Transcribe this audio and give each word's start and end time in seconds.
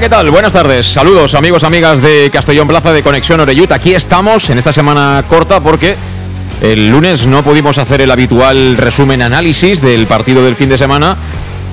¿Qué 0.00 0.08
tal? 0.08 0.30
Buenas 0.30 0.52
tardes. 0.52 0.86
Saludos, 0.86 1.34
amigos, 1.34 1.64
amigas 1.64 2.00
de 2.00 2.30
Castellón 2.32 2.68
Plaza 2.68 2.92
de 2.92 3.02
Conexión 3.02 3.40
Oreyut. 3.40 3.72
Aquí 3.72 3.94
estamos 3.94 4.48
en 4.48 4.58
esta 4.58 4.72
semana 4.72 5.24
corta 5.26 5.60
porque 5.60 5.96
el 6.60 6.88
lunes 6.88 7.26
no 7.26 7.42
pudimos 7.42 7.78
hacer 7.78 8.02
el 8.02 8.10
habitual 8.12 8.76
resumen 8.76 9.22
análisis 9.22 9.80
del 9.80 10.06
partido 10.06 10.44
del 10.44 10.54
fin 10.54 10.68
de 10.68 10.78
semana. 10.78 11.16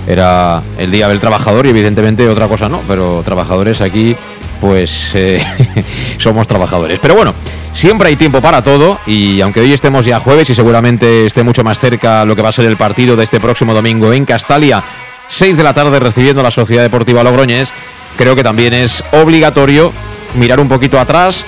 Era 0.08 0.64
el 0.80 0.90
Día 0.90 1.08
del 1.08 1.20
Trabajador 1.20 1.68
y 1.68 1.70
evidentemente 1.70 2.28
otra 2.28 2.48
cosa 2.48 2.68
no, 2.68 2.82
pero 2.88 3.22
trabajadores 3.24 3.82
aquí 3.82 4.16
pues 4.60 5.12
eh, 5.14 5.40
somos 6.18 6.48
trabajadores. 6.48 7.00
Pero 7.00 7.14
bueno, 7.14 7.36
siempre 7.74 8.10
hay 8.10 8.16
tiempo 8.16 8.42
para 8.42 8.64
todo 8.64 8.98
y 9.06 9.40
aunque 9.42 9.60
hoy 9.60 9.72
estemos 9.72 10.04
ya 10.04 10.20
jueves 10.20 10.50
y 10.50 10.56
seguramente 10.56 11.28
esté 11.28 11.44
mucho 11.44 11.64
más 11.64 11.80
cerca 11.80 12.26
lo 12.26 12.36
que 12.36 12.42
va 12.42 12.50
a 12.50 12.54
ser 12.54 12.66
el 12.66 12.78
partido 12.78 13.16
de 13.16 13.24
este 13.24 13.40
próximo 13.40 13.76
domingo 13.76 14.12
en 14.14 14.26
Castalia, 14.26 14.84
6 15.28 15.58
de 15.58 15.64
la 15.64 15.76
tarde 15.76 16.00
recibiendo 16.00 16.42
la 16.42 16.52
Sociedad 16.52 16.82
Deportiva 16.82 17.24
Logroñés, 17.24 17.72
creo 18.18 18.36
que 18.36 18.44
también 18.44 18.74
es 18.74 19.04
obligatorio 19.12 19.92
mirar 20.36 20.60
un 20.60 20.68
poquito 20.68 21.00
atrás 21.00 21.46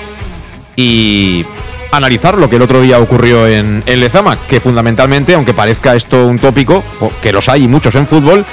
y 0.75 1.45
analizar 1.91 2.37
lo 2.37 2.49
que 2.49 2.57
el 2.57 2.61
otro 2.61 2.81
día 2.81 2.99
ocurrió 2.99 3.47
en, 3.47 3.83
en 3.85 3.99
Lezama, 3.99 4.37
que 4.47 4.59
fundamentalmente, 4.59 5.33
aunque 5.33 5.53
parezca 5.53 5.95
esto 5.95 6.27
un 6.27 6.39
tópico, 6.39 6.83
que 7.21 7.31
los 7.31 7.49
hay 7.49 7.67
muchos 7.67 7.95
en 7.95 8.05
fútbol, 8.05 8.45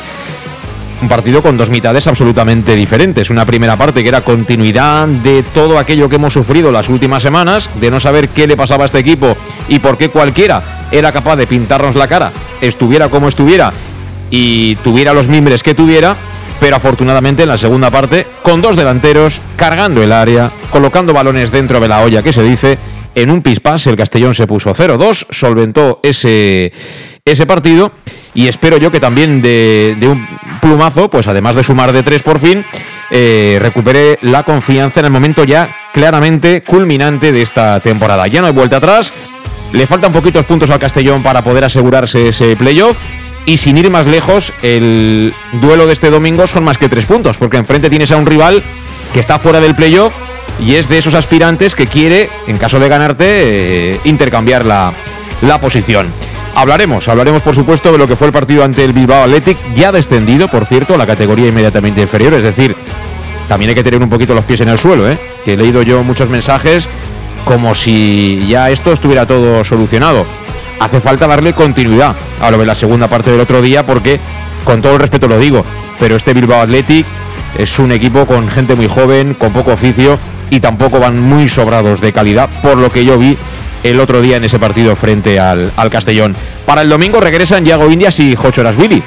un 1.02 1.08
partido 1.08 1.42
con 1.42 1.56
dos 1.56 1.70
mitades 1.70 2.06
absolutamente 2.06 2.74
diferentes. 2.74 3.28
Una 3.28 3.44
primera 3.44 3.76
parte 3.76 4.02
que 4.02 4.08
era 4.08 4.22
continuidad 4.22 5.06
de 5.06 5.42
todo 5.42 5.78
aquello 5.78 6.08
que 6.08 6.16
hemos 6.16 6.32
sufrido 6.32 6.72
las 6.72 6.88
últimas 6.88 7.22
semanas, 7.22 7.68
de 7.78 7.90
no 7.90 8.00
saber 8.00 8.28
qué 8.30 8.46
le 8.46 8.56
pasaba 8.56 8.84
a 8.84 8.86
este 8.86 9.00
equipo 9.00 9.36
y 9.68 9.80
por 9.80 9.98
qué 9.98 10.08
cualquiera 10.08 10.86
era 10.90 11.12
capaz 11.12 11.36
de 11.36 11.46
pintarnos 11.46 11.94
la 11.94 12.08
cara, 12.08 12.32
estuviera 12.60 13.08
como 13.08 13.28
estuviera 13.28 13.72
y 14.30 14.76
tuviera 14.76 15.12
los 15.12 15.28
mimbres 15.28 15.62
que 15.62 15.74
tuviera, 15.74 16.16
pero 16.60 16.76
afortunadamente 16.76 17.42
en 17.42 17.48
la 17.48 17.58
segunda 17.58 17.90
parte, 17.90 18.26
con 18.42 18.62
dos 18.62 18.76
delanteros, 18.76 19.40
cargando 19.56 20.02
el 20.02 20.12
área, 20.12 20.50
colocando 20.70 21.12
balones 21.12 21.50
dentro 21.50 21.80
de 21.80 21.88
la 21.88 22.00
olla 22.00 22.22
que 22.22 22.32
se 22.32 22.42
dice, 22.42 22.78
en 23.14 23.30
un 23.30 23.42
pispás 23.42 23.86
el 23.86 23.96
Castellón 23.96 24.34
se 24.34 24.46
puso 24.46 24.74
0-2, 24.74 25.26
solventó 25.30 26.00
ese, 26.02 26.72
ese 27.24 27.46
partido 27.46 27.92
y 28.34 28.48
espero 28.48 28.76
yo 28.76 28.90
que 28.90 29.00
también 29.00 29.40
de, 29.40 29.96
un 30.02 30.26
plumazo, 30.60 31.08
pues 31.08 31.28
además 31.28 31.54
de 31.54 31.62
sumar 31.62 31.92
de 31.92 32.02
tres 32.02 32.22
por 32.22 32.38
fin, 32.40 32.64
eh, 33.10 33.58
recupere 33.60 34.18
la 34.22 34.42
confianza 34.42 35.00
en 35.00 35.06
el 35.06 35.12
momento 35.12 35.44
ya 35.44 35.74
claramente 35.92 36.62
culminante 36.62 37.30
de 37.30 37.42
esta 37.42 37.78
temporada. 37.80 38.26
Ya 38.26 38.40
no 38.40 38.48
hay 38.48 38.52
vuelta 38.52 38.78
atrás, 38.78 39.12
le 39.72 39.86
faltan 39.86 40.12
poquitos 40.12 40.44
puntos 40.44 40.70
al 40.70 40.78
Castellón 40.80 41.22
para 41.22 41.42
poder 41.42 41.64
asegurarse 41.64 42.28
ese 42.28 42.56
playoff. 42.56 42.98
Y 43.46 43.58
sin 43.58 43.76
ir 43.76 43.90
más 43.90 44.06
lejos, 44.06 44.52
el 44.62 45.34
duelo 45.52 45.86
de 45.86 45.92
este 45.92 46.10
domingo 46.10 46.46
son 46.46 46.64
más 46.64 46.78
que 46.78 46.88
tres 46.88 47.04
puntos, 47.04 47.36
porque 47.36 47.58
enfrente 47.58 47.90
tienes 47.90 48.10
a 48.10 48.16
un 48.16 48.26
rival 48.26 48.62
que 49.12 49.20
está 49.20 49.38
fuera 49.38 49.60
del 49.60 49.74
playoff 49.74 50.14
y 50.60 50.76
es 50.76 50.88
de 50.88 50.98
esos 50.98 51.14
aspirantes 51.14 51.74
que 51.74 51.86
quiere, 51.86 52.30
en 52.46 52.56
caso 52.56 52.78
de 52.78 52.88
ganarte, 52.88 53.24
eh, 53.26 54.00
intercambiar 54.04 54.64
la, 54.64 54.94
la 55.42 55.60
posición. 55.60 56.12
Hablaremos, 56.54 57.08
hablaremos 57.08 57.42
por 57.42 57.54
supuesto 57.54 57.92
de 57.92 57.98
lo 57.98 58.06
que 58.06 58.16
fue 58.16 58.28
el 58.28 58.32
partido 58.32 58.64
ante 58.64 58.84
el 58.84 58.92
Bilbao 58.92 59.24
Athletic, 59.24 59.58
ya 59.74 59.92
descendido, 59.92 60.48
por 60.48 60.66
cierto, 60.66 60.96
la 60.96 61.06
categoría 61.06 61.48
inmediatamente 61.48 62.00
inferior, 62.00 62.32
es 62.34 62.44
decir, 62.44 62.76
también 63.48 63.70
hay 63.70 63.74
que 63.74 63.84
tener 63.84 64.00
un 64.00 64.08
poquito 64.08 64.34
los 64.34 64.44
pies 64.44 64.60
en 64.60 64.68
el 64.68 64.78
suelo, 64.78 65.10
¿eh? 65.10 65.18
que 65.44 65.54
he 65.54 65.56
leído 65.56 65.82
yo 65.82 66.02
muchos 66.02 66.28
mensajes 66.28 66.88
como 67.44 67.74
si 67.74 68.46
ya 68.48 68.70
esto 68.70 68.92
estuviera 68.92 69.26
todo 69.26 69.62
solucionado. 69.64 70.24
Hace 70.80 71.00
falta 71.00 71.26
darle 71.26 71.52
continuidad 71.52 72.14
a 72.40 72.50
lo 72.50 72.58
de 72.58 72.66
la 72.66 72.74
segunda 72.74 73.08
parte 73.08 73.30
del 73.30 73.40
otro 73.40 73.62
día 73.62 73.86
porque, 73.86 74.20
con 74.64 74.82
todo 74.82 74.94
el 74.94 75.00
respeto 75.00 75.28
lo 75.28 75.38
digo, 75.38 75.64
pero 75.98 76.16
este 76.16 76.34
Bilbao 76.34 76.60
Athletic 76.60 77.06
es 77.58 77.78
un 77.78 77.92
equipo 77.92 78.26
con 78.26 78.48
gente 78.48 78.74
muy 78.74 78.88
joven, 78.88 79.34
con 79.34 79.52
poco 79.52 79.72
oficio 79.72 80.18
y 80.50 80.60
tampoco 80.60 81.00
van 81.00 81.20
muy 81.20 81.48
sobrados 81.48 82.00
de 82.00 82.12
calidad, 82.12 82.48
por 82.62 82.76
lo 82.76 82.90
que 82.90 83.04
yo 83.04 83.18
vi 83.18 83.36
el 83.82 84.00
otro 84.00 84.20
día 84.20 84.36
en 84.36 84.44
ese 84.44 84.58
partido 84.58 84.96
frente 84.96 85.38
al, 85.38 85.70
al 85.76 85.90
Castellón. 85.90 86.34
Para 86.66 86.82
el 86.82 86.88
domingo 86.88 87.20
regresan 87.20 87.64
Yago 87.64 87.90
Indias 87.90 88.18
y 88.20 88.34
Jocho 88.34 88.64
Billy. 88.72 89.02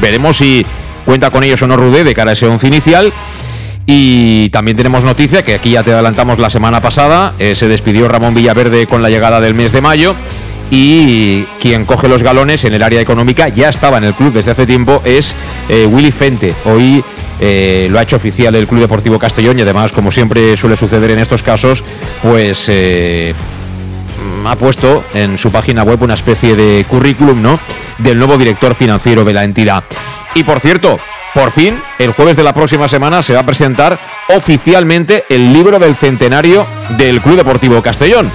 Veremos 0.00 0.38
si 0.38 0.64
cuenta 1.04 1.30
con 1.30 1.44
ellos 1.44 1.60
o 1.62 1.66
no 1.66 1.76
Rudé 1.76 2.04
de 2.04 2.14
cara 2.14 2.30
a 2.30 2.32
ese 2.32 2.46
once 2.46 2.66
inicial. 2.66 3.12
Y 3.86 4.48
también 4.50 4.76
tenemos 4.76 5.04
noticia 5.04 5.42
que 5.42 5.54
aquí 5.54 5.70
ya 5.70 5.82
te 5.82 5.92
adelantamos 5.92 6.38
la 6.38 6.48
semana 6.48 6.80
pasada. 6.80 7.34
Eh, 7.38 7.54
se 7.54 7.68
despidió 7.68 8.08
Ramón 8.08 8.34
Villaverde 8.34 8.86
con 8.86 9.02
la 9.02 9.10
llegada 9.10 9.40
del 9.40 9.54
mes 9.54 9.72
de 9.72 9.80
mayo. 9.80 10.14
Y 10.70 11.44
quien 11.60 11.84
coge 11.84 12.08
los 12.08 12.22
galones 12.22 12.64
en 12.64 12.74
el 12.74 12.82
área 12.82 13.00
económica 13.00 13.48
ya 13.48 13.68
estaba 13.68 13.98
en 13.98 14.04
el 14.04 14.14
club 14.14 14.32
desde 14.32 14.52
hace 14.52 14.66
tiempo 14.66 15.02
es 15.04 15.34
eh, 15.68 15.84
Willy 15.86 16.12
Fente. 16.12 16.54
Hoy 16.64 17.02
eh, 17.40 17.88
lo 17.90 17.98
ha 17.98 18.02
hecho 18.02 18.16
oficial 18.16 18.54
el 18.54 18.68
Club 18.68 18.80
Deportivo 18.80 19.18
Castellón 19.18 19.58
y 19.58 19.62
además, 19.62 19.92
como 19.92 20.10
siempre 20.10 20.56
suele 20.56 20.76
suceder 20.76 21.10
en 21.10 21.18
estos 21.18 21.42
casos, 21.42 21.82
pues 22.22 22.66
eh, 22.68 23.34
ha 24.44 24.56
puesto 24.56 25.02
en 25.14 25.38
su 25.38 25.50
página 25.50 25.82
web 25.82 26.02
una 26.02 26.14
especie 26.14 26.54
de 26.54 26.84
currículum, 26.86 27.40
¿no? 27.40 27.58
Del 27.98 28.18
nuevo 28.18 28.36
director 28.36 28.74
financiero 28.74 29.24
de 29.24 29.32
la 29.32 29.44
entidad. 29.44 29.84
Y 30.34 30.44
por 30.44 30.60
cierto, 30.60 30.98
por 31.34 31.50
fin, 31.50 31.80
el 31.98 32.12
jueves 32.12 32.36
de 32.36 32.42
la 32.42 32.52
próxima 32.52 32.88
semana 32.88 33.22
se 33.22 33.34
va 33.34 33.40
a 33.40 33.46
presentar 33.46 33.98
oficialmente 34.34 35.24
el 35.28 35.52
libro 35.52 35.78
del 35.78 35.94
centenario 35.94 36.66
del 36.98 37.20
Club 37.20 37.36
Deportivo 37.36 37.80
Castellón. 37.82 38.30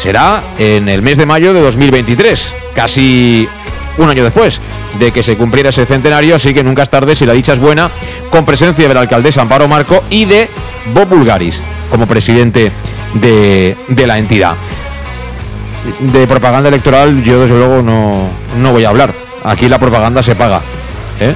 Será 0.00 0.42
en 0.58 0.88
el 0.88 1.02
mes 1.02 1.18
de 1.18 1.26
mayo 1.26 1.52
de 1.52 1.60
2023, 1.60 2.54
casi 2.74 3.48
un 3.98 4.08
año 4.08 4.24
después 4.24 4.60
de 4.98 5.10
que 5.10 5.22
se 5.22 5.36
cumpliera 5.36 5.70
ese 5.70 5.86
centenario, 5.86 6.36
así 6.36 6.54
que 6.54 6.62
nunca 6.62 6.82
es 6.82 6.90
tarde 6.90 7.16
si 7.16 7.26
la 7.26 7.32
dicha 7.32 7.52
es 7.54 7.58
buena, 7.58 7.90
con 8.30 8.44
presencia 8.44 8.86
de 8.86 8.94
la 8.94 9.00
alcaldesa 9.00 9.42
Amparo 9.42 9.68
Marco 9.68 10.04
y 10.10 10.24
de 10.24 10.48
Bob 10.94 11.08
Bulgaris 11.08 11.62
como 11.90 12.06
presidente 12.06 12.72
de, 13.14 14.06
la 14.06 14.18
entidad. 14.18 14.54
De 16.00 16.26
propaganda 16.26 16.68
electoral 16.68 17.22
yo 17.22 17.40
desde 17.40 17.56
luego 17.56 17.82
no, 17.82 18.28
no 18.58 18.72
voy 18.72 18.84
a 18.84 18.90
hablar. 18.90 19.14
Aquí 19.44 19.68
la 19.68 19.78
propaganda 19.78 20.22
se 20.22 20.34
paga. 20.34 20.60
¿eh? 21.20 21.34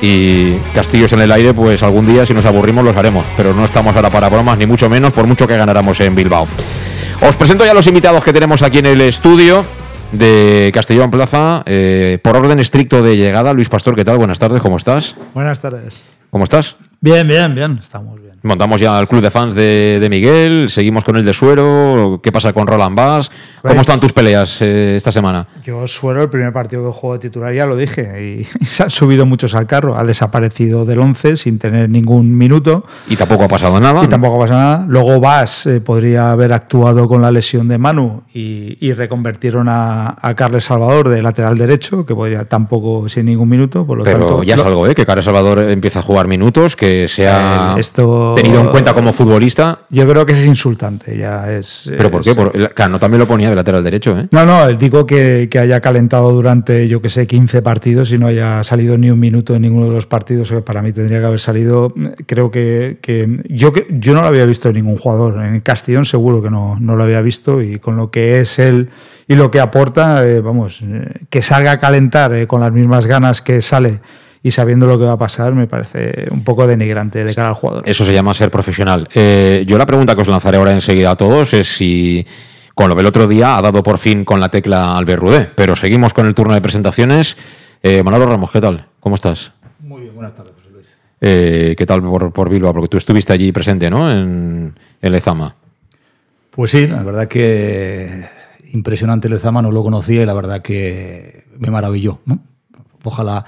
Y 0.00 0.56
castillos 0.74 1.12
en 1.12 1.20
el 1.20 1.32
aire, 1.32 1.54
pues 1.54 1.82
algún 1.82 2.06
día 2.06 2.24
si 2.26 2.34
nos 2.34 2.44
aburrimos 2.44 2.84
los 2.84 2.96
haremos. 2.96 3.24
Pero 3.36 3.54
no 3.54 3.64
estamos 3.64 3.96
ahora 3.96 4.10
para 4.10 4.28
bromas, 4.28 4.58
ni 4.58 4.66
mucho 4.66 4.88
menos, 4.88 5.12
por 5.12 5.26
mucho 5.26 5.46
que 5.46 5.56
ganáramos 5.56 5.98
en 6.00 6.14
Bilbao. 6.14 6.46
Os 7.20 7.36
presento 7.36 7.64
ya 7.64 7.74
los 7.74 7.86
invitados 7.86 8.22
que 8.24 8.32
tenemos 8.32 8.62
aquí 8.62 8.78
en 8.78 8.86
el 8.86 9.00
estudio 9.00 9.64
de 10.12 10.70
Castellón 10.72 11.10
Plaza. 11.10 11.62
Eh, 11.66 12.18
por 12.22 12.36
orden 12.36 12.60
estricto 12.60 13.02
de 13.02 13.16
llegada, 13.16 13.52
Luis 13.52 13.68
Pastor, 13.68 13.96
¿qué 13.96 14.04
tal? 14.04 14.18
Buenas 14.18 14.38
tardes, 14.38 14.62
¿cómo 14.62 14.76
estás? 14.76 15.16
Buenas 15.34 15.60
tardes. 15.60 15.94
¿Cómo 16.30 16.44
estás? 16.44 16.76
Bien, 17.00 17.26
bien, 17.26 17.54
bien, 17.54 17.78
estamos 17.80 18.16
bien. 18.20 18.28
Montamos 18.42 18.80
ya 18.80 18.98
el 19.00 19.08
club 19.08 19.20
de 19.20 19.32
fans 19.32 19.54
de, 19.56 19.98
de 20.00 20.08
Miguel, 20.08 20.70
seguimos 20.70 21.02
con 21.02 21.16
el 21.16 21.24
de 21.24 21.32
Suero, 21.32 22.20
¿qué 22.22 22.30
pasa 22.30 22.52
con 22.52 22.68
Roland 22.68 22.96
Bass? 22.96 23.30
¿Cómo 23.30 23.40
Bueno. 23.62 23.80
están 23.80 23.98
tus 23.98 24.12
peleas 24.12 24.62
eh, 24.62 24.94
esta 24.96 25.10
semana? 25.10 25.46
Yo 25.64 25.86
suero 25.88 26.22
el 26.22 26.30
primer 26.30 26.52
partido 26.52 26.84
que 26.86 26.92
juego 26.96 27.14
de 27.14 27.18
titular, 27.28 27.52
ya 27.52 27.66
lo 27.66 27.74
dije, 27.74 28.46
y 28.60 28.64
se 28.64 28.84
han 28.84 28.90
subido 28.90 29.26
muchos 29.26 29.54
al 29.54 29.66
carro. 29.66 29.96
Ha 29.96 30.04
desaparecido 30.04 30.84
del 30.84 31.00
11 31.00 31.36
sin 31.36 31.58
tener 31.58 31.90
ningún 31.90 32.38
minuto 32.38 32.84
Y 33.08 33.16
tampoco 33.16 33.42
ha 33.44 33.48
pasado 33.48 33.80
nada. 33.80 34.04
y 34.04 34.06
tampoco 34.06 34.38
pasa 34.38 34.54
nada. 34.54 34.86
Luego 34.88 35.18
Vas 35.18 35.66
eh, 35.66 35.80
podría 35.80 36.30
haber 36.30 36.52
actuado 36.52 37.08
con 37.08 37.20
la 37.20 37.32
lesión 37.32 37.66
de 37.66 37.78
Manu 37.78 38.22
y, 38.32 38.78
y 38.86 38.92
reconvertieron 38.92 39.66
a, 39.68 40.16
a 40.20 40.34
Carles 40.36 40.64
Salvador 40.64 41.08
de 41.08 41.22
lateral 41.22 41.58
derecho, 41.58 42.06
que 42.06 42.14
podría 42.14 42.44
tampoco 42.48 43.08
sin 43.08 43.26
ningún 43.26 43.48
minuto. 43.48 43.84
Por 43.84 43.98
lo 43.98 44.04
Pero 44.04 44.18
tanto, 44.20 44.42
ya 44.44 44.54
es 44.54 44.60
lo- 44.60 44.66
algo, 44.66 44.86
¿eh? 44.86 44.94
Que 44.94 45.04
Carlos 45.04 45.24
Salvador 45.24 45.58
empieza 45.64 45.98
a 45.98 46.02
jugar 46.02 46.28
minutos, 46.28 46.76
que 46.76 46.87
sea 47.08 47.74
Eh, 47.76 47.80
esto- 47.80 48.34
tenido 48.36 48.60
en 48.60 48.68
cuenta 48.68 48.94
como 48.94 49.12
futbolista. 49.12 49.80
Yo 49.90 50.06
creo 50.08 50.24
que 50.26 50.32
es 50.32 50.44
insultante, 50.46 51.16
ya 51.16 51.50
es. 51.52 51.90
¿Pero 51.96 52.10
por 52.10 52.22
qué? 52.22 52.34
Por, 52.34 52.74
Cano 52.74 52.98
también 52.98 53.20
lo 53.20 53.26
ponía 53.26 53.50
de 53.50 53.56
lateral 53.56 53.82
derecho, 53.84 54.18
¿eh? 54.18 54.28
No, 54.30 54.44
no, 54.46 54.66
digo 54.76 55.06
que, 55.06 55.48
que 55.50 55.58
haya 55.58 55.80
calentado 55.80 56.30
durante, 56.32 56.88
yo 56.88 57.00
que 57.02 57.10
sé, 57.10 57.26
15 57.26 57.62
partidos 57.62 58.10
y 58.12 58.18
no 58.18 58.26
haya 58.26 58.62
salido 58.64 58.96
ni 58.98 59.10
un 59.10 59.18
minuto 59.20 59.54
en 59.54 59.62
ninguno 59.62 59.86
de 59.86 59.92
los 59.92 60.06
partidos, 60.06 60.50
que 60.50 60.60
para 60.60 60.82
mí 60.82 60.92
tendría 60.92 61.20
que 61.20 61.26
haber 61.26 61.40
salido. 61.40 61.92
Creo 62.26 62.50
que, 62.50 62.98
que 63.00 63.42
yo, 63.48 63.72
no 64.14 64.20
lo 64.22 64.26
había 64.26 64.46
visto 64.46 64.68
en 64.68 64.74
ningún 64.76 64.96
jugador. 64.98 65.42
En 65.44 65.60
Castellón 65.60 66.04
seguro 66.04 66.42
que 66.42 66.50
no, 66.50 66.76
no 66.80 66.96
lo 66.96 67.04
había 67.04 67.20
visto 67.20 67.62
y 67.62 67.78
con 67.78 67.96
lo 67.96 68.10
que 68.10 68.40
es 68.40 68.58
él 68.58 68.88
y 69.26 69.34
lo 69.34 69.50
que 69.50 69.60
aporta, 69.60 70.26
eh, 70.26 70.40
vamos, 70.40 70.80
eh, 70.82 71.12
que 71.28 71.42
salga 71.42 71.72
a 71.72 71.80
calentar 71.80 72.32
eh, 72.32 72.46
con 72.46 72.60
las 72.60 72.72
mismas 72.72 73.06
ganas 73.06 73.42
que 73.42 73.60
sale 73.60 74.00
y 74.42 74.50
sabiendo 74.50 74.86
lo 74.86 74.98
que 74.98 75.04
va 75.04 75.12
a 75.12 75.18
pasar, 75.18 75.54
me 75.54 75.66
parece 75.66 76.28
un 76.30 76.44
poco 76.44 76.66
denigrante 76.66 77.24
de 77.24 77.34
cara 77.34 77.48
al 77.48 77.54
jugador. 77.54 77.82
Eso 77.86 78.04
se 78.04 78.12
llama 78.12 78.34
ser 78.34 78.50
profesional. 78.50 79.08
Eh, 79.14 79.64
yo 79.66 79.78
la 79.78 79.86
pregunta 79.86 80.14
que 80.14 80.22
os 80.22 80.28
lanzaré 80.28 80.58
ahora 80.58 80.72
enseguida 80.72 81.10
a 81.10 81.16
todos 81.16 81.54
es 81.54 81.68
si, 81.68 82.26
con 82.74 82.88
lo 82.88 82.94
del 82.94 83.06
otro 83.06 83.26
día, 83.26 83.56
ha 83.56 83.62
dado 83.62 83.82
por 83.82 83.98
fin 83.98 84.24
con 84.24 84.40
la 84.40 84.48
tecla 84.48 84.96
Albert 84.96 85.20
Rudé. 85.20 85.50
Pero 85.54 85.74
seguimos 85.74 86.12
con 86.12 86.26
el 86.26 86.34
turno 86.34 86.54
de 86.54 86.60
presentaciones. 86.60 87.36
Eh, 87.82 88.02
Manolo 88.02 88.26
Ramos, 88.26 88.50
¿qué 88.50 88.60
tal? 88.60 88.86
¿Cómo 89.00 89.16
estás? 89.16 89.52
Muy 89.80 90.02
bien, 90.02 90.14
buenas 90.14 90.34
tardes, 90.34 90.52
José 90.54 90.70
Luis. 90.72 90.98
Eh, 91.20 91.74
¿Qué 91.76 91.86
tal 91.86 92.02
por, 92.02 92.32
por 92.32 92.48
Bilbao? 92.48 92.72
Porque 92.72 92.88
tú 92.88 92.96
estuviste 92.96 93.32
allí 93.32 93.50
presente, 93.52 93.90
¿no? 93.90 94.10
En, 94.10 94.78
en 95.02 95.12
Lezama. 95.12 95.54
Pues 96.50 96.72
sí, 96.72 96.86
la 96.86 97.02
verdad 97.02 97.28
que 97.28 98.26
impresionante 98.72 99.28
Lezama, 99.28 99.62
no 99.62 99.70
lo 99.70 99.82
conocía 99.82 100.22
y 100.22 100.26
la 100.26 100.34
verdad 100.34 100.62
que 100.62 101.44
me 101.58 101.70
maravilló. 101.70 102.20
¿no? 102.26 102.40
Ojalá 103.04 103.44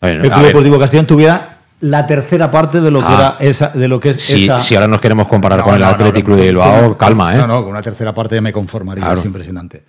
Ver, 0.00 0.20
el 0.24 0.30
Club 0.30 0.46
Deportivo 0.46 0.78
Castellón 0.78 1.06
tuviera 1.06 1.58
la 1.80 2.06
tercera 2.06 2.50
parte 2.50 2.80
de 2.80 2.90
lo 2.90 3.00
que 3.00 3.06
Ah. 3.08 3.36
era 3.38 3.50
esa, 3.50 3.68
de 3.68 3.88
lo 3.88 4.00
que 4.00 4.10
es 4.10 4.20
si, 4.22 4.44
esa. 4.44 4.60
si 4.60 4.74
ahora 4.74 4.88
nos 4.88 5.00
queremos 5.00 5.28
comparar 5.28 5.58
No, 5.60 5.64
con 5.64 5.74
el 5.74 5.80
no, 5.80 5.86
no, 5.86 5.92
Athletic 5.92 6.22
no, 6.24 6.26
Club 6.26 6.36
de 6.38 6.46
Bilbao, 6.46 6.96
calma, 6.98 7.34
¿eh? 7.34 7.38
No, 7.38 7.46
no, 7.46 7.60
con 7.62 7.70
una 7.70 7.82
tercera 7.82 8.12
parte 8.14 8.40
me 8.40 8.52
conformaría, 8.52 9.04
Claro. 9.04 9.20
es 9.20 9.26
impresionante. 9.26 9.84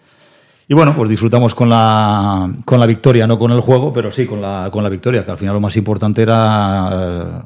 Y 0.67 0.73
bueno, 0.75 0.95
pues 0.95 1.09
disfrutamos 1.09 1.55
con 1.55 1.67
la, 1.69 2.47
con 2.63 2.79
la 2.79 2.85
victoria, 2.85 3.25
no 3.25 3.39
con 3.39 3.51
el 3.51 3.59
juego, 3.59 3.91
pero 3.91 4.11
sí 4.11 4.27
con 4.27 4.39
la, 4.39 4.69
con 4.71 4.83
la 4.83 4.89
victoria, 4.89 5.25
que 5.25 5.31
al 5.31 5.37
final 5.37 5.55
lo 5.55 5.59
más 5.61 5.75
importante 5.77 6.21
era 6.21 6.89
eh, 6.91 7.41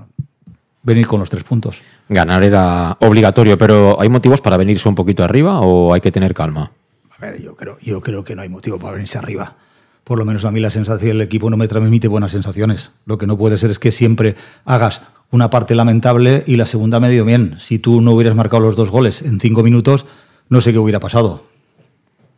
venir 0.84 1.08
con 1.08 1.22
los 1.22 1.30
tres 1.30 1.44
puntos. 1.46 1.78
Ganar 2.10 2.44
era 2.44 2.98
obligatorio, 3.00 3.58
pero 3.58 3.98
¿hay 4.00 4.10
motivos 4.10 4.42
para 4.42 4.58
venirse 4.58 4.90
un 4.90 4.96
poquito 4.96 5.24
arriba 5.24 5.62
o 5.62 5.94
hay 5.94 6.02
que 6.02 6.12
tener 6.12 6.34
calma? 6.34 6.70
A 7.18 7.22
ver, 7.26 7.42
yo 7.42 7.56
creo, 7.56 7.78
yo 7.82 8.02
creo 8.02 8.26
que 8.26 8.36
no 8.36 8.42
hay 8.42 8.50
motivo 8.50 8.78
para 8.78 8.92
venirse 8.94 9.18
arriba. 9.18 9.54
Por 10.04 10.20
lo 10.20 10.26
menos 10.26 10.44
a 10.46 10.52
mí 10.52 10.60
la 10.60 10.70
sensación 10.72 11.18
del 11.18 11.22
equipo 11.22 11.50
no 11.50 11.56
me 11.58 11.68
transmite 11.68 12.08
buenas 12.08 12.32
sensaciones. 12.32 12.92
Lo 13.06 13.18
que 13.18 13.26
no 13.28 13.38
puede 13.38 13.58
ser 13.58 13.72
es 13.72 13.80
que 13.80 13.92
siempre 13.92 14.36
hagas 14.66 15.02
una 15.32 15.50
parte 15.50 15.76
lamentable 15.76 16.44
y 16.46 16.58
la 16.58 16.66
segunda 16.66 17.00
medio 17.00 17.24
bien. 17.26 17.56
Si 17.60 17.80
tú 17.80 18.02
no 18.02 18.12
hubieras 18.12 18.36
marcado 18.36 18.62
los 18.64 18.76
dos 18.76 18.90
goles 18.92 19.22
en 19.22 19.40
cinco 19.40 19.64
minutos, 19.64 20.06
no 20.50 20.60
sé 20.62 20.72
qué 20.74 20.80
hubiera 20.80 21.00
pasado. 21.00 21.44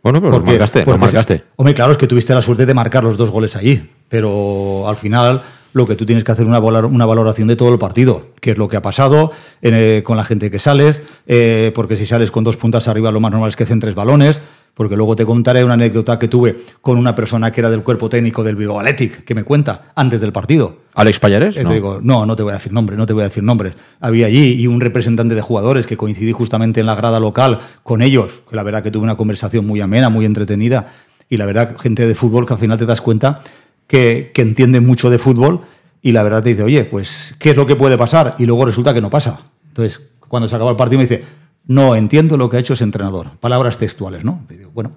Bueno, 0.04 0.20
pero 0.22 0.32
lo 0.34 0.38
Porque- 0.38 0.52
marcaste, 0.52 0.80
lo 0.80 0.86
porque- 0.86 1.00
marcaste. 1.02 1.44
Hombre, 1.56 1.74
claro, 1.74 1.92
es 1.92 1.98
que 1.98 2.06
tuviste 2.08 2.36
la 2.36 2.42
suerte 2.44 2.66
de 2.68 2.74
marcar 2.76 3.04
los 3.04 3.18
dos 3.18 3.32
goles 3.32 3.56
allí, 3.56 3.90
pero 4.08 4.88
al 4.88 4.96
final 4.98 5.42
lo 5.76 5.86
que 5.86 5.98
tú 5.98 6.06
tienes 6.06 6.24
que 6.24 6.32
hacer 6.32 6.46
es 6.46 6.48
una, 6.48 6.60
una 6.60 7.06
valoración 7.06 7.50
de 7.50 7.58
todo 7.58 7.68
el 7.68 7.78
partido, 7.78 8.28
qué 8.40 8.52
es 8.52 8.58
lo 8.58 8.70
que 8.70 8.78
ha 8.78 8.82
pasado 8.82 9.34
eh, 9.62 10.04
con 10.06 10.16
la 10.16 10.24
gente 10.24 10.50
que 10.50 10.58
sales, 10.58 11.04
eh, 11.28 11.74
porque 11.76 11.98
si 11.98 12.06
sales 12.06 12.32
con 12.32 12.46
dos 12.46 12.56
puntas 12.56 12.88
arriba 12.88 13.12
lo 13.12 13.20
más 13.20 13.34
normal 13.34 13.50
es 13.50 13.58
que 13.58 13.66
centres 13.66 13.94
balones, 13.94 14.42
porque 14.74 14.96
luego 14.96 15.18
te 15.18 15.26
contaré 15.26 15.66
una 15.66 15.74
anécdota 15.74 16.18
que 16.18 16.30
tuve 16.30 16.64
con 16.80 16.98
una 16.98 17.14
persona 17.14 17.52
que 17.52 17.60
era 17.60 17.70
del 17.70 17.84
cuerpo 17.84 18.08
técnico 18.08 18.42
del 18.42 18.56
Bilbao 18.56 18.80
Athletic, 18.80 19.26
que 19.26 19.36
me 19.36 19.44
cuenta 19.44 19.92
antes 19.96 20.22
del 20.22 20.32
partido. 20.32 20.78
¿Alex 20.94 21.20
Payares? 21.20 21.62
No. 21.62 21.70
digo, 21.70 22.00
no, 22.02 22.26
no 22.26 22.38
te 22.38 22.44
voy 22.44 22.52
a 22.52 22.56
decir 22.56 22.72
nombre, 22.72 22.96
no 22.96 23.06
te 23.06 23.12
voy 23.12 23.24
a 23.24 23.26
decir 23.26 23.44
nombres. 23.44 23.74
Había 24.00 24.28
allí 24.28 24.54
y 24.54 24.68
un 24.68 24.80
representante 24.80 25.36
de 25.36 25.42
jugadores 25.42 25.86
que 25.86 25.98
coincidí 25.98 26.32
justamente 26.32 26.80
en 26.80 26.86
la 26.86 26.96
grada 26.96 27.20
local 27.20 27.60
con 27.84 28.02
ellos, 28.02 28.32
que 28.50 28.56
la 28.56 28.64
verdad 28.64 28.82
que 28.82 28.92
tuve 28.92 29.04
una 29.04 29.18
conversación 29.18 29.68
muy 29.68 29.82
amena, 29.82 30.08
muy 30.08 30.26
entretenida, 30.26 30.88
y 31.30 31.36
la 31.36 31.46
verdad, 31.46 31.76
gente 31.78 32.08
de 32.08 32.16
fútbol 32.16 32.46
que 32.46 32.54
al 32.54 32.60
final 32.60 32.78
te 32.78 32.86
das 32.86 33.02
cuenta 33.02 33.42
que, 33.88 34.32
que 34.34 34.42
entiende 34.42 34.80
mucho 34.82 35.10
de 35.10 35.20
fútbol 35.20 35.62
y 36.02 36.12
la 36.12 36.24
verdad 36.24 36.44
te 36.44 36.50
dice, 36.50 36.64
oye, 36.64 36.84
pues, 36.86 37.36
¿qué 37.40 37.52
es 37.52 37.56
lo 37.56 37.66
que 37.66 37.76
puede 37.76 37.98
pasar? 37.98 38.36
Y 38.38 38.46
luego 38.46 38.66
resulta 38.66 38.94
que 38.94 39.02
no 39.02 39.10
pasa. 39.10 39.42
Entonces, 39.68 40.02
cuando 40.28 40.48
se 40.48 40.56
acaba 40.56 40.72
el 40.72 40.78
partido 40.78 41.00
me 41.00 41.06
dice, 41.06 41.24
no 41.68 41.96
entiendo 41.96 42.38
lo 42.38 42.50
que 42.50 42.58
ha 42.58 42.60
hecho 42.60 42.74
ese 42.74 42.84
entrenador. 42.84 43.32
Palabras 43.40 43.78
textuales, 43.78 44.24
¿no? 44.24 44.46
Y 44.50 44.56
digo, 44.56 44.72
bueno, 44.74 44.94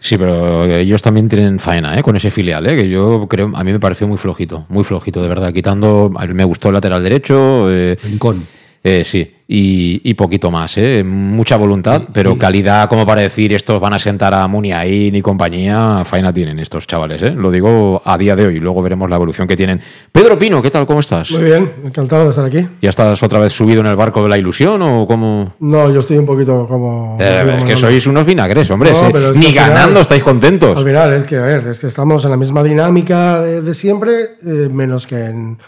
Sí, 0.00 0.16
pero 0.16 0.64
ellos 0.64 1.02
también 1.02 1.28
tienen 1.28 1.58
faena, 1.58 1.98
¿eh? 1.98 2.02
Con 2.02 2.16
ese 2.16 2.30
filial, 2.30 2.66
¿eh? 2.66 2.76
Que 2.76 2.88
yo 2.88 3.26
creo, 3.28 3.50
a 3.54 3.64
mí 3.64 3.72
me 3.72 3.80
pareció 3.80 4.06
muy 4.06 4.16
flojito, 4.16 4.64
muy 4.68 4.84
flojito, 4.84 5.20
de 5.20 5.28
verdad. 5.28 5.52
Quitando, 5.52 6.10
me 6.32 6.44
gustó 6.44 6.68
el 6.68 6.74
lateral 6.74 7.02
derecho, 7.02 7.70
eh, 7.70 7.96
rincón. 8.02 8.46
Eh, 8.90 9.04
sí, 9.04 9.34
y, 9.50 10.00
y 10.04 10.14
poquito 10.14 10.50
más, 10.50 10.76
¿eh? 10.78 11.02
Mucha 11.04 11.56
voluntad, 11.56 12.02
pero 12.12 12.36
calidad 12.38 12.88
como 12.88 13.04
para 13.06 13.20
decir 13.22 13.52
estos 13.52 13.80
van 13.80 13.92
a 13.94 13.98
sentar 13.98 14.32
a 14.34 14.46
Muniain 14.46 15.14
y 15.14 15.20
compañía, 15.22 16.02
faena 16.04 16.32
tienen 16.32 16.58
estos 16.58 16.86
chavales, 16.86 17.20
¿eh? 17.22 17.30
Lo 17.36 17.50
digo 17.50 18.00
a 18.04 18.16
día 18.18 18.34
de 18.36 18.46
hoy, 18.46 18.60
luego 18.60 18.82
veremos 18.82 19.08
la 19.10 19.16
evolución 19.16 19.46
que 19.46 19.56
tienen. 19.56 19.80
Pedro 20.12 20.38
Pino, 20.38 20.60
¿qué 20.62 20.70
tal? 20.70 20.86
¿Cómo 20.86 21.00
estás? 21.00 21.30
Muy 21.30 21.44
bien, 21.44 21.70
encantado 21.84 22.24
de 22.24 22.30
estar 22.30 22.44
aquí. 22.44 22.66
¿Ya 22.82 22.90
estás 22.90 23.22
otra 23.22 23.38
vez 23.38 23.52
subido 23.52 23.80
en 23.80 23.86
el 23.86 23.96
barco 23.96 24.22
de 24.22 24.28
la 24.28 24.38
ilusión 24.38 24.80
o 24.82 25.06
cómo...? 25.06 25.54
No, 25.60 25.92
yo 25.92 26.00
estoy 26.00 26.18
un 26.18 26.26
poquito 26.26 26.66
como... 26.66 27.16
Eh, 27.20 27.56
es 27.58 27.64
que 27.64 27.76
sois 27.76 28.06
unos 28.06 28.24
vinagres, 28.26 28.70
hombre. 28.70 28.92
No, 28.92 29.10
pero 29.12 29.32
Ni 29.34 29.46
final- 29.48 29.68
ganando 29.70 30.00
estáis 30.00 30.22
contentos. 30.22 30.78
Al 30.78 30.84
final, 30.84 31.12
es 31.14 31.22
que, 31.24 31.36
a 31.36 31.42
ver, 31.44 31.66
es 31.68 31.78
que 31.80 31.86
estamos 31.86 32.24
en 32.24 32.30
la 32.30 32.36
misma 32.36 32.62
dinámica 32.62 33.40
de, 33.42 33.60
de 33.62 33.74
siempre, 33.74 34.12
eh, 34.46 34.68
menos 34.70 35.06
que 35.06 35.24
en- 35.24 35.58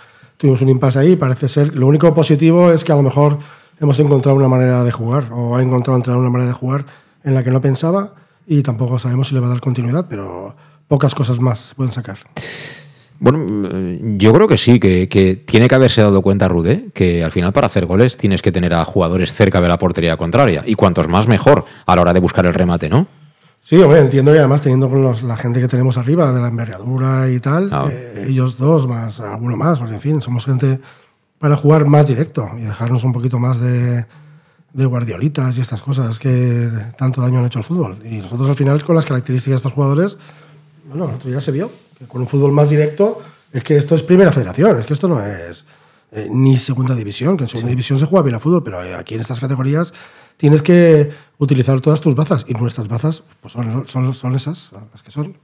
tuvimos 0.41 0.63
un 0.63 0.71
impasse 0.71 0.99
ahí. 0.99 1.17
Parece 1.17 1.49
ser, 1.49 1.77
lo 1.77 1.87
único 1.87 2.13
positivo 2.15 2.73
es 2.73 2.83
que 2.83 2.93
a 2.93 2.97
lo 2.97 3.03
mejor 3.03 3.39
hemos 3.79 4.01
encontrado 4.01 4.37
una 4.37 4.49
manera 4.49 4.83
de 4.83 4.91
jugar, 4.91 5.29
o 5.33 5.55
ha 5.55 5.63
encontrado 5.63 5.97
el 5.97 6.01
entrenador 6.01 6.23
una 6.23 6.33
manera 6.33 6.49
de 6.49 6.55
jugar 6.55 6.87
en 7.23 7.35
la 7.35 7.45
que 7.45 7.51
no 7.51 7.61
pensaba, 7.61 8.15
y 8.47 8.63
tampoco 8.63 8.99
sabemos 8.99 9.29
si 9.29 9.35
le 9.35 9.41
va 9.41 9.49
a 9.49 9.51
dar 9.51 9.61
continuidad, 9.61 10.07
pero 10.09 10.55
pocas 10.89 11.15
cosas 11.15 11.41
más 11.41 11.61
se 11.61 11.75
pueden 11.75 11.93
sacar. 11.93 12.19
Bueno, 13.19 13.69
yo 14.17 14.33
creo 14.33 14.49
que 14.49 14.57
sí, 14.57 14.81
que, 14.81 15.07
que 15.11 15.37
tiene 15.37 15.69
que 15.69 15.75
haberse 15.75 16.01
dado 16.01 16.23
cuenta 16.23 16.49
Rude 16.49 16.89
que 16.95 17.23
al 17.23 17.31
final 17.31 17.53
para 17.53 17.67
hacer 17.67 17.85
goles 17.85 18.17
tienes 18.17 18.41
que 18.41 18.51
tener 18.51 18.73
a 18.73 18.83
jugadores 18.87 19.35
cerca 19.35 19.61
de 19.61 19.69
la 19.69 19.77
portería 19.77 20.17
contraria. 20.17 20.63
Y 20.65 20.75
cuantos 20.75 21.07
más 21.07 21.29
mejor 21.29 21.67
a 21.85 21.97
la 21.97 22.01
hora 22.01 22.15
de 22.15 22.21
buscar 22.21 22.47
el 22.47 22.55
remate, 22.55 22.89
¿no? 22.89 23.07
Sí, 23.71 23.77
hombre, 23.81 24.01
entiendo 24.01 24.33
que 24.33 24.39
además 24.41 24.63
teniendo 24.63 24.89
con 24.89 25.01
los- 25.01 25.23
la 25.23 25.37
gente 25.37 25.61
que 25.61 25.69
tenemos 25.69 25.97
arriba, 25.97 26.33
de 26.33 26.41
la 26.41 26.49
envergadura 26.49 27.31
y 27.31 27.39
tal, 27.39 27.69
Ah. 27.73 27.87
eh, 27.89 28.25
ellos 28.29 28.59
dos 28.59 28.89
más 28.89 29.21
alguno 29.21 29.57
más, 29.57 29.79
porque 29.79 29.95
en 29.95 30.01
fin, 30.01 30.21
somos 30.21 30.45
gente 30.45 30.81
para 31.39 31.57
jugar 31.57 31.87
más 31.87 32.09
directo 32.09 32.51
y 32.59 32.63
dejarnos 32.63 33.05
un 33.05 33.13
poquito 33.13 33.39
más 33.39 33.61
de, 33.61 34.05
de 34.73 34.85
guardiolitas 34.87 35.57
y 35.57 35.61
estas 35.61 35.83
cosas 35.83 36.19
que 36.19 36.69
tanto 36.99 37.21
daño 37.23 37.39
han 37.39 37.45
hecho 37.47 37.61
al 37.61 37.65
fútbol. 37.65 37.99
Y 38.05 38.17
nosotros 38.17 38.49
al 38.49 38.57
final, 38.57 38.83
con 38.83 38.97
las 38.97 39.05
características 39.05 39.53
de 39.53 39.57
estos 39.59 39.73
jugadores, 39.73 40.19
bueno, 40.89 41.05
el 41.09 41.15
otro 41.15 41.31
día 41.31 41.41
se 41.41 41.53
vio 41.53 41.71
que 41.97 42.07
con 42.07 42.23
un 42.23 42.27
fútbol 42.27 42.51
más 42.51 42.71
directo 42.71 43.21
es 43.53 43.63
que 43.63 43.77
esto 43.77 43.95
es 43.95 44.03
primera 44.03 44.33
federación, 44.33 44.81
es 44.81 44.85
que 44.85 44.95
esto 44.95 45.07
no 45.07 45.23
es 45.25 45.65
eh, 46.11 46.27
ni 46.29 46.57
segunda 46.57 46.97
división, 46.97 47.37
que 47.37 47.45
en 47.45 47.49
segunda 47.49 47.71
división 47.71 48.01
se 48.01 48.07
juega 48.07 48.25
bien 48.25 48.35
al 48.35 48.41
fútbol, 48.41 48.65
pero 48.65 48.83
eh, 48.83 48.97
aquí 48.97 49.15
en 49.15 49.21
estas 49.21 49.39
categorías 49.39 49.95
tienes 50.41 50.63
que 50.63 51.11
utilizar 51.39 51.81
todas 51.81 52.01
tus 52.01 52.15
bazas 52.15 52.45
y 52.49 52.55
nuestras 52.55 52.89
bazas 52.89 53.23
pues 53.41 53.53
son, 53.53 53.85
son, 53.89 54.13
son 54.15 54.35
esas, 54.35 54.71
las 54.93 55.03
que 55.03 55.11
son. 55.11 55.37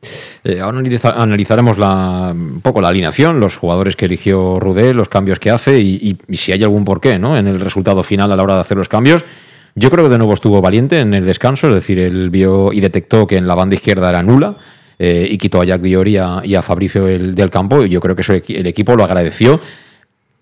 Eh, 0.45 0.61
ahora 0.61 0.79
analiza- 0.81 1.15
analizaremos 1.17 1.79
la, 1.79 2.33
un 2.35 2.61
poco 2.63 2.81
la 2.81 2.89
alineación, 2.89 3.41
los 3.41 3.57
jugadores 3.57 3.95
que 3.97 4.07
eligió 4.07 4.59
Rudé, 4.59 4.93
los 4.95 5.09
cambios 5.09 5.39
que 5.39 5.51
hace 5.51 5.79
y, 5.81 6.17
si 6.33 6.53
hay 6.53 6.63
algún 6.63 6.85
porqué 6.85 7.19
¿no? 7.19 7.37
en 7.37 7.47
el 7.47 7.61
resultado 7.61 8.03
final 8.03 8.33
a 8.33 8.37
la 8.37 8.43
hora 8.43 8.55
de 8.55 8.61
hacer 8.63 8.77
los 8.77 8.89
cambios. 8.89 9.25
Yo 9.75 9.91
creo 9.91 10.05
que 10.05 10.11
de 10.11 10.19
nuevo 10.19 10.33
estuvo 10.33 10.61
valiente 10.63 11.01
en 11.01 11.13
el 11.13 11.25
descanso, 11.27 11.69
es 11.69 11.75
decir, 11.75 11.99
él 11.99 12.31
vio 12.31 12.73
y 12.73 12.81
detectó 12.81 13.27
que 13.27 13.37
en 13.37 13.47
la 13.47 13.55
banda 13.55 13.75
izquierda 13.75 14.09
era 14.09 14.23
nula 14.23 14.57
eh, 14.99 15.29
y 15.31 15.37
quitó 15.37 15.61
a 15.61 15.65
Jack 15.67 15.83
Diori 15.83 16.17
y 16.45 16.55
a, 16.55 16.63
Fabricio 16.63 17.07
el- 17.09 17.35
del 17.35 17.51
campo 17.51 17.85
y 17.85 17.91
yo 17.91 18.01
creo 18.01 18.17
que 18.17 18.23
eso 18.23 18.33
el 18.33 18.67
equipo 18.67 18.97
lo 18.97 19.05
agradeció 19.05 19.61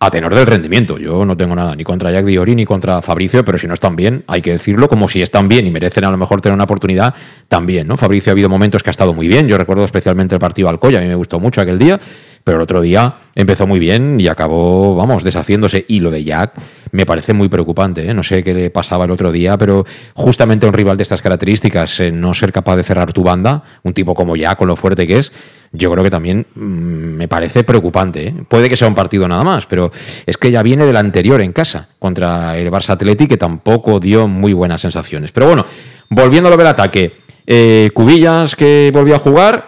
a 0.01 0.11
tenor 0.11 0.35
del 0.35 0.47
rendimiento. 0.47 0.99
Yo 0.99 1.25
no 1.25 1.37
tengo 1.37 1.55
nada 1.55 1.75
ni 1.77 1.85
contra 1.85 2.11
Jack 2.11 2.25
Diori 2.25 2.55
ni 2.55 2.67
contra 2.67 3.01
Fabricio, 3.01 3.45
pero 3.45 3.59
si 3.59 3.67
no 3.67 3.75
están 3.75 3.97
bien, 3.97 4.25
hay 4.27 4.43
que 4.43 4.53
decirlo 4.53 4.89
como 4.89 5.09
si 5.09 5.23
están 5.23 5.49
bien 5.49 5.67
y 5.67 5.71
merecen 5.71 6.05
a 6.05 6.11
lo 6.11 6.17
mejor 6.17 6.41
tener 6.41 6.55
una 6.55 6.65
oportunidad 6.65 7.15
también, 7.49 7.87
¿no? 7.87 7.97
Fabricio 7.97 8.31
ha 8.31 8.35
habido 8.35 8.49
momentos 8.49 8.83
que 8.83 8.91
ha 8.91 8.93
estado 8.93 9.15
muy 9.15 9.29
bien. 9.29 9.49
Yo 9.49 9.57
recuerdo 9.57 9.85
especialmente 9.85 10.35
el 10.35 10.41
partido 10.41 10.69
Alcoya, 10.69 10.99
a 10.99 11.03
mí 11.03 11.09
me 11.09 11.15
gustó 11.15 11.41
mucho 11.41 11.61
aquel 11.61 11.79
día, 11.79 12.01
pero 12.45 12.59
el 12.59 12.63
otro 12.63 12.83
día 12.83 13.15
empezó 13.35 13.67
muy 13.67 13.79
bien 13.79 14.21
y 14.21 14.29
acabó, 14.29 14.95
vamos, 14.95 15.25
deshaciéndose. 15.25 15.87
Y 15.89 16.01
lo 16.01 16.11
de 16.11 16.23
Jack 16.23 16.53
me 16.93 17.07
parece 17.07 17.33
muy 17.33 17.49
preocupante. 17.49 18.09
¿eh? 18.09 18.13
No 18.13 18.23
sé 18.23 18.45
qué 18.45 18.53
le 18.53 18.69
pasaba 18.69 19.07
el 19.07 19.11
otro 19.11 19.33
día, 19.33 19.57
pero 19.57 19.87
justamente 20.13 20.67
un 20.67 20.75
rival 20.75 20.99
de 20.99 21.05
estas 21.05 21.23
características, 21.23 22.03
no 22.13 22.35
ser 22.35 22.53
capaz 22.53 22.77
de 22.77 22.83
cerrar 22.83 23.15
tu 23.15 23.23
banda, 23.23 23.65
un 23.83 23.95
tipo 23.95 24.15
como 24.15 24.37
Jack, 24.37 24.59
con 24.59 24.69
lo 24.69 24.77
fuerte 24.77 25.07
que 25.07 25.19
es, 25.19 25.33
yo 25.73 25.91
creo 25.91 26.05
que 26.05 26.11
también 26.11 26.47
mm, 26.55 26.61
me 26.61 27.29
parece 27.29 27.65
preocupante. 27.65 28.29
¿eh? 28.29 28.35
Puede 28.47 28.69
que 28.69 28.77
sea 28.77 28.89
un 28.89 28.95
partido 28.95 29.27
nada 29.27 29.43
más, 29.43 29.65
pero 29.65 29.91
es 30.27 30.37
que 30.37 30.51
ya 30.51 30.63
viene 30.63 30.85
del 30.85 30.97
anterior 30.97 31.41
en 31.41 31.55
casa, 31.55 31.89
contra 31.99 32.59
el 32.59 32.71
Barça 32.71 32.91
Atleti, 32.91 33.27
que 33.27 33.39
tampoco 33.39 34.01
dio 34.01 34.29
muy 34.29 34.53
buenas 34.53 34.83
sensaciones. 34.83 35.33
Pero 35.33 35.47
bueno, 35.47 35.65
volviendo 36.11 36.51
a 36.51 36.57
ver 36.57 36.67
ataque, 36.67 37.17
eh, 37.47 37.91
Cubillas 37.95 38.55
que 38.55 38.91
volvió 38.93 39.17
a 39.17 39.19
jugar 39.19 39.67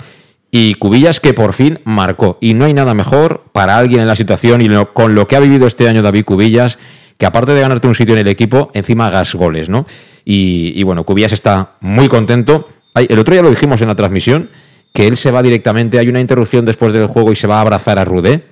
y 0.58 0.74
Cubillas 0.76 1.20
que 1.20 1.34
por 1.34 1.52
fin 1.52 1.80
marcó. 1.84 2.38
Y 2.40 2.54
no 2.54 2.64
hay 2.64 2.72
nada 2.72 2.94
mejor 2.94 3.44
para 3.52 3.76
alguien 3.76 4.00
en 4.00 4.06
la 4.06 4.16
situación 4.16 4.62
y 4.62 4.68
con 4.94 5.14
lo 5.14 5.28
que 5.28 5.36
ha 5.36 5.40
vivido 5.40 5.66
este 5.66 5.86
año 5.86 6.00
David 6.00 6.24
Cubillas, 6.24 6.78
que 7.18 7.26
aparte 7.26 7.52
de 7.52 7.60
ganarte 7.60 7.86
un 7.88 7.94
sitio 7.94 8.14
en 8.14 8.20
el 8.20 8.28
equipo, 8.28 8.70
encima 8.72 9.08
hagas 9.08 9.34
goles, 9.34 9.68
¿no? 9.68 9.84
Y, 10.24 10.82
bueno, 10.82 11.04
Cubillas 11.04 11.32
está 11.32 11.72
muy 11.80 12.08
contento. 12.08 12.68
El 12.94 13.18
otro 13.18 13.34
día 13.34 13.42
lo 13.42 13.50
dijimos 13.50 13.82
en 13.82 13.88
la 13.88 13.96
transmisión, 13.96 14.48
que 14.94 15.06
él 15.06 15.18
se 15.18 15.30
va 15.30 15.42
directamente, 15.42 15.98
hay 15.98 16.08
una 16.08 16.20
interrupción 16.20 16.64
después 16.64 16.94
del 16.94 17.06
juego 17.06 17.32
y 17.32 17.36
se 17.36 17.46
va 17.46 17.58
a 17.58 17.60
abrazar 17.60 17.98
a 17.98 18.06
Rudé. 18.06 18.44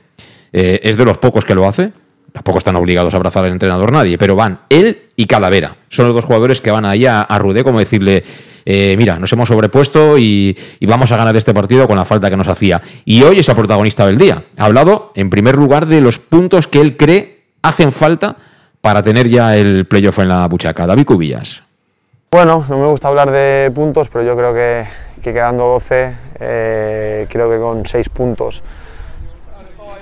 Eh, 0.52 0.80
es 0.82 0.98
de 0.98 1.06
los 1.06 1.16
pocos 1.16 1.46
que 1.46 1.54
lo 1.54 1.66
hace. 1.66 1.92
Tampoco 2.32 2.58
están 2.58 2.76
obligados 2.76 3.14
a 3.14 3.16
abrazar 3.16 3.46
al 3.46 3.52
entrenador 3.52 3.90
nadie, 3.90 4.18
pero 4.18 4.36
van 4.36 4.60
él 4.68 5.04
y 5.16 5.24
Calavera. 5.24 5.78
Son 5.88 6.04
los 6.04 6.14
dos 6.14 6.26
jugadores 6.26 6.60
que 6.60 6.70
van 6.70 6.84
ahí 6.84 7.06
a, 7.06 7.22
a 7.22 7.38
Rudé 7.38 7.64
como 7.64 7.78
decirle, 7.78 8.24
eh, 8.64 8.94
mira, 8.96 9.18
nos 9.18 9.32
hemos 9.32 9.48
sobrepuesto 9.48 10.18
y, 10.18 10.56
vamos 10.86 11.10
a 11.12 11.16
ganar 11.16 11.36
este 11.36 11.52
partido 11.52 11.86
con 11.86 11.96
la 11.96 12.04
falta 12.04 12.30
que 12.30 12.36
nos 12.36 12.48
hacía. 12.48 12.80
Y 13.04 13.22
hoy 13.22 13.38
es 13.38 13.48
el 13.48 13.54
protagonista 13.54 14.06
del 14.06 14.18
día. 14.18 14.44
Ha 14.56 14.64
hablado, 14.64 15.12
en 15.14 15.30
primer 15.30 15.56
lugar, 15.56 15.86
de 15.86 16.00
los 16.00 16.18
puntos 16.18 16.66
que 16.66 16.80
él 16.80 16.96
cree 16.96 17.42
hacen 17.62 17.92
falta 17.92 18.36
para 18.80 19.02
tener 19.02 19.28
ya 19.28 19.56
el 19.56 19.86
playoff 19.86 20.18
en 20.18 20.28
la 20.28 20.46
buchaca. 20.46 20.86
David 20.86 21.06
Cubillas. 21.06 21.62
Bueno, 22.30 22.64
no 22.68 22.78
me 22.78 22.86
gusta 22.86 23.08
hablar 23.08 23.30
de 23.30 23.70
puntos, 23.74 24.08
pero 24.08 24.24
yo 24.24 24.36
creo 24.36 24.52
que, 24.52 24.86
quedando 25.22 25.64
12, 25.68 26.16
eh, 26.40 27.26
creo 27.30 27.50
que 27.50 27.58
con 27.58 27.86
6 27.86 28.08
puntos 28.08 28.62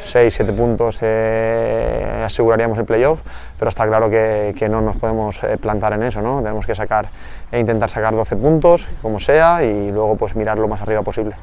6, 0.03 0.35
7 0.35 0.53
puntos 0.53 0.99
eh, 1.01 2.23
aseguraríamos 2.25 2.79
el 2.79 2.85
playoff, 2.85 3.21
pero 3.59 3.69
está 3.69 3.87
claro 3.87 4.11
que, 4.11 4.55
que, 4.59 4.69
no 4.69 4.81
nos 4.81 4.97
podemos 4.97 5.43
eh, 5.45 5.57
plantar 5.59 5.93
en 5.95 6.03
eso, 6.03 6.21
¿no? 6.21 6.43
tenemos 6.43 6.67
que 6.67 6.75
sacar 6.75 7.09
e 7.51 7.61
intentar 7.61 7.89
sacar 7.89 8.15
12 8.15 8.37
puntos, 8.37 8.89
como 9.01 9.19
sea, 9.21 9.65
y 9.65 9.91
luego 9.91 10.17
pues 10.17 10.35
mirar 10.35 10.59
lo 10.59 10.69
más 10.69 10.83
arriba 10.83 11.03
posible. 11.03 11.37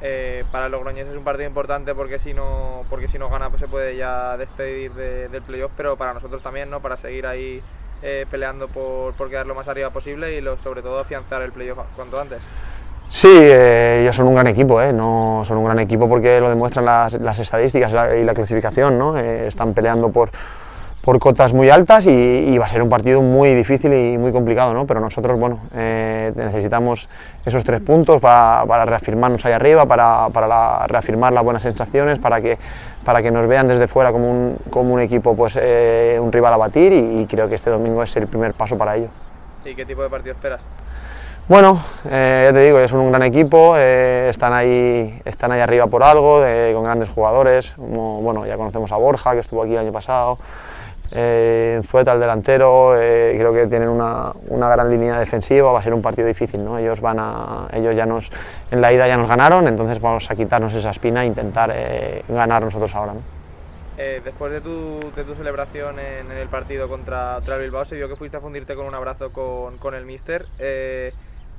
Eh, 0.00 0.44
para 0.50 0.68
Logroñés 0.68 1.06
es 1.06 1.16
un 1.16 1.22
partido 1.22 1.46
importante 1.48 1.94
porque 1.94 2.18
si 2.18 2.34
no, 2.34 2.82
porque 2.90 3.06
si 3.06 3.18
no 3.18 3.28
gana 3.30 3.50
pues 3.50 3.60
se 3.60 3.68
puede 3.68 3.96
ya 3.96 4.36
despedir 4.36 4.92
del 4.92 5.42
playoff, 5.42 5.70
pero 5.76 5.96
para 5.96 6.12
nosotros 6.12 6.42
también, 6.42 6.70
¿no? 6.70 6.80
para 6.80 6.96
seguir 6.96 7.26
ahí 7.26 7.62
peleando 8.28 8.66
por, 8.66 9.14
por, 9.14 9.30
quedar 9.30 9.46
lo 9.46 9.54
más 9.54 9.68
arriba 9.68 9.90
posible 9.90 10.36
y 10.36 10.42
sobre 10.60 10.82
todo 10.82 10.98
afianzar 10.98 11.40
el 11.42 11.52
playoff 11.52 11.78
cuanto 11.94 12.20
antes. 12.20 12.40
Sí, 13.12 13.28
eh, 13.30 14.00
ellos 14.00 14.16
son 14.16 14.26
un 14.26 14.34
gran 14.34 14.46
equipo, 14.46 14.80
eh, 14.80 14.90
no 14.90 15.42
son 15.44 15.58
un 15.58 15.66
gran 15.66 15.78
equipo 15.80 16.08
porque 16.08 16.40
lo 16.40 16.48
demuestran 16.48 16.86
las, 16.86 17.38
estadísticas 17.38 17.92
y 18.18 18.24
la 18.24 18.32
clasificación, 18.32 18.98
¿no? 18.98 19.18
Eh, 19.18 19.48
están 19.48 19.74
peleando 19.74 20.08
por, 20.08 20.30
por 21.02 21.18
cotas 21.18 21.52
muy 21.52 21.68
altas 21.68 22.06
y, 22.06 22.56
va 22.56 22.64
a 22.64 22.68
ser 22.70 22.80
un 22.80 22.88
partido 22.88 23.20
muy 23.20 23.52
difícil 23.52 23.92
y 23.92 24.16
muy 24.16 24.32
complicado, 24.32 24.72
¿no? 24.72 24.86
pero 24.86 24.98
nosotros 24.98 25.38
bueno, 25.38 25.60
necesitamos 25.74 27.10
esos 27.44 27.62
tres 27.64 27.82
puntos 27.82 28.18
para, 28.18 28.86
reafirmarnos 28.86 29.44
ahí 29.44 29.52
arriba, 29.52 29.84
para, 29.84 30.30
para 30.32 30.86
reafirmar 30.86 31.34
las 31.34 31.44
buenas 31.44 31.62
sensaciones, 31.62 32.18
para 32.18 32.40
que, 32.40 32.56
para 33.04 33.20
que 33.20 33.30
nos 33.30 33.46
vean 33.46 33.68
desde 33.68 33.88
fuera 33.88 34.10
como 34.10 34.30
un, 34.30 34.58
como 34.70 34.94
un 34.94 35.00
equipo, 35.00 35.36
pues, 35.36 35.56
un 35.56 36.32
rival 36.32 36.54
a 36.54 36.56
batir 36.56 36.94
y, 36.94 37.20
y 37.20 37.26
creo 37.26 37.46
que 37.50 37.56
este 37.56 37.68
domingo 37.68 38.02
es 38.02 38.16
el 38.16 38.26
primer 38.26 38.54
paso 38.54 38.78
para 38.78 38.96
ello. 38.96 39.08
¿Y 39.66 39.74
qué 39.74 39.84
tipo 39.84 40.02
de 40.02 40.08
partido 40.08 40.32
esperas? 40.34 40.60
Bueno, 41.48 41.82
eh, 42.08 42.44
ya 42.46 42.54
te 42.54 42.64
digo, 42.64 42.86
son 42.86 43.00
un 43.00 43.10
gran 43.10 43.24
equipo, 43.24 43.74
eh, 43.76 44.28
están, 44.30 44.52
ahí, 44.52 45.20
están 45.24 45.50
ahí 45.50 45.60
arriba 45.60 45.88
por 45.88 46.04
algo, 46.04 46.40
con 46.72 46.84
grandes 46.84 47.08
jugadores, 47.08 47.74
bueno, 47.76 48.46
ya 48.46 48.56
conocemos 48.56 48.92
a 48.92 48.96
Borja, 48.96 49.32
que 49.32 49.40
estuvo 49.40 49.60
aquí 49.64 49.72
el 49.72 49.80
año 49.80 49.92
pasado, 49.92 50.38
eh, 51.10 51.80
Zueta, 51.84 52.12
el 52.12 52.20
delantero, 52.20 52.94
eh, 52.96 53.34
creo 53.36 53.52
que 53.52 53.66
tienen 53.66 53.88
una, 53.88 54.32
una, 54.50 54.68
gran 54.68 54.88
línea 54.88 55.18
defensiva, 55.18 55.72
va 55.72 55.80
a 55.80 55.82
ser 55.82 55.92
un 55.94 56.00
partido 56.00 56.28
difícil, 56.28 56.64
¿no? 56.64 56.78
Ellos, 56.78 57.00
van 57.00 57.18
a, 57.18 57.66
ellos 57.72 57.96
ya 57.96 58.06
nos, 58.06 58.30
en 58.70 58.80
la 58.80 58.92
ida 58.92 59.08
ya 59.08 59.16
nos 59.16 59.26
ganaron, 59.26 59.66
entonces 59.66 60.00
vamos 60.00 60.30
a 60.30 60.36
quitarnos 60.36 60.72
esa 60.74 60.90
espina 60.90 61.24
e 61.24 61.26
intentar 61.26 61.74
ganar 62.28 62.62
nosotros 62.62 62.94
ahora. 62.94 63.14
después 63.96 64.52
de 64.52 64.60
tu, 64.60 65.00
de 65.16 65.24
tu, 65.24 65.34
celebración 65.34 65.98
en, 65.98 66.30
el 66.30 66.48
partido 66.48 66.88
contra, 66.88 67.34
contra 67.34 67.56
Bilbao, 67.56 67.84
se 67.84 67.96
vio 67.96 68.08
que 68.08 68.14
fuiste 68.14 68.36
a 68.36 68.40
fundirte 68.40 68.76
con 68.76 68.86
un 68.86 68.94
abrazo 68.94 69.32
con, 69.32 69.76
con 69.78 69.94
el 69.94 70.06
míster 70.06 70.46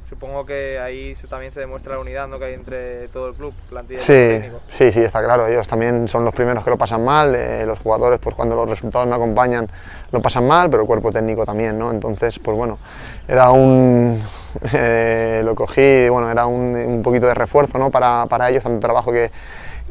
supongo 0.09 0.45
que 0.45 0.79
ahí 0.79 1.15
también 1.29 1.51
se 1.51 1.59
demuestra 1.59 1.93
la 1.93 1.99
unidad 1.99 2.27
¿no? 2.27 2.39
que 2.39 2.45
hay 2.45 2.53
entre 2.53 3.07
todo 3.09 3.29
el 3.29 3.33
club, 3.35 3.53
plantilla 3.69 3.99
sí, 3.99 4.13
y 4.13 4.51
Sí, 4.69 4.91
sí, 4.91 5.01
está 5.01 5.23
claro. 5.23 5.47
Ellos 5.47 5.67
también 5.67 6.07
son 6.07 6.25
los 6.25 6.33
primeros 6.33 6.63
que 6.63 6.69
lo 6.69 6.77
pasan 6.77 7.03
mal. 7.03 7.35
Eh, 7.35 7.65
los 7.65 7.79
jugadores, 7.79 8.19
pues 8.19 8.35
cuando 8.35 8.55
los 8.55 8.69
resultados 8.69 9.07
no 9.07 9.15
acompañan, 9.15 9.69
lo 10.11 10.21
pasan 10.21 10.47
mal, 10.47 10.69
pero 10.69 10.83
el 10.83 10.87
cuerpo 10.87 11.11
técnico 11.11 11.45
también, 11.45 11.77
¿no? 11.77 11.91
Entonces, 11.91 12.39
pues 12.39 12.55
bueno, 12.55 12.79
era 13.27 13.51
un... 13.51 14.21
Eh, 14.71 15.41
lo 15.43 15.55
cogí, 15.55 16.07
bueno, 16.09 16.29
era 16.29 16.45
un, 16.45 16.75
un, 16.75 17.01
poquito 17.01 17.25
de 17.25 17.33
refuerzo 17.33 17.79
¿no? 17.79 17.89
para, 17.89 18.27
para 18.27 18.51
ellos, 18.51 18.61
tanto 18.61 18.79
trabajo 18.79 19.11
que, 19.11 19.31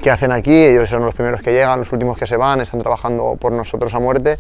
que 0.02 0.10
hacen 0.10 0.32
aquí, 0.32 0.52
ellos 0.52 0.90
son 0.90 1.04
los 1.04 1.14
primeros 1.14 1.40
que 1.40 1.52
llegan, 1.52 1.78
los 1.78 1.92
últimos 1.92 2.18
que 2.18 2.26
se 2.26 2.36
van, 2.36 2.60
están 2.60 2.80
trabajando 2.80 3.36
por 3.40 3.52
nosotros 3.52 3.94
a 3.94 4.00
muerte 4.00 4.38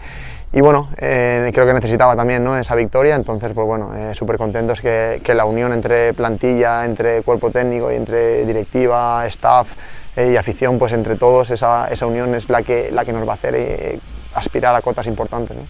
y 0.52 0.60
bueno, 0.60 0.90
eh, 0.98 1.50
creo 1.54 1.64
que 1.64 1.72
necesitaba 1.72 2.14
también 2.14 2.44
¿no? 2.44 2.58
esa 2.58 2.74
victoria, 2.74 3.14
entonces 3.14 3.52
pues 3.54 3.66
bueno, 3.66 3.94
eh, 3.96 4.14
súper 4.14 4.36
contentos 4.36 4.82
que, 4.82 5.22
que, 5.24 5.34
la 5.34 5.46
unión 5.46 5.72
entre 5.72 6.12
plantilla, 6.12 6.84
entre 6.84 7.22
cuerpo 7.22 7.50
técnico 7.50 7.90
y 7.90 7.94
entre 7.94 8.44
directiva, 8.44 9.24
staff 9.28 9.74
eh, 10.16 10.32
y 10.32 10.36
afición, 10.36 10.78
pues 10.78 10.92
entre 10.92 11.16
todos 11.16 11.50
esa, 11.50 11.88
esa, 11.90 12.06
unión 12.06 12.34
es 12.34 12.50
la 12.50 12.62
que, 12.62 12.90
la 12.90 13.04
que 13.04 13.12
nos 13.14 13.26
va 13.26 13.32
a 13.32 13.34
hacer 13.34 13.54
eh, 13.54 13.98
aspirar 14.34 14.74
a 14.74 14.82
cotas 14.82 15.06
importantes. 15.06 15.56
¿no? 15.56 15.62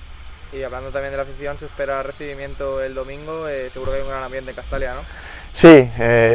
Y 0.53 0.65
hablando 0.65 0.91
también 0.91 1.13
de 1.13 1.19
la 1.19 1.23
afición, 1.23 1.59
se 1.59 1.67
espera 1.67 2.03
recibimiento 2.03 2.83
el 2.83 2.95
domingo, 2.95 3.47
seguro 3.73 3.93
que 3.93 3.99
hay 3.99 4.03
un 4.03 4.09
gran 4.09 4.25
ambiente 4.25 4.51
en 4.51 4.57
Castalia, 4.57 4.95
¿no? 4.95 5.01
Sí, 5.53 5.91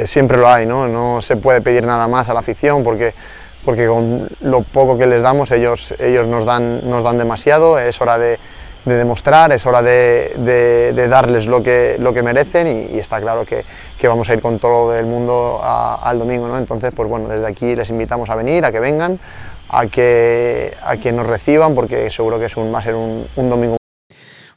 siempre 0.06 0.38
lo 0.38 0.48
hay, 0.48 0.66
¿no? 0.68 0.88
no 0.88 1.22
se 1.22 1.38
puede 1.38 1.62
pedir 1.62 1.84
nada 1.86 2.08
más 2.08 2.30
a 2.30 2.34
la 2.36 2.40
afición 2.40 2.84
porque 2.84 3.14
porque 3.68 3.86
con 3.86 4.30
lo 4.40 4.62
poco 4.62 4.98
que 4.98 5.06
les 5.06 5.22
damos 5.22 5.52
ellos, 5.52 5.94
ellos 6.00 6.26
nos, 6.26 6.46
dan, 6.46 6.90
nos 6.90 7.04
dan 7.04 7.18
demasiado, 7.18 7.78
es 7.78 8.00
hora 8.00 8.18
de, 8.18 8.40
demostrar, 8.86 9.52
es 9.52 9.66
hora 9.66 9.82
de, 9.82 10.94
darles 11.10 11.48
lo 11.48 11.62
que, 11.62 11.98
lo 12.00 12.14
que 12.14 12.24
merecen 12.24 12.66
y, 12.66 12.98
está 12.98 13.20
claro 13.20 13.44
que, 13.44 13.66
vamos 14.08 14.30
a 14.30 14.36
ir 14.36 14.42
con 14.42 14.58
todo 14.58 14.96
el 14.96 15.06
mundo 15.06 15.60
al 15.62 16.18
domingo, 16.18 16.48
¿no? 16.48 16.58
entonces 16.58 16.94
pues 16.96 17.10
bueno, 17.10 17.28
desde 17.28 17.46
aquí 17.46 17.76
les 17.76 17.90
invitamos 17.90 18.30
a 18.30 18.36
venir, 18.36 18.64
a 18.64 18.72
que 18.72 18.80
vengan, 18.80 19.20
a 19.68 19.86
que, 19.88 20.74
a 20.82 20.96
que 20.96 21.12
nos 21.12 21.28
reciban 21.28 21.76
porque 21.76 22.10
seguro 22.10 22.40
que 22.40 22.46
es 22.46 22.56
un, 22.56 22.74
va 22.74 22.80
a 22.80 22.84
ser 22.84 22.96
un, 22.96 23.28
domingo 23.36 23.76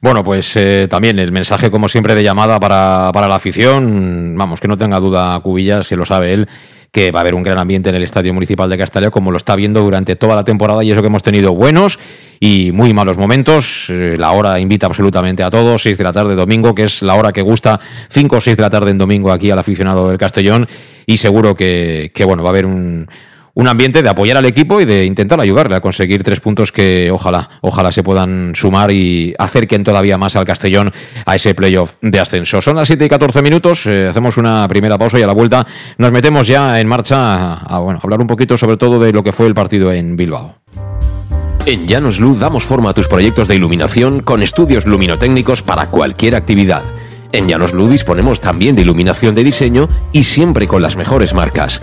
bueno, 0.01 0.23
pues 0.23 0.55
eh, 0.55 0.87
también 0.89 1.19
el 1.19 1.33
mensaje, 1.33 1.69
como 1.69 1.89
siempre, 1.89 2.15
de 2.15 2.23
llamada 2.23 2.59
para, 2.59 3.11
para, 3.13 3.29
la 3.29 3.35
afición. 3.35 4.35
Vamos, 4.35 4.59
que 4.59 4.67
no 4.67 4.79
tenga 4.79 4.99
duda 4.99 5.39
Cubillas, 5.41 5.89
si 5.89 5.95
lo 5.95 6.07
sabe 6.07 6.33
él, 6.33 6.49
que 6.93 7.13
va 7.13 7.21
a 7.21 7.23
haber 7.23 7.35
un 7.35 7.43
gran 7.43 7.59
ambiente 7.59 7.89
en 7.89 7.95
el 7.95 8.03
Estadio 8.03 8.35
Municipal 8.35 8.69
de 8.69 8.77
Castelló, 8.77 9.11
como 9.11 9.31
lo 9.31 9.37
está 9.37 9.55
viendo 9.55 9.81
durante 9.81 10.17
toda 10.17 10.35
la 10.35 10.45
temporada, 10.45 10.83
y 10.83 10.91
eso 10.91 11.01
que 11.01 11.07
hemos 11.07 11.23
tenido 11.23 11.55
buenos 11.55 11.99
y 12.41 12.73
muy 12.73 12.93
malos 12.93 13.17
momentos. 13.17 13.87
Eh, 13.91 14.17
la 14.19 14.33
hora 14.33 14.59
invita 14.59 14.87
absolutamente 14.87 15.43
a 15.43 15.51
todos, 15.51 15.83
6 15.83 15.99
de 15.99 16.05
la 16.05 16.13
tarde 16.13 16.35
domingo, 16.35 16.75
que 16.75 16.85
es 16.85 17.03
la 17.03 17.15
hora 17.15 17.33
que 17.33 17.43
gusta, 17.43 17.79
5 18.09 18.37
o 18.37 18.41
6 18.41 18.57
de 18.57 18.63
la 18.63 18.71
tarde 18.71 18.91
en 18.91 18.99
domingo 18.99 19.31
aquí 19.31 19.51
al 19.51 19.59
aficionado 19.59 20.09
del 20.09 20.19
Castellón, 20.19 20.67
y 21.07 21.19
seguro 21.19 21.55
que, 21.55 22.11
que 22.15 22.25
bueno, 22.25 22.43
va 22.43 22.49
a 22.49 22.53
haber 22.53 22.67
un 22.67 23.09
un 23.55 23.69
ambiente 23.69 24.03
de 24.03 24.09
apoyar 24.09 24.37
al 24.37 24.47
equipo 24.47 24.81
y 24.81 24.85
de 24.85 25.05
intentar 25.05 25.41
ayudarle 25.41 25.77
a 25.77 25.81
conseguir 25.81 26.23
tres 26.23 26.41
puntos 26.41 26.73
que 26.73 27.11
ojalá, 27.11 27.49
ojalá 27.63 27.93
se 27.93 28.03
puedan 28.03 28.53
sumar 28.55 28.91
y 28.93 29.35
acerquen 29.39 29.85
todavía 29.85 30.19
más 30.19 30.37
al 30.37 30.45
Castellón 30.45 30.93
a 31.27 31.35
ese 31.35 31.55
playoff 31.55 31.95
de 32.01 32.21
ascenso. 32.21 32.63
Son 32.63 32.77
las 32.77 32.89
7 32.89 33.05
y 33.05 33.09
14 33.09 33.43
minutos, 33.43 33.87
eh, 33.87 34.09
hacemos 34.09 34.37
una 34.37 34.67
primera 34.69 34.99
pausa 34.99 35.19
y 35.19 35.23
a 35.23 35.27
la 35.27 35.33
vuelta 35.33 35.67
nos 35.99 36.13
metemos 36.13 36.47
ya 36.47 36.81
en 36.81 36.89
marcha 36.89 37.55
a, 37.55 37.79
bueno, 37.81 38.01
hablar 38.03 38.21
un 38.21 38.27
poquito 38.27 38.57
sobre 38.57 38.77
todo 38.77 38.99
de 38.99 39.13
lo 39.13 39.23
que 39.23 39.33
fue 39.33 39.47
el 39.47 39.55
partido 39.55 39.93
en 39.93 40.17
Bilbao. 40.17 40.57
En 41.67 41.87
Llanos 41.87 42.19
Luz 42.19 42.39
damos 42.39 42.65
forma 42.65 42.91
a 42.91 42.95
tus 42.95 43.07
proyectos 43.07 43.47
de 43.47 43.55
iluminación 43.55 44.21
con 44.21 44.43
estudios 44.43 44.87
luminotécnicos 44.87 45.63
para 45.63 45.87
cualquier 45.87 46.35
actividad. 46.35 46.83
En 47.33 47.49
Llanos 47.49 47.75
Luz 47.75 47.91
disponemos 47.91 48.41
también 48.41 48.75
de 48.75 48.83
iluminación 48.83 49.35
de 49.35 49.45
diseño 49.45 49.89
y 50.13 50.25
siempre 50.25 50.67
con 50.67 50.83
las 50.83 50.97
mejores 50.97 51.35
marcas. 51.35 51.83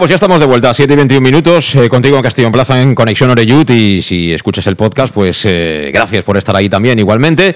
Pues 0.00 0.08
ya 0.08 0.14
estamos 0.14 0.40
de 0.40 0.46
vuelta, 0.46 0.72
7 0.72 0.94
y 0.94 0.96
21 0.96 1.22
minutos, 1.22 1.74
eh, 1.74 1.90
contigo 1.90 2.16
en 2.16 2.22
Castellón 2.22 2.52
Plaza 2.52 2.80
en 2.80 2.94
Conexión 2.94 3.28
Oreyut 3.28 3.68
y 3.68 4.00
si 4.00 4.32
escuchas 4.32 4.66
el 4.66 4.74
podcast, 4.74 5.12
pues 5.12 5.44
eh, 5.44 5.90
gracias 5.92 6.24
por 6.24 6.38
estar 6.38 6.56
ahí 6.56 6.70
también 6.70 6.98
igualmente. 6.98 7.54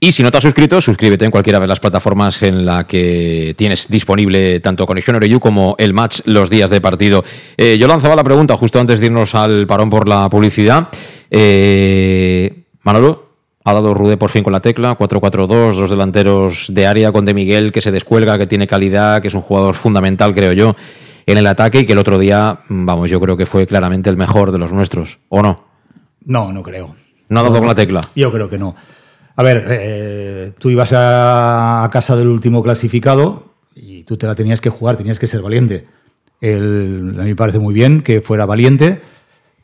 Y 0.00 0.10
si 0.10 0.24
no 0.24 0.32
te 0.32 0.38
has 0.38 0.42
suscrito, 0.42 0.80
suscríbete 0.80 1.24
en 1.24 1.30
cualquiera 1.30 1.60
de 1.60 1.68
las 1.68 1.78
plataformas 1.78 2.42
en 2.42 2.66
la 2.66 2.84
que 2.84 3.54
tienes 3.56 3.86
disponible 3.86 4.58
tanto 4.58 4.86
Conexión 4.86 5.14
Oreyú 5.14 5.38
como 5.38 5.76
el 5.78 5.94
match 5.94 6.22
los 6.24 6.50
días 6.50 6.68
de 6.68 6.80
partido. 6.80 7.22
Eh, 7.56 7.78
yo 7.78 7.86
lanzaba 7.86 8.16
la 8.16 8.24
pregunta 8.24 8.56
justo 8.56 8.80
antes 8.80 8.98
de 8.98 9.06
irnos 9.06 9.36
al 9.36 9.68
parón 9.68 9.88
por 9.88 10.08
la 10.08 10.28
publicidad. 10.28 10.88
Eh, 11.30 12.64
Manolo, 12.82 13.34
ha 13.62 13.72
dado 13.72 13.94
Rude 13.94 14.16
por 14.16 14.30
fin 14.30 14.42
con 14.42 14.52
la 14.52 14.60
tecla, 14.60 14.98
4-4-2, 14.98 15.46
dos 15.46 15.90
delanteros 15.90 16.66
de 16.70 16.88
área 16.88 17.12
con 17.12 17.24
De 17.24 17.34
Miguel 17.34 17.70
que 17.70 17.80
se 17.80 17.92
descuelga, 17.92 18.36
que 18.36 18.48
tiene 18.48 18.66
calidad, 18.66 19.22
que 19.22 19.28
es 19.28 19.34
un 19.34 19.42
jugador 19.42 19.76
fundamental, 19.76 20.34
creo 20.34 20.52
yo 20.52 20.74
en 21.30 21.38
el 21.38 21.46
ataque 21.46 21.80
y 21.80 21.86
que 21.86 21.92
el 21.92 21.98
otro 21.98 22.18
día, 22.18 22.60
vamos, 22.68 23.10
yo 23.10 23.20
creo 23.20 23.36
que 23.36 23.44
fue 23.46 23.66
claramente 23.66 24.08
el 24.10 24.16
mejor 24.16 24.50
de 24.50 24.58
los 24.58 24.72
nuestros, 24.72 25.18
¿o 25.28 25.42
no? 25.42 25.64
No, 26.24 26.52
no 26.52 26.62
creo. 26.62 26.96
¿No 27.28 27.40
ha 27.40 27.42
dado 27.42 27.54
No, 27.54 27.60
con 27.60 27.68
la 27.68 27.74
tecla? 27.74 28.00
Yo 28.16 28.32
creo 28.32 28.48
que 28.48 28.56
no. 28.58 28.74
A 29.36 29.42
ver, 29.42 29.66
eh, 29.68 30.52
tú 30.58 30.70
ibas 30.70 30.92
a, 30.94 31.84
a 31.84 31.90
casa 31.90 32.16
del 32.16 32.28
último 32.28 32.62
clasificado 32.62 33.52
y 33.74 34.04
tú 34.04 34.16
te 34.16 34.26
la 34.26 34.34
tenías 34.34 34.60
que 34.60 34.70
jugar, 34.70 34.96
tenías 34.96 35.18
que 35.18 35.26
ser 35.26 35.42
valiente. 35.42 35.86
El- 36.40 37.14
a 37.18 37.22
mí 37.22 37.30
me 37.30 37.36
parece 37.36 37.58
muy 37.58 37.74
bien 37.74 38.02
que 38.02 38.20
fuera 38.20 38.46
valiente, 38.46 39.00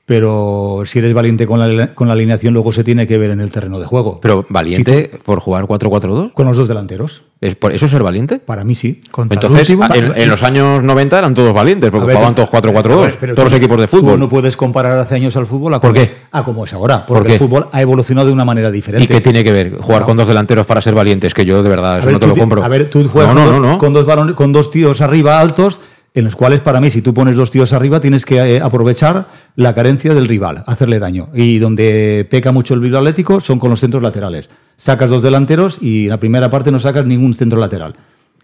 pero 0.07 0.83
si 0.85 0.99
eres 0.99 1.15
valiente 1.15 1.47
con 1.47 1.59
la, 1.59 1.95
con 1.95 2.09
la 2.09 2.13
alineación, 2.15 2.53
luego 2.53 2.73
se 2.73 2.85
tiene 2.85 3.07
que 3.07 3.17
ver 3.17 3.31
en 3.31 3.41
el 3.41 3.51
terreno 3.51 3.79
de 3.81 3.87
juego. 3.87 4.21
Pero 4.21 4.45
valiente 4.51 5.11
por 5.25 5.41
jugar 5.41 5.65
4-4-2. 5.65 6.33
Con 6.35 6.47
los 6.47 6.57
dos 6.57 6.69
delanteros. 6.69 7.25
¿Es 7.41 7.55
por 7.55 7.73
eso 7.73 7.89
ser 7.89 8.03
valiente? 8.03 8.39
Para 8.39 8.65
mí 8.65 8.75
sí. 8.75 9.01
Entonces, 9.31 9.69
en, 9.71 10.13
en 10.15 10.31
los 10.31 10.43
años 10.43 10.83
90 10.83 11.19
eran 11.19 11.35
todos 11.35 11.53
valientes, 11.55 11.91
porque 11.91 12.07
ver, 12.07 12.17
jugaban 12.17 12.35
todos 12.35 12.51
4-4-2, 12.51 12.93
a 12.93 13.01
ver, 13.03 13.17
pero 13.21 13.35
todos 13.35 13.45
los 13.47 13.53
tú- 13.53 13.57
equipos 13.65 13.81
de 13.81 13.87
Tú 13.87 13.97
fútbol. 13.99 14.19
no 14.21 14.29
puedes 14.29 14.57
comparar 14.57 14.99
hace 14.99 15.15
años 15.15 15.37
al 15.37 15.47
fútbol 15.47 15.75
a 15.75 15.81
¿Por 15.81 15.93
como, 15.93 16.03
qué? 16.05 16.13
a 16.33 16.43
como 16.45 16.65
es 16.65 16.73
ahora, 16.73 17.05
¿Por 17.05 17.19
porque 17.19 17.29
qué? 17.29 17.33
el 17.35 17.39
fútbol 17.41 17.67
ha 17.73 17.83
evolucionado 17.83 18.27
de 18.29 18.33
una 18.33 18.45
manera 18.45 18.69
¿Y 18.69 18.73
diferente. 18.73 19.09
qué 19.09 19.21
tiene 19.21 19.43
que 19.45 19.53
ver 19.53 19.77
jugar 19.79 20.01
No. 20.03 20.07
con 20.07 20.17
dos 20.17 20.29
delanteros 20.29 20.65
para 20.67 20.81
ser 20.81 20.95
valientes? 20.95 21.35
Que 21.35 21.45
yo 21.45 21.63
de 21.63 21.69
verdad 21.69 21.99
eso 21.99 22.07
ver, 22.07 22.13
no 22.15 22.19
te 22.19 22.27
tú 22.27 22.35
lo 22.35 22.41
compro. 22.41 22.65
A 22.65 22.69
ver, 22.69 22.89
tú 22.89 23.07
juegas 23.09 23.35
no, 23.35 23.41
no, 23.45 23.51
con, 23.51 23.57
no, 23.63 23.69
dos, 23.69 23.73
no. 23.73 23.79
con 23.79 23.93
dos 23.93 24.07
balones- 24.07 24.35
con 24.35 24.53
dos 24.53 24.71
tíos 24.71 25.01
arriba 25.03 25.39
altos, 25.41 25.81
en 26.15 26.25
los 26.25 26.37
cuales 26.37 26.61
para 26.61 26.81
mí, 26.81 26.91
si 26.91 27.03
tú 27.03 27.13
pones 27.13 27.37
dos 27.37 27.51
tíos 27.51 27.73
arriba, 27.73 28.01
tienes 28.01 28.25
que 28.25 28.37
eh, 28.37 28.61
aprovechar 28.61 29.27
la 29.57 29.75
carencia 29.75 30.15
del 30.15 30.29
rival, 30.29 30.63
hacerle 30.67 31.01
daño. 31.01 31.29
Y 31.35 31.59
donde 31.59 32.27
peca 32.31 32.53
mucho 32.53 32.75
el 32.75 32.81
Bilbao 32.81 33.01
Atlético 33.01 33.41
son 33.41 33.59
con 33.59 33.71
los 33.71 33.81
centros 33.81 34.01
laterales. 34.01 34.49
Sacas 34.77 35.11
dos 35.11 35.23
delanteros 35.23 35.79
y 35.81 36.05
en 36.05 36.11
la 36.11 36.21
primera 36.21 36.49
parte 36.49 36.71
no 36.71 36.79
sacas 36.79 37.05
ningún 37.05 37.35
centro 37.35 37.59
lateral. 37.59 37.97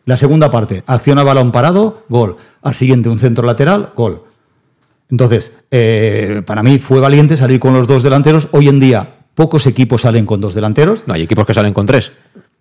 La 0.05 0.17
segunda 0.17 0.51
parte, 0.51 0.83
acciona 0.87 1.23
balón 1.23 1.53
parado, 1.53 2.05
gol. 2.09 2.37
Al 2.63 2.75
siguiente, 2.75 3.09
un 3.09 3.21
centro 3.21 3.47
lateral, 3.47 3.91
gol. 3.95 4.25
Entonces, 5.09 5.53
eh, 5.71 6.43
para 6.45 6.65
mí 6.65 6.81
fue 6.81 6.99
valiente 6.99 7.37
salir 7.37 7.61
con 7.61 7.73
los 7.75 7.87
dos 7.87 8.03
delanteros. 8.03 8.49
Hoy 8.51 8.69
en 8.69 8.81
día, 8.81 9.15
pocos 9.37 9.69
equipos 9.69 10.01
salen 10.01 10.27
con 10.27 10.41
dos 10.41 10.55
delanteros. 10.55 11.05
No, 11.07 11.15
hay 11.15 11.23
equipos 11.23 11.47
que 11.47 11.55
salen 11.55 11.73
con 11.73 11.87
tres 11.87 12.11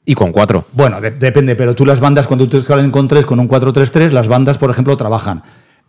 y 0.10 0.16
con 0.16 0.32
cuatro. 0.32 0.66
Bueno, 0.74 1.00
de- 1.00 1.12
depende, 1.12 1.56
pero 1.56 1.76
tú 1.76 1.86
las 1.86 2.00
bandas, 2.00 2.26
cuando 2.26 2.48
tú 2.50 2.60
salen 2.64 2.90
con 2.90 3.08
tres, 3.08 3.28
con 3.28 3.40
un 3.40 3.48
4-3-3, 3.48 4.10
las 4.12 4.28
bandas, 4.28 4.58
por 4.58 4.72
ejemplo, 4.72 4.98
trabajan. 4.98 5.44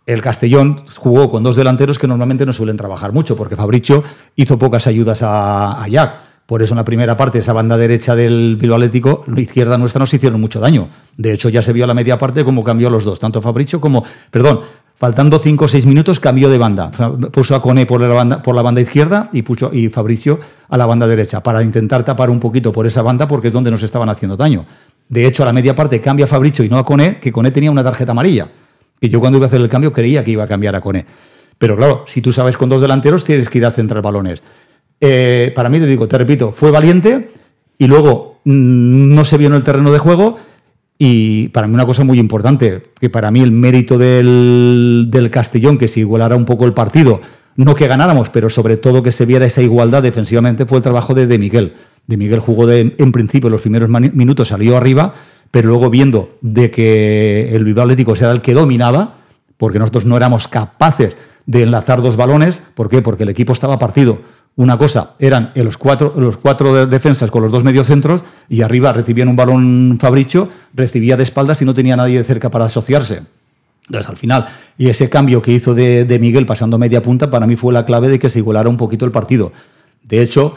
El 0.05 0.21
Castellón 0.21 0.83
jugó 0.95 1.31
con 1.31 1.41
dos 1.41 1.55
delanteros 1.55 1.97
que 1.97 2.07
normalmente 2.07 2.45
no 2.45 2.53
suelen 2.53 2.77
trabajar 2.77 3.13
mucho, 3.13 3.35
porque 3.35 3.55
Fabricio 3.55 4.03
hizo 4.35 4.59
pocas 4.59 4.85
ayudas 4.85 5.23
a, 5.23 5.81
a 5.83 5.87
Jack. 5.87 6.11
Por 6.51 6.61
eso 6.61 6.73
en 6.73 6.79
la 6.79 6.83
primera 6.83 7.15
parte, 7.15 7.39
esa 7.39 7.53
banda 7.53 7.77
derecha 7.77 8.13
del 8.13 8.57
Bilbao 8.59 8.75
Atlético, 8.75 9.23
la 9.25 9.39
izquierda 9.39 9.77
nuestra 9.77 9.99
nos 9.99 10.13
hicieron 10.13 10.41
mucho 10.41 10.59
daño. 10.59 10.89
De 11.15 11.31
hecho, 11.31 11.47
ya 11.47 11.61
se 11.61 11.71
vio 11.71 11.85
a 11.85 11.87
la 11.87 11.93
media 11.93 12.17
parte 12.17 12.43
cómo 12.43 12.61
cambió 12.61 12.89
los 12.89 13.05
dos, 13.05 13.19
tanto 13.19 13.41
Fabricio 13.41 13.79
como, 13.79 14.03
perdón, 14.29 14.59
faltando 14.97 15.39
5 15.39 15.63
o 15.63 15.67
6 15.69 15.85
minutos 15.85 16.19
cambió 16.19 16.49
de 16.49 16.57
banda. 16.57 16.91
Puso 17.31 17.55
a 17.55 17.61
Cone 17.61 17.85
por 17.85 18.01
la 18.01 18.09
banda, 18.09 18.43
por 18.43 18.53
la 18.53 18.63
banda 18.63 18.81
izquierda 18.81 19.29
y 19.31 19.43
puso 19.43 19.73
y 19.73 19.87
Fabricio 19.87 20.41
a 20.67 20.77
la 20.77 20.85
banda 20.85 21.07
derecha 21.07 21.41
para 21.41 21.63
intentar 21.63 22.03
tapar 22.03 22.29
un 22.29 22.41
poquito 22.41 22.73
por 22.73 22.85
esa 22.85 23.01
banda 23.01 23.29
porque 23.29 23.47
es 23.47 23.53
donde 23.53 23.71
nos 23.71 23.83
estaban 23.83 24.09
haciendo 24.09 24.35
daño. 24.35 24.65
De 25.07 25.25
hecho, 25.25 25.43
a 25.43 25.45
la 25.45 25.53
media 25.53 25.73
parte 25.73 26.01
cambia 26.01 26.27
Fabricio 26.27 26.65
y 26.65 26.69
no 26.69 26.77
a 26.77 26.83
Cone, 26.83 27.19
que 27.21 27.31
Cone 27.31 27.51
tenía 27.51 27.71
una 27.71 27.81
tarjeta 27.81 28.11
amarilla. 28.11 28.49
Que 28.99 29.07
yo 29.07 29.21
cuando 29.21 29.37
iba 29.37 29.45
a 29.45 29.47
hacer 29.47 29.61
el 29.61 29.69
cambio 29.69 29.93
creía 29.93 30.21
que 30.21 30.31
iba 30.31 30.43
a 30.43 30.47
cambiar 30.47 30.75
a 30.75 30.81
Cone. 30.81 31.05
Pero 31.61 31.77
claro, 31.77 32.05
si 32.07 32.21
tú 32.23 32.33
sabes 32.33 32.57
con 32.57 32.69
dos 32.69 32.81
delanteros, 32.81 33.23
tienes 33.23 33.47
que 33.47 33.59
ir 33.59 33.65
a 33.67 33.69
centrar 33.69 34.01
balones. 34.01 34.41
Eh, 35.01 35.51
para 35.55 35.67
mí, 35.67 35.79
te 35.79 35.87
digo, 35.87 36.07
te 36.07 36.17
repito, 36.17 36.51
fue 36.51 36.71
valiente 36.71 37.29
y 37.77 37.87
luego 37.87 38.39
mm, 38.45 39.13
no 39.15 39.25
se 39.25 39.37
vio 39.37 39.47
en 39.47 39.55
el 39.55 39.63
terreno 39.63 39.91
de 39.91 39.99
juego. 39.99 40.37
Y 40.99 41.49
para 41.49 41.67
mí 41.67 41.73
una 41.73 41.87
cosa 41.87 42.03
muy 42.03 42.19
importante, 42.19 42.83
que 42.99 43.09
para 43.09 43.31
mí 43.31 43.41
el 43.41 43.51
mérito 43.51 43.97
del, 43.97 45.29
Castellón, 45.31 45.79
que 45.79 45.87
se 45.87 46.01
igualara 46.01 46.35
un 46.35 46.45
poco 46.45 46.65
el 46.65 46.73
partido, 46.73 47.19
no 47.55 47.73
que 47.73 47.87
ganáramos, 47.87 48.29
pero 48.29 48.51
sobre 48.51 48.77
todo 48.77 49.01
que 49.01 49.11
se 49.11 49.25
viera 49.25 49.47
esa 49.47 49.63
igualdad 49.63 50.03
defensivamente, 50.03 50.67
fue 50.67 50.77
el 50.77 50.83
trabajo 50.83 51.15
de 51.15 51.39
Miguel. 51.39 51.73
De 52.05 52.17
Miguel 52.17 52.39
jugó 52.39 52.67
de, 52.67 52.95
en 52.97 53.11
principio 53.11 53.49
los 53.49 53.61
primeros 53.61 53.89
minutos, 53.89 54.49
salió 54.49 54.77
arriba, 54.77 55.13
pero 55.49 55.69
luego 55.69 55.89
viendo 55.89 56.37
de 56.41 56.69
que 56.69 57.49
el 57.55 57.63
Bilbao 57.63 57.83
Atlético 57.85 58.15
era 58.15 58.31
el 58.31 58.41
que 58.41 58.53
dominaba, 58.53 59.15
porque 59.57 59.79
nosotros 59.79 60.05
no 60.05 60.17
éramos 60.17 60.47
capaces 60.47 61.15
de 61.45 61.63
enlazar 61.63 62.01
dos 62.01 62.15
balones. 62.15 62.61
¿Por 62.75 62.89
qué? 62.89 63.01
Porque 63.01 63.23
el 63.23 63.29
equipo 63.29 63.53
estaba 63.53 63.79
partido. 63.79 64.19
Una 64.57 64.77
cosa 64.77 65.13
eran 65.17 65.51
los 65.55 65.77
cuatro, 65.77 66.13
los 66.17 66.37
cuatro 66.37 66.73
de- 66.75 66.85
defensas 66.85 67.31
con 67.31 67.41
los 67.41 67.51
dos 67.51 67.63
mediocentros 67.63 68.23
y 68.49 68.61
arriba 68.61 68.91
recibían 68.93 69.29
un 69.29 69.35
balón 69.35 69.97
Fabricio, 69.99 70.49
recibía 70.73 71.15
de 71.17 71.23
espaldas 71.23 71.61
y 71.61 71.65
no 71.65 71.73
tenía 71.73 71.95
nadie 71.95 72.17
de 72.17 72.23
cerca 72.23 72.51
para 72.51 72.65
asociarse. 72.65 73.21
Entonces, 73.87 74.09
al 74.09 74.17
final, 74.17 74.45
y 74.77 74.89
ese 74.89 75.09
cambio 75.09 75.41
que 75.41 75.51
hizo 75.53 75.73
de, 75.73 76.05
de 76.05 76.19
Miguel 76.19 76.45
pasando 76.45 76.77
media 76.77 77.01
punta, 77.01 77.29
para 77.29 77.47
mí 77.47 77.55
fue 77.55 77.73
la 77.73 77.85
clave 77.85 78.09
de 78.09 78.19
que 78.19 78.29
se 78.29 78.39
igualara 78.39 78.69
un 78.69 78.77
poquito 78.77 79.05
el 79.05 79.11
partido. 79.11 79.51
De 80.03 80.21
hecho, 80.21 80.55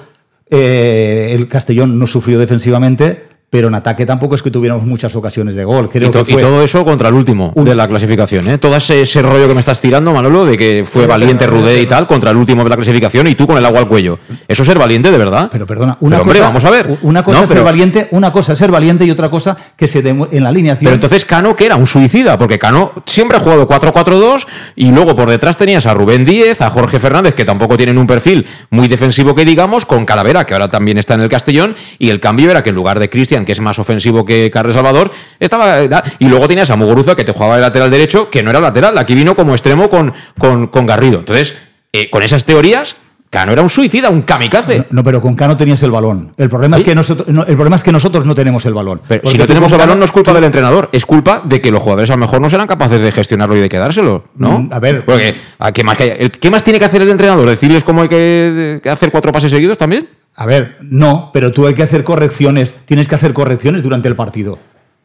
eh, 0.50 1.30
el 1.32 1.48
Castellón 1.48 1.98
no 1.98 2.06
sufrió 2.06 2.38
defensivamente, 2.38 3.24
pero 3.54 3.68
en 3.68 3.74
ataque 3.76 4.04
tampoco 4.04 4.34
es 4.34 4.42
que 4.42 4.50
tuviéramos 4.50 4.84
muchas 4.84 5.14
ocasiones 5.14 5.54
de 5.54 5.62
gol. 5.62 5.88
Creo 5.88 6.08
y, 6.08 6.10
to- 6.10 6.24
que 6.24 6.32
y 6.32 6.36
todo 6.38 6.60
eso 6.64 6.84
contra 6.84 7.06
el 7.06 7.14
último 7.14 7.52
de 7.54 7.72
la 7.76 7.86
clasificación, 7.86 8.48
¿eh? 8.48 8.58
Todo 8.58 8.74
ese, 8.74 9.02
ese 9.02 9.22
rollo 9.22 9.46
que 9.46 9.54
me 9.54 9.60
estás 9.60 9.80
tirando, 9.80 10.12
Manolo, 10.12 10.44
de 10.44 10.56
que 10.56 10.84
fue 10.84 11.06
valiente 11.06 11.46
Rudé 11.46 11.80
y 11.80 11.86
tal 11.86 12.08
contra 12.08 12.32
el 12.32 12.36
último 12.36 12.64
de 12.64 12.70
la 12.70 12.74
clasificación 12.74 13.28
y 13.28 13.36
tú 13.36 13.46
con 13.46 13.56
el 13.56 13.64
agua 13.64 13.78
al 13.78 13.86
cuello. 13.86 14.18
¿Eso 14.48 14.64
es 14.64 14.66
ser 14.68 14.76
valiente 14.76 15.12
de 15.12 15.18
verdad? 15.18 15.50
Pero 15.52 15.68
perdona, 15.68 15.96
una 16.00 16.20
hombre, 16.20 16.40
cosa, 16.40 16.48
vamos 16.48 16.64
a 16.64 16.70
ver. 16.70 16.98
Una 17.02 17.22
cosa 17.22 17.38
No, 17.38 17.44
es 17.44 17.50
ser 17.50 17.62
valiente, 17.62 18.08
una 18.10 18.32
cosa 18.32 18.54
es 18.54 18.58
ser 18.58 18.72
valiente 18.72 19.04
y 19.04 19.12
otra 19.12 19.30
cosa 19.30 19.56
que 19.76 19.86
se 19.86 20.02
demu- 20.02 20.26
en 20.32 20.42
la 20.42 20.48
alineación. 20.48 20.86
Pero 20.86 20.94
entonces 20.96 21.24
Cano, 21.24 21.54
que 21.54 21.66
era 21.66 21.76
un 21.76 21.86
suicida, 21.86 22.36
porque 22.36 22.58
Cano 22.58 22.90
siempre 23.06 23.36
ha 23.36 23.40
jugado 23.40 23.68
4-4-2 23.68 24.46
y 24.74 24.90
luego 24.90 25.14
por 25.14 25.30
detrás 25.30 25.56
tenías 25.56 25.86
a 25.86 25.94
Rubén 25.94 26.24
Díez, 26.24 26.60
a 26.60 26.70
Jorge 26.70 26.98
Fernández, 26.98 27.34
que 27.34 27.44
tampoco 27.44 27.76
tienen 27.76 27.98
un 27.98 28.08
perfil 28.08 28.46
muy 28.70 28.88
defensivo 28.88 29.32
que 29.36 29.44
digamos, 29.44 29.84
con 29.84 30.04
Calavera, 30.04 30.44
que 30.44 30.54
ahora 30.54 30.68
también 30.68 30.98
está 30.98 31.14
en 31.14 31.20
el 31.20 31.28
Castellón, 31.28 31.76
y 32.00 32.10
el 32.10 32.18
cambio 32.18 32.50
era 32.50 32.64
que 32.64 32.70
en 32.70 32.74
lugar 32.74 32.98
de 32.98 33.08
Cristian, 33.08 33.43
que 33.44 33.52
es 33.52 33.60
más 33.60 33.78
ofensivo 33.78 34.24
que 34.24 34.50
Carles 34.50 34.74
Salvador, 34.74 35.10
estaba... 35.40 35.82
Y 36.18 36.28
luego 36.28 36.48
tenías 36.48 36.70
a 36.70 36.76
Muguruza, 36.76 37.14
que 37.14 37.24
te 37.24 37.32
jugaba 37.32 37.56
de 37.56 37.62
lateral 37.62 37.90
derecho, 37.90 38.30
que 38.30 38.42
no 38.42 38.50
era 38.50 38.60
lateral, 38.60 38.96
aquí 38.98 39.14
vino 39.14 39.34
como 39.34 39.52
extremo 39.52 39.88
con, 39.88 40.12
con, 40.38 40.68
con 40.68 40.86
Garrido. 40.86 41.20
Entonces, 41.20 41.54
eh, 41.92 42.10
con 42.10 42.22
esas 42.22 42.44
teorías, 42.44 42.96
Cano 43.34 43.50
era 43.50 43.62
un 43.62 43.68
suicida, 43.68 44.10
un 44.10 44.22
kamikaze. 44.22 44.86
No, 44.90 45.02
pero 45.02 45.20
con 45.20 45.34
Cano 45.34 45.56
tenías 45.56 45.82
el 45.82 45.90
balón. 45.90 46.32
El 46.36 46.48
problema, 46.48 46.76
es 46.76 46.84
que 46.84 46.94
nosotros, 46.94 47.26
no, 47.26 47.44
el 47.44 47.56
problema 47.56 47.74
es 47.74 47.82
que 47.82 47.90
nosotros 47.90 48.24
no 48.24 48.32
tenemos 48.32 48.64
el 48.64 48.74
balón. 48.74 49.02
Pero 49.08 49.28
si 49.28 49.36
no 49.36 49.44
tenemos 49.44 49.72
el 49.72 49.78
balón 49.78 49.98
no 49.98 50.04
es 50.04 50.12
culpa 50.12 50.32
del 50.32 50.44
entrenador, 50.44 50.88
es 50.92 51.04
culpa 51.04 51.42
de 51.44 51.60
que 51.60 51.72
los 51.72 51.82
jugadores 51.82 52.10
a 52.10 52.12
lo 52.12 52.20
mejor 52.20 52.40
no 52.40 52.48
serán 52.48 52.68
capaces 52.68 53.02
de 53.02 53.10
gestionarlo 53.10 53.56
y 53.56 53.60
de 53.60 53.68
quedárselo, 53.68 54.26
¿no? 54.36 54.60
Mm, 54.60 54.72
a 54.72 54.78
ver. 54.78 55.04
Porque, 55.04 55.34
¿a 55.58 55.72
qué, 55.72 55.82
más 55.82 55.98
que 55.98 56.30
¿qué 56.30 56.48
más 56.48 56.62
tiene 56.62 56.78
que 56.78 56.84
hacer 56.84 57.02
el 57.02 57.08
entrenador? 57.08 57.50
¿Decirles 57.50 57.82
cómo 57.82 58.02
hay 58.02 58.08
que 58.08 58.80
hacer 58.88 59.10
cuatro 59.10 59.32
pases 59.32 59.50
seguidos 59.50 59.78
también? 59.78 60.08
A 60.36 60.46
ver, 60.46 60.76
no, 60.82 61.30
pero 61.32 61.52
tú 61.52 61.66
hay 61.66 61.74
que 61.74 61.82
hacer 61.82 62.02
correcciones, 62.02 62.74
tienes 62.86 63.06
que 63.06 63.14
hacer 63.14 63.32
correcciones 63.32 63.82
durante 63.82 64.08
el 64.08 64.16
partido. 64.16 64.58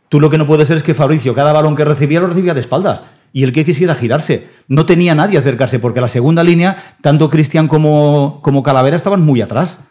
Tú 0.10 0.20
lo 0.20 0.32
que 0.32 0.40
no 0.40 0.48
puede 0.48 0.66
ser 0.66 0.78
es 0.78 0.84
que 0.84 0.96
Fabricio 0.96 1.36
cada 1.36 1.54
balón 1.54 1.76
que 1.76 1.86
recibía 1.86 2.20
lo 2.20 2.28
recibía 2.28 2.56
de 2.56 2.62
espaldas. 2.62 3.04
Y 3.32 3.44
el 3.44 3.54
que 3.54 3.64
quisiera 3.64 3.94
girarse. 3.94 4.48
No 4.68 4.88
tenía 4.88 5.14
nadie 5.14 5.38
acercarse, 5.38 5.78
porque 5.78 6.02
la 6.02 6.08
segunda 6.08 6.44
línea, 6.44 6.96
tanto 7.02 7.30
Cristian 7.30 7.68
como, 7.68 8.40
como 8.42 8.64
Calavera 8.64 8.96
estaban 8.96 9.22
muy 9.22 9.40
atrás. 9.42 9.82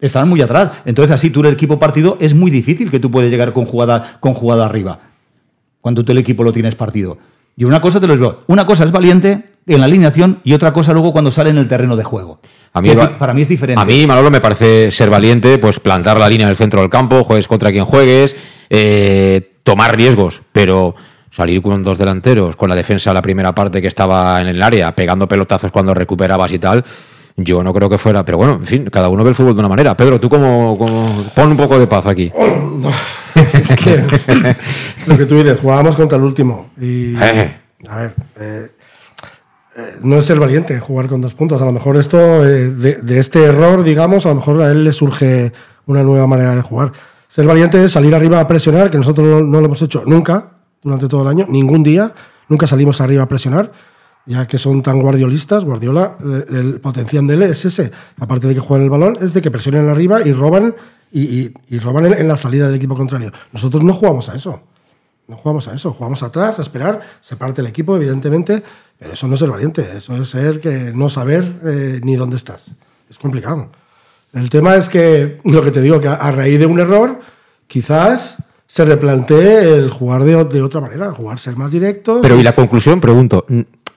Estaban 0.00 0.30
muy 0.30 0.40
atrás. 0.40 0.70
Entonces, 0.86 1.14
así 1.14 1.28
tú 1.28 1.40
el 1.40 1.52
equipo 1.52 1.78
partido 1.78 2.16
es 2.20 2.32
muy 2.32 2.50
difícil 2.50 2.90
que 2.90 3.00
tú 3.00 3.10
puedes 3.10 3.30
llegar 3.30 3.52
con 3.52 3.66
jugada, 3.66 4.16
con 4.20 4.32
jugada 4.32 4.64
arriba. 4.64 5.00
Cuando 5.82 6.06
tú 6.06 6.12
el 6.12 6.18
equipo 6.18 6.42
lo 6.42 6.52
tienes 6.52 6.74
partido. 6.74 7.18
Y 7.56 7.64
una 7.64 7.80
cosa 7.80 8.00
te 8.00 8.06
lo 8.06 8.14
digo, 8.16 8.40
una 8.46 8.66
cosa 8.66 8.84
es 8.84 8.90
valiente 8.90 9.44
en 9.66 9.80
la 9.80 9.86
alineación 9.86 10.40
y 10.42 10.54
otra 10.54 10.72
cosa 10.72 10.92
luego 10.92 11.12
cuando 11.12 11.30
sale 11.30 11.50
en 11.50 11.58
el 11.58 11.68
terreno 11.68 11.96
de 11.96 12.02
juego. 12.02 12.40
A 12.76 12.80
mí 12.82 12.90
Es 12.90 12.98
para 12.98 13.32
mí 13.32 13.42
es 13.42 13.48
diferente. 13.48 13.80
A 13.80 13.84
mí, 13.84 14.04
Manolo, 14.06 14.30
me 14.32 14.40
parece 14.40 14.90
ser 14.90 15.08
valiente, 15.08 15.58
pues 15.58 15.78
plantar 15.78 16.18
la 16.18 16.28
línea 16.28 16.44
en 16.46 16.50
el 16.50 16.56
centro 16.56 16.80
del 16.80 16.90
campo, 16.90 17.22
juegues 17.22 17.46
contra 17.46 17.70
quien 17.70 17.84
juegues, 17.84 18.34
eh, 18.68 19.58
tomar 19.62 19.96
riesgos, 19.96 20.42
pero 20.50 20.96
salir 21.30 21.62
con 21.62 21.84
dos 21.84 21.98
delanteros, 21.98 22.56
con 22.56 22.68
la 22.68 22.74
defensa 22.74 23.12
la 23.14 23.22
primera 23.22 23.54
parte 23.54 23.80
que 23.80 23.86
estaba 23.88 24.40
en 24.40 24.48
el 24.48 24.60
área, 24.60 24.92
pegando 24.94 25.28
pelotazos 25.28 25.70
cuando 25.70 25.94
recuperabas 25.94 26.50
y 26.50 26.58
tal, 26.58 26.84
yo 27.36 27.62
no 27.62 27.72
creo 27.72 27.88
que 27.88 27.96
fuera. 27.98 28.24
Pero 28.24 28.38
bueno, 28.38 28.54
en 28.54 28.66
fin, 28.66 28.84
cada 28.90 29.08
uno 29.08 29.22
ve 29.22 29.30
el 29.30 29.36
fútbol 29.36 29.54
de 29.54 29.60
una 29.60 29.68
manera. 29.68 29.96
Pedro, 29.96 30.18
tú 30.18 30.28
como, 30.28 30.76
como 30.76 31.24
pon 31.34 31.52
un 31.52 31.56
poco 31.56 31.78
de 31.78 31.86
paz 31.86 32.06
aquí. 32.06 32.32
Es 33.52 33.76
que 33.76 34.02
lo 35.06 35.16
que 35.16 35.26
tú 35.26 35.36
dices, 35.36 35.60
jugábamos 35.60 35.94
contra 35.94 36.18
el 36.18 36.24
último. 36.24 36.70
Y, 36.80 37.14
Eh. 37.16 37.54
a 37.88 37.96
ver, 37.98 38.14
eh, 38.40 38.66
no 40.02 40.18
es 40.18 40.24
ser 40.24 40.38
valiente 40.38 40.78
jugar 40.78 41.08
con 41.08 41.20
dos 41.20 41.34
puntos. 41.34 41.60
A 41.60 41.64
lo 41.64 41.72
mejor 41.72 41.96
esto, 41.96 42.46
eh, 42.46 42.68
de, 42.70 43.18
este 43.18 43.44
error, 43.44 43.82
digamos, 43.82 44.26
a 44.26 44.30
lo 44.30 44.36
mejor 44.36 44.62
a 44.62 44.70
él 44.70 44.84
le 44.84 44.92
surge 44.92 45.52
una 45.86 46.02
nueva 46.02 46.26
manera 46.26 46.54
de 46.54 46.62
jugar. 46.62 46.92
Ser 47.28 47.46
valiente 47.46 47.82
es 47.84 47.92
salir 47.92 48.14
arriba 48.14 48.40
a 48.40 48.46
presionar, 48.46 48.90
que 48.90 48.98
nosotros 48.98 49.42
no, 49.42 49.60
lo 49.60 49.66
hemos 49.66 49.82
hecho 49.82 50.04
nunca 50.06 50.50
durante 50.82 51.08
todo 51.08 51.22
el 51.22 51.28
año, 51.28 51.46
ningún 51.48 51.82
día. 51.82 52.12
Nunca 52.48 52.66
salimos 52.66 53.00
arriba 53.00 53.24
a 53.24 53.28
presionar, 53.28 53.72
ya 54.26 54.46
que 54.46 54.58
son 54.58 54.82
tan 54.82 55.00
guardiolistas. 55.00 55.64
Guardiola, 55.64 56.16
eh, 56.24 56.44
el 56.50 56.80
potencial 56.80 57.26
de 57.26 57.34
él 57.34 57.42
es 57.42 57.64
ese. 57.64 57.90
Aparte 58.20 58.46
de 58.46 58.54
que 58.54 58.60
juegan 58.60 58.84
el 58.84 58.90
balón, 58.90 59.18
es 59.20 59.34
de 59.34 59.42
que 59.42 59.50
presionen 59.50 59.88
arriba 59.88 60.20
y 60.24 60.32
roban 60.32 60.74
y, 61.10 61.52
roban 61.78 62.06
en 62.06 62.28
la 62.28 62.36
salida 62.36 62.66
del 62.66 62.76
equipo 62.76 62.96
contrario. 62.96 63.32
Nosotros 63.52 63.82
no 63.82 63.94
jugamos 63.94 64.28
a 64.28 64.36
eso. 64.36 64.62
No 65.26 65.36
jugamos 65.36 65.68
a 65.68 65.74
eso. 65.74 65.92
Jugamos 65.92 66.22
atrás, 66.22 66.58
a 66.58 66.62
esperar, 66.62 67.00
se 67.20 67.36
parte 67.36 67.60
el 67.60 67.66
equipo, 67.66 67.96
evidentemente, 67.96 68.62
pero 68.98 69.14
eso 69.14 69.26
no 69.26 69.34
es 69.34 69.40
ser 69.40 69.50
valiente. 69.50 69.86
Eso 69.96 70.16
es 70.16 70.28
ser 70.28 70.60
que 70.60 70.92
no 70.94 71.08
saber 71.08 71.44
eh, 71.64 72.00
ni 72.02 72.16
dónde 72.16 72.36
estás. 72.36 72.70
Es 73.08 73.18
complicado. 73.18 73.68
El 74.32 74.50
tema 74.50 74.74
es 74.74 74.88
que, 74.88 75.40
lo 75.44 75.62
que 75.62 75.70
te 75.70 75.80
digo, 75.80 76.00
que 76.00 76.08
a, 76.08 76.14
a 76.14 76.30
raíz 76.32 76.58
de 76.58 76.66
un 76.66 76.80
error, 76.80 77.20
quizás 77.66 78.36
se 78.66 78.84
replantee 78.84 79.76
el 79.76 79.90
jugar 79.90 80.24
de, 80.24 80.44
de 80.44 80.62
otra 80.62 80.80
manera, 80.80 81.12
jugar 81.12 81.38
ser 81.38 81.56
más 81.56 81.70
directo. 81.70 82.18
Pero 82.20 82.38
y 82.38 82.42
la 82.42 82.54
conclusión, 82.54 83.00
pregunto, 83.00 83.46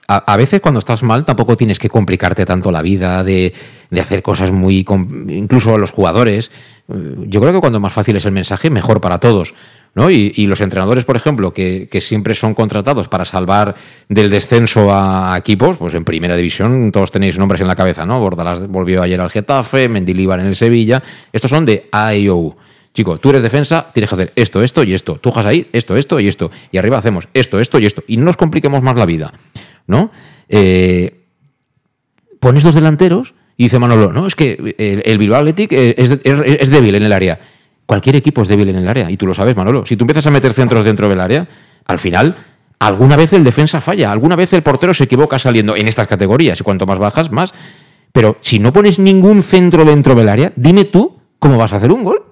a, 0.08 0.18
a 0.34 0.38
veces 0.38 0.62
cuando 0.62 0.78
estás 0.80 1.02
mal 1.04 1.26
tampoco 1.26 1.58
tienes 1.58 1.80
que 1.80 1.90
complicarte 1.90 2.46
tanto 2.46 2.72
la 2.72 2.82
vida, 2.84 3.24
de, 3.24 3.54
de 3.90 4.02
hacer 4.02 4.22
cosas 4.22 4.52
muy... 4.52 4.86
incluso 5.30 5.78
los 5.78 5.92
jugadores. 5.92 6.52
Eh, 6.88 7.16
Yo 7.28 7.42
creo 7.42 7.54
que 7.54 7.60
cuando 7.60 7.80
más 7.80 7.94
fácil 7.94 8.16
es 8.16 8.26
el 8.26 8.32
mensaje, 8.32 8.70
mejor 8.70 9.02
para 9.02 9.20
todos. 9.20 9.56
¿No? 9.98 10.12
Y, 10.12 10.46
los 10.46 10.62
entrenadores, 10.62 11.06
por 11.06 11.16
ejemplo, 11.16 11.52
que, 11.52 11.90
siempre 12.02 12.36
son 12.36 12.54
contratados 12.54 13.08
para 13.08 13.26
salvar 13.26 13.74
del 14.08 14.30
descenso 14.30 14.90
a 14.94 15.36
equipos, 15.40 15.78
pues 15.78 15.96
en 15.96 16.06
primera 16.06 16.36
división 16.36 16.92
todos 16.92 17.10
tenéis 17.10 17.40
nombres 17.40 17.62
en 17.62 17.68
la 17.68 17.76
cabeza, 17.76 18.06
¿no? 18.06 18.20
Bordalás 18.20 18.68
volvió 18.68 19.02
ayer 19.02 19.20
al 19.20 19.32
Getafe, 19.32 19.90
Mendilíbar 19.90 20.40
en 20.40 20.46
el 20.46 20.56
Sevilla. 20.56 21.02
Estos 21.34 21.50
son 21.50 21.66
de 21.66 21.90
A 21.92 22.14
y 22.14 22.30
O. 22.30 22.56
Chico, 22.94 23.18
tú 23.18 23.32
eres 23.32 23.42
defensa, 23.42 23.88
tienes 23.92 24.12
que 24.12 24.16
hacer 24.16 24.34
esto, 24.36 24.62
esto 24.62 24.84
y 24.84 24.94
esto. 24.94 25.16
Tú 25.16 25.34
ahí, 25.36 25.68
esto, 25.74 25.98
esto 25.98 26.20
y 26.20 26.28
esto. 26.28 26.52
Y 26.72 26.78
arriba 26.78 27.00
hacemos 27.00 27.28
esto, 27.34 27.60
esto 27.60 27.80
y 27.80 27.88
esto. 27.88 28.04
Y 28.06 28.18
no 28.18 28.26
nos 28.26 28.38
compliquemos 28.38 28.84
más 28.84 28.96
la 28.98 29.08
vida, 29.08 29.34
¿no? 29.88 30.12
Eh, 30.48 31.22
pones 32.40 32.64
dos 32.64 32.76
delanteros 32.76 33.34
y 33.58 33.64
dice 33.64 33.80
Manolo, 33.80 34.14
no, 34.14 34.28
es 34.28 34.36
que 34.36 34.76
el, 34.78 35.18
Bilbao 35.18 35.40
Athletic 35.40 35.72
es 35.74 36.70
débil 36.70 36.94
en 36.94 37.02
el 37.02 37.14
área. 37.14 37.40
Cualquier 37.88 38.18
equipo 38.18 38.44
es 38.44 38.48
débil 38.50 38.70
en 38.70 38.76
el 38.76 38.88
área, 38.88 39.10
y 39.10 39.18
tú 39.18 39.26
lo 39.26 39.34
sabes, 39.34 39.56
Manolo. 39.56 39.84
Si 39.86 39.96
tú 39.98 40.04
empiezas 40.04 40.28
a 40.28 40.30
meter 40.30 40.54
centros 40.54 40.86
dentro 40.86 41.10
del 41.10 41.20
área, 41.20 41.48
al 41.86 41.98
final, 41.98 42.36
alguna 42.80 43.16
vez 43.16 43.34
el 43.34 43.44
defensa 43.44 43.82
falla, 43.82 44.12
alguna 44.12 44.36
vez 44.36 44.54
el 44.54 44.62
portero 44.62 44.94
se 44.94 45.06
equivoca 45.06 45.40
saliendo 45.40 45.76
en 45.76 45.88
estas 45.88 46.06
categorías, 46.08 46.60
y 46.60 46.64
cuanto 46.64 46.86
más 46.86 47.00
bajas, 47.00 47.32
más. 47.32 47.54
Pero 48.12 48.38
si 48.42 48.60
no 48.60 48.72
pones 48.74 49.00
ningún 49.00 49.42
centro 49.42 49.84
dentro 49.86 50.14
del 50.16 50.30
área, 50.30 50.52
dime 50.56 50.86
tú 50.86 51.18
cómo 51.40 51.58
vas 51.58 51.74
a 51.74 51.78
hacer 51.78 51.92
un 51.92 52.04
gol. 52.04 52.24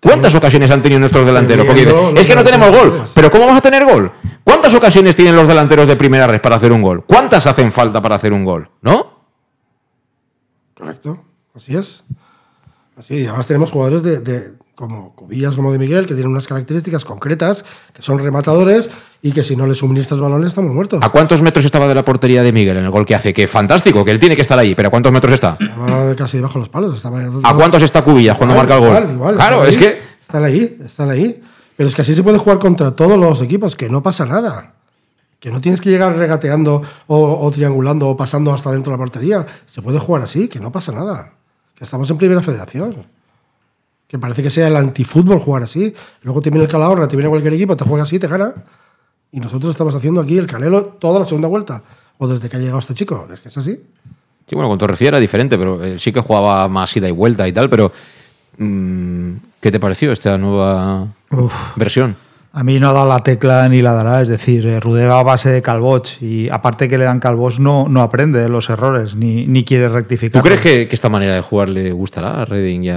¿Cuántas 0.00 0.34
ocasiones 0.34 0.70
han 0.70 0.82
tenido 0.82 1.00
nuestros 1.00 1.24
delanteros? 1.24 1.64
Porque 1.66 1.86
dicen, 1.86 2.16
es 2.18 2.26
que 2.26 2.34
no 2.34 2.44
tenemos 2.44 2.68
gol. 2.70 3.02
Pero 3.14 3.30
¿cómo 3.30 3.46
vamos 3.46 3.58
a 3.58 3.62
tener 3.62 3.86
gol? 3.86 4.12
¿Cuántas 4.44 4.74
ocasiones 4.74 5.16
tienen 5.16 5.34
los 5.34 5.48
delanteros 5.48 5.88
de 5.88 5.96
primera 5.96 6.26
red 6.26 6.42
para 6.42 6.56
hacer 6.56 6.72
un 6.72 6.82
gol? 6.82 7.04
¿Cuántas 7.06 7.46
hacen 7.46 7.72
falta 7.72 8.02
para 8.02 8.16
hacer 8.16 8.34
un 8.34 8.44
gol? 8.44 8.68
¿No? 8.82 9.14
Correcto, 10.76 11.24
así 11.54 11.74
es. 11.74 12.02
Así, 12.98 13.16
y 13.20 13.26
además 13.26 13.46
tenemos 13.46 13.70
jugadores 13.70 14.02
de, 14.02 14.18
de- 14.20 14.52
como 14.74 15.14
Cubillas, 15.14 15.54
como 15.54 15.72
de 15.72 15.78
Miguel, 15.78 16.06
que 16.06 16.14
tienen 16.14 16.32
unas 16.32 16.46
características 16.46 17.04
concretas, 17.04 17.64
que 17.92 18.02
son 18.02 18.18
rematadores 18.18 18.90
y 19.22 19.32
que 19.32 19.42
si 19.42 19.56
no 19.56 19.66
les 19.66 19.78
suministras 19.78 20.20
balones 20.20 20.48
estamos 20.48 20.74
muertos. 20.74 21.00
¿A 21.02 21.08
cuántos 21.10 21.40
metros 21.42 21.64
estaba 21.64 21.86
de 21.88 21.94
la 21.94 22.04
portería 22.04 22.42
de 22.42 22.52
Miguel 22.52 22.76
en 22.78 22.84
el 22.84 22.90
gol 22.90 23.06
que 23.06 23.14
hace? 23.14 23.32
Que 23.32 23.46
fantástico, 23.46 24.04
que 24.04 24.10
él 24.10 24.18
tiene 24.18 24.36
que 24.36 24.42
estar 24.42 24.58
ahí, 24.58 24.74
pero 24.74 24.88
¿a 24.88 24.90
cuántos 24.90 25.12
metros 25.12 25.32
está? 25.32 25.56
Estaba 25.60 26.14
casi 26.16 26.38
debajo 26.38 26.54
de 26.54 26.58
los 26.60 26.68
palos. 26.68 26.96
Estaba 26.96 27.20
¿A 27.42 27.54
cuántos 27.54 27.82
está 27.82 28.02
Cubillas 28.02 28.36
cuando 28.36 28.54
Igual, 28.54 28.68
marca 28.68 28.84
el 28.84 28.90
gol? 28.90 29.02
igual, 29.02 29.14
igual, 29.14 29.34
claro, 29.36 29.64
es 29.64 29.76
ahí, 29.76 29.80
que 29.80 30.02
Están 30.20 30.44
ahí, 30.44 30.78
están 30.84 31.10
ahí. 31.10 31.42
Pero 31.76 31.88
es 31.88 31.94
que 31.94 32.02
así 32.02 32.14
se 32.14 32.22
puede 32.22 32.38
jugar 32.38 32.58
contra 32.58 32.90
todos 32.92 33.18
los 33.18 33.40
equipos, 33.42 33.76
que 33.76 33.88
no 33.88 34.02
pasa 34.02 34.26
nada. 34.26 34.74
Que 35.40 35.50
no 35.50 35.60
tienes 35.60 35.80
que 35.80 35.90
llegar 35.90 36.16
regateando 36.16 36.82
o, 37.06 37.46
o 37.46 37.50
triangulando 37.50 38.08
o 38.08 38.16
pasando 38.16 38.52
hasta 38.52 38.72
dentro 38.72 38.90
de 38.90 38.96
la 38.96 39.02
portería. 39.02 39.46
Se 39.66 39.82
puede 39.82 39.98
jugar 39.98 40.22
así, 40.22 40.48
que 40.48 40.58
no 40.60 40.72
pasa 40.72 40.92
nada. 40.92 41.32
Que 41.74 41.84
estamos 41.84 42.08
en 42.10 42.16
primera 42.16 42.40
federación. 42.42 43.06
Que 44.14 44.18
parece 44.20 44.44
que 44.44 44.50
sea 44.50 44.68
el 44.68 44.76
antifútbol 44.76 45.40
jugar 45.40 45.64
así. 45.64 45.92
Luego 46.22 46.40
te 46.40 46.48
viene 46.48 46.66
el 46.66 46.70
Calahorra, 46.70 47.08
te 47.08 47.16
viene 47.16 47.28
cualquier 47.28 47.52
equipo, 47.54 47.76
te 47.76 47.84
juega 47.84 48.04
así, 48.04 48.20
te 48.20 48.28
gana. 48.28 48.54
Y 49.32 49.40
nosotros 49.40 49.72
estamos 49.72 49.92
haciendo 49.92 50.20
aquí 50.20 50.38
el 50.38 50.46
Canelo 50.46 50.84
toda 50.84 51.18
la 51.18 51.26
segunda 51.26 51.48
vuelta. 51.48 51.82
O 52.18 52.28
desde 52.28 52.48
que 52.48 52.56
ha 52.56 52.60
llegado 52.60 52.78
este 52.78 52.94
chico. 52.94 53.26
Es 53.34 53.40
que 53.40 53.48
es 53.48 53.58
así. 53.58 53.72
Sí, 53.72 54.54
bueno, 54.54 54.68
con 54.68 54.78
Torrecilla 54.78 55.08
era 55.08 55.18
diferente, 55.18 55.58
pero 55.58 55.82
eh, 55.82 55.98
sí 55.98 56.12
que 56.12 56.20
jugaba 56.20 56.68
más 56.68 56.96
ida 56.96 57.08
y 57.08 57.10
vuelta 57.10 57.48
y 57.48 57.52
tal, 57.52 57.68
pero 57.68 57.90
mm, 58.56 59.32
¿qué 59.60 59.72
te 59.72 59.80
pareció 59.80 60.12
esta 60.12 60.38
nueva 60.38 61.08
versión? 61.74 62.14
A 62.52 62.62
mí 62.62 62.78
no 62.78 62.90
ha 62.90 62.92
dado 62.92 63.08
la 63.08 63.18
tecla 63.18 63.68
ni 63.68 63.82
la 63.82 63.94
dará, 63.94 64.22
es 64.22 64.28
decir, 64.28 64.64
eh, 64.64 65.08
a 65.10 65.22
base 65.24 65.50
de 65.50 65.60
Calvoch 65.60 66.22
y 66.22 66.48
aparte 66.50 66.88
que 66.88 66.98
le 66.98 67.04
dan 67.04 67.18
Calvoch 67.18 67.58
no, 67.58 67.88
no 67.88 68.00
aprende 68.00 68.38
de 68.38 68.48
los 68.48 68.70
errores 68.70 69.16
ni, 69.16 69.48
ni 69.48 69.64
quiere 69.64 69.88
rectificar. 69.88 70.40
¿Tú 70.40 70.46
crees 70.46 70.60
que, 70.60 70.86
que 70.86 70.94
esta 70.94 71.08
manera 71.08 71.34
de 71.34 71.40
jugar 71.40 71.68
le 71.68 71.90
gustará 71.90 72.42
a 72.42 72.44
Reading 72.44 72.84
y 72.84 72.90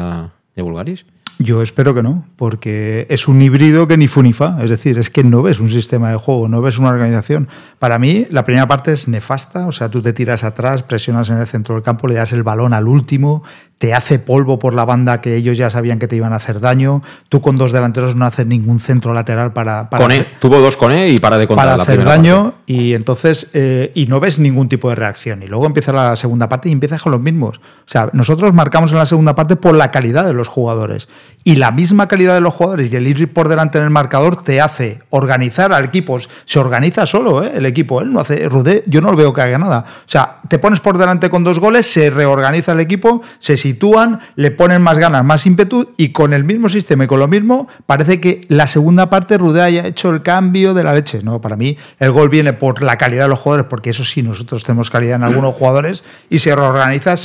a 0.61 0.63
Bulgaris? 0.63 1.05
Yo 1.39 1.61
espero 1.61 1.93
que 1.93 2.01
no, 2.01 2.25
porque 2.35 3.05
es 3.11 3.27
un 3.27 3.39
híbrido 3.43 3.87
que 3.87 3.95
ni 3.95 4.07
fu 4.07 4.23
ni 4.23 4.33
fa. 4.33 4.57
Es 4.63 4.71
decir, 4.71 4.97
es 4.97 5.11
que 5.11 5.23
no 5.23 5.43
ves 5.43 5.59
un 5.59 5.69
sistema 5.69 6.09
de 6.09 6.17
juego, 6.17 6.47
no 6.47 6.61
ves 6.61 6.79
una 6.79 6.89
organización. 6.89 7.47
Para 7.77 7.99
mí, 7.99 8.25
la 8.31 8.43
primera 8.43 8.67
parte 8.67 8.91
es 8.91 9.07
nefasta, 9.07 9.67
o 9.67 9.71
sea, 9.71 9.89
tú 9.89 10.01
te 10.01 10.13
tiras 10.13 10.43
atrás, 10.43 10.81
presionas 10.81 11.29
en 11.29 11.37
el 11.37 11.45
centro 11.45 11.75
del 11.75 11.83
campo, 11.83 12.07
le 12.07 12.15
das 12.15 12.33
el 12.33 12.41
balón 12.41 12.73
al 12.73 12.87
último, 12.87 13.43
te 13.77 13.93
hace 13.93 14.19
polvo 14.19 14.59
por 14.59 14.73
la 14.73 14.85
banda 14.85 15.21
que 15.21 15.35
ellos 15.35 15.57
ya 15.57 15.69
sabían 15.69 15.99
que 15.99 16.07
te 16.07 16.15
iban 16.15 16.33
a 16.33 16.37
hacer 16.37 16.59
daño. 16.59 17.03
Tú 17.29 17.41
con 17.41 17.57
dos 17.57 17.71
delanteros 17.71 18.15
no 18.15 18.25
haces 18.25 18.45
ningún 18.45 18.79
centro 18.79 19.13
lateral 19.13 19.53
para. 19.53 19.89
para 19.89 20.03
Cone, 20.03 20.25
tuvo 20.39 20.59
dos 20.59 20.77
con 20.77 20.91
E 20.91 21.09
y 21.09 21.17
para 21.17 21.37
de 21.37 21.47
contar 21.47 21.65
para 21.65 21.77
la 21.77 21.83
hacer 21.83 22.03
daño 22.03 22.55
y 22.65 22.93
entonces 22.93 23.49
eh, 23.53 23.91
y 23.95 24.07
no 24.07 24.19
ves 24.19 24.39
ningún 24.39 24.67
tipo 24.69 24.89
de 24.89 24.95
reacción 24.95 25.41
y 25.41 25.47
luego 25.47 25.65
empieza 25.65 25.93
la 25.93 26.15
segunda 26.15 26.49
parte 26.49 26.69
y 26.69 26.73
empiezas 26.73 27.01
con 27.01 27.13
los 27.13 27.21
mismos 27.21 27.57
o 27.57 27.61
sea 27.89 28.09
nosotros 28.11 28.53
marcamos 28.53 28.91
en 28.91 28.97
la 28.97 29.05
segunda 29.05 29.35
parte 29.35 29.55
por 29.55 29.73
la 29.73 29.89
calidad 29.89 30.25
de 30.25 30.33
los 30.33 30.47
jugadores 30.49 31.07
y 31.45 31.55
la 31.55 31.71
misma 31.71 32.09
calidad 32.09 32.33
de 32.33 32.41
los 32.41 32.53
jugadores 32.53 32.91
y 32.91 32.95
el 32.97 33.07
ir 33.07 33.31
por 33.31 33.47
delante 33.47 33.77
en 33.77 33.85
el 33.85 33.89
marcador 33.89 34.43
te 34.43 34.59
hace 34.59 34.99
organizar 35.09 35.71
al 35.71 35.85
equipo 35.85 36.19
se 36.45 36.59
organiza 36.59 37.05
solo 37.05 37.43
¿eh? 37.43 37.53
el 37.55 37.65
equipo 37.65 38.01
él 38.01 38.11
no 38.11 38.19
hace 38.19 38.49
Rudé 38.49 38.83
yo 38.85 38.99
no 38.99 39.11
lo 39.11 39.17
veo 39.17 39.33
que 39.33 39.41
haga 39.41 39.57
nada 39.57 39.85
o 39.87 40.09
sea 40.09 40.37
te 40.49 40.59
pones 40.59 40.81
por 40.81 40.97
delante 40.97 41.29
con 41.29 41.45
dos 41.45 41.59
goles 41.59 41.89
se 41.89 42.09
reorganiza 42.09 42.73
el 42.73 42.81
equipo 42.81 43.21
se 43.39 43.55
sitúan 43.67 44.19
le 44.35 44.51
ponen 44.51 44.81
más 44.81 44.97
ganas 44.97 45.23
más 45.23 45.45
ímpetu 45.45 45.93
y 45.97 46.09
con 46.09 46.33
el 46.33 46.43
mismo 46.43 46.69
sistema 46.69 47.03
y 47.03 47.07
con 47.07 47.19
lo 47.19 47.27
mismo 47.27 47.67
parece 47.85 48.19
que 48.19 48.45
la 48.49 48.67
segunda 48.67 49.09
parte 49.09 49.37
Rudé 49.37 49.61
haya 49.61 49.85
hecho 49.87 50.09
el 50.09 50.21
cambio 50.21 50.73
de 50.73 50.83
la 50.83 50.93
leche 50.93 51.21
no 51.23 51.39
para 51.41 51.55
mí 51.55 51.77
el 51.99 52.11
gol 52.11 52.29
viene 52.29 52.53
por 52.53 52.81
la 52.81 52.97
calidad 52.97 53.23
de 53.23 53.29
los 53.29 53.39
jugadores, 53.39 53.67
porque 53.69 53.89
eso 53.91 54.03
sí, 54.05 54.23
nosotros 54.23 54.63
tenemos 54.63 54.89
calidad 54.89 55.15
en 55.17 55.23
algunos 55.23 55.55
jugadores, 55.55 56.03
y 56.29 56.39
se 56.39 56.55
reorganiza 56.55 57.15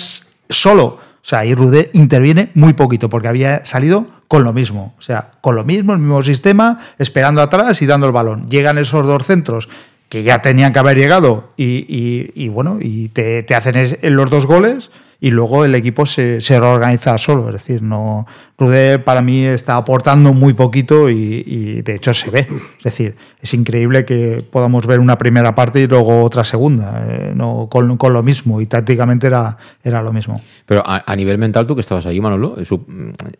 solo. 0.49 0.85
O 0.85 1.25
sea, 1.25 1.45
y 1.45 1.55
Rudé 1.55 1.91
interviene 1.93 2.51
muy 2.55 2.73
poquito, 2.73 3.09
porque 3.09 3.29
había 3.29 3.65
salido 3.65 4.07
con 4.29 4.43
lo 4.45 4.53
mismo. 4.53 4.95
O 4.99 5.03
sea, 5.03 5.33
con 5.41 5.55
lo 5.55 5.63
mismo, 5.65 5.93
el 5.93 6.01
mismo 6.01 6.23
sistema, 6.23 6.79
esperando 6.99 7.41
atrás 7.43 7.81
y 7.83 7.87
dando 7.87 8.07
el 8.07 8.13
balón. 8.13 8.49
Llegan 8.49 8.77
esos 8.79 9.07
dos 9.07 9.25
centros 9.25 9.69
que 10.09 10.23
ya 10.25 10.43
tenían 10.43 10.73
que 10.73 10.79
haber 10.81 10.97
llegado 10.99 11.53
y, 11.57 11.87
y- 11.89 12.33
y 12.35 12.49
bueno, 12.49 12.79
y 12.81 13.09
te, 13.11 13.43
te 13.45 13.55
hacen 13.55 13.97
los 14.17 14.31
dos 14.31 14.47
goles 14.47 14.91
y 15.25 15.31
luego 15.31 15.65
el 15.65 15.77
equipo 15.77 16.05
se, 16.05 16.41
se 16.41 16.59
reorganiza 16.59 17.17
solo. 17.17 17.47
Es 17.47 17.53
decir, 17.55 17.81
no 17.81 18.27
Rudé 18.59 18.99
para 18.99 19.23
mí 19.23 19.45
está 19.45 19.77
aportando 19.77 20.33
muy 20.33 20.53
poquito 20.53 21.09
y, 21.09 21.45
y 21.47 21.83
de 21.83 21.95
hecho 21.95 22.13
se 22.13 22.29
ve. 22.29 22.41
Es 22.79 22.83
decir, 22.83 23.15
es 23.41 23.55
increíble 23.55 24.05
que 24.05 24.45
podamos 24.51 24.85
ver 24.85 24.99
una 24.99 25.17
primera 25.17 25.55
parte 25.55 25.81
y 25.81 25.87
luego 25.87 26.25
otra 26.25 26.43
segunda, 26.43 27.07
eh, 27.09 27.33
no, 27.37 27.69
con, 27.71 27.97
con 27.97 28.13
lo 28.13 28.25
mismo 28.25 28.61
y 28.61 28.67
tácticamente 28.67 29.29
era, 29.29 29.57
era 29.85 30.03
lo 30.03 30.13
mismo. 30.13 30.41
Pero 30.67 30.83
a, 30.85 31.05
a 31.07 31.15
nivel 31.15 31.39
mental, 31.39 31.69
tú 31.69 31.77
que 31.77 31.83
estabas 31.83 32.05
ahí, 32.05 32.21
Manolo, 32.21 32.57
eso, 32.59 32.85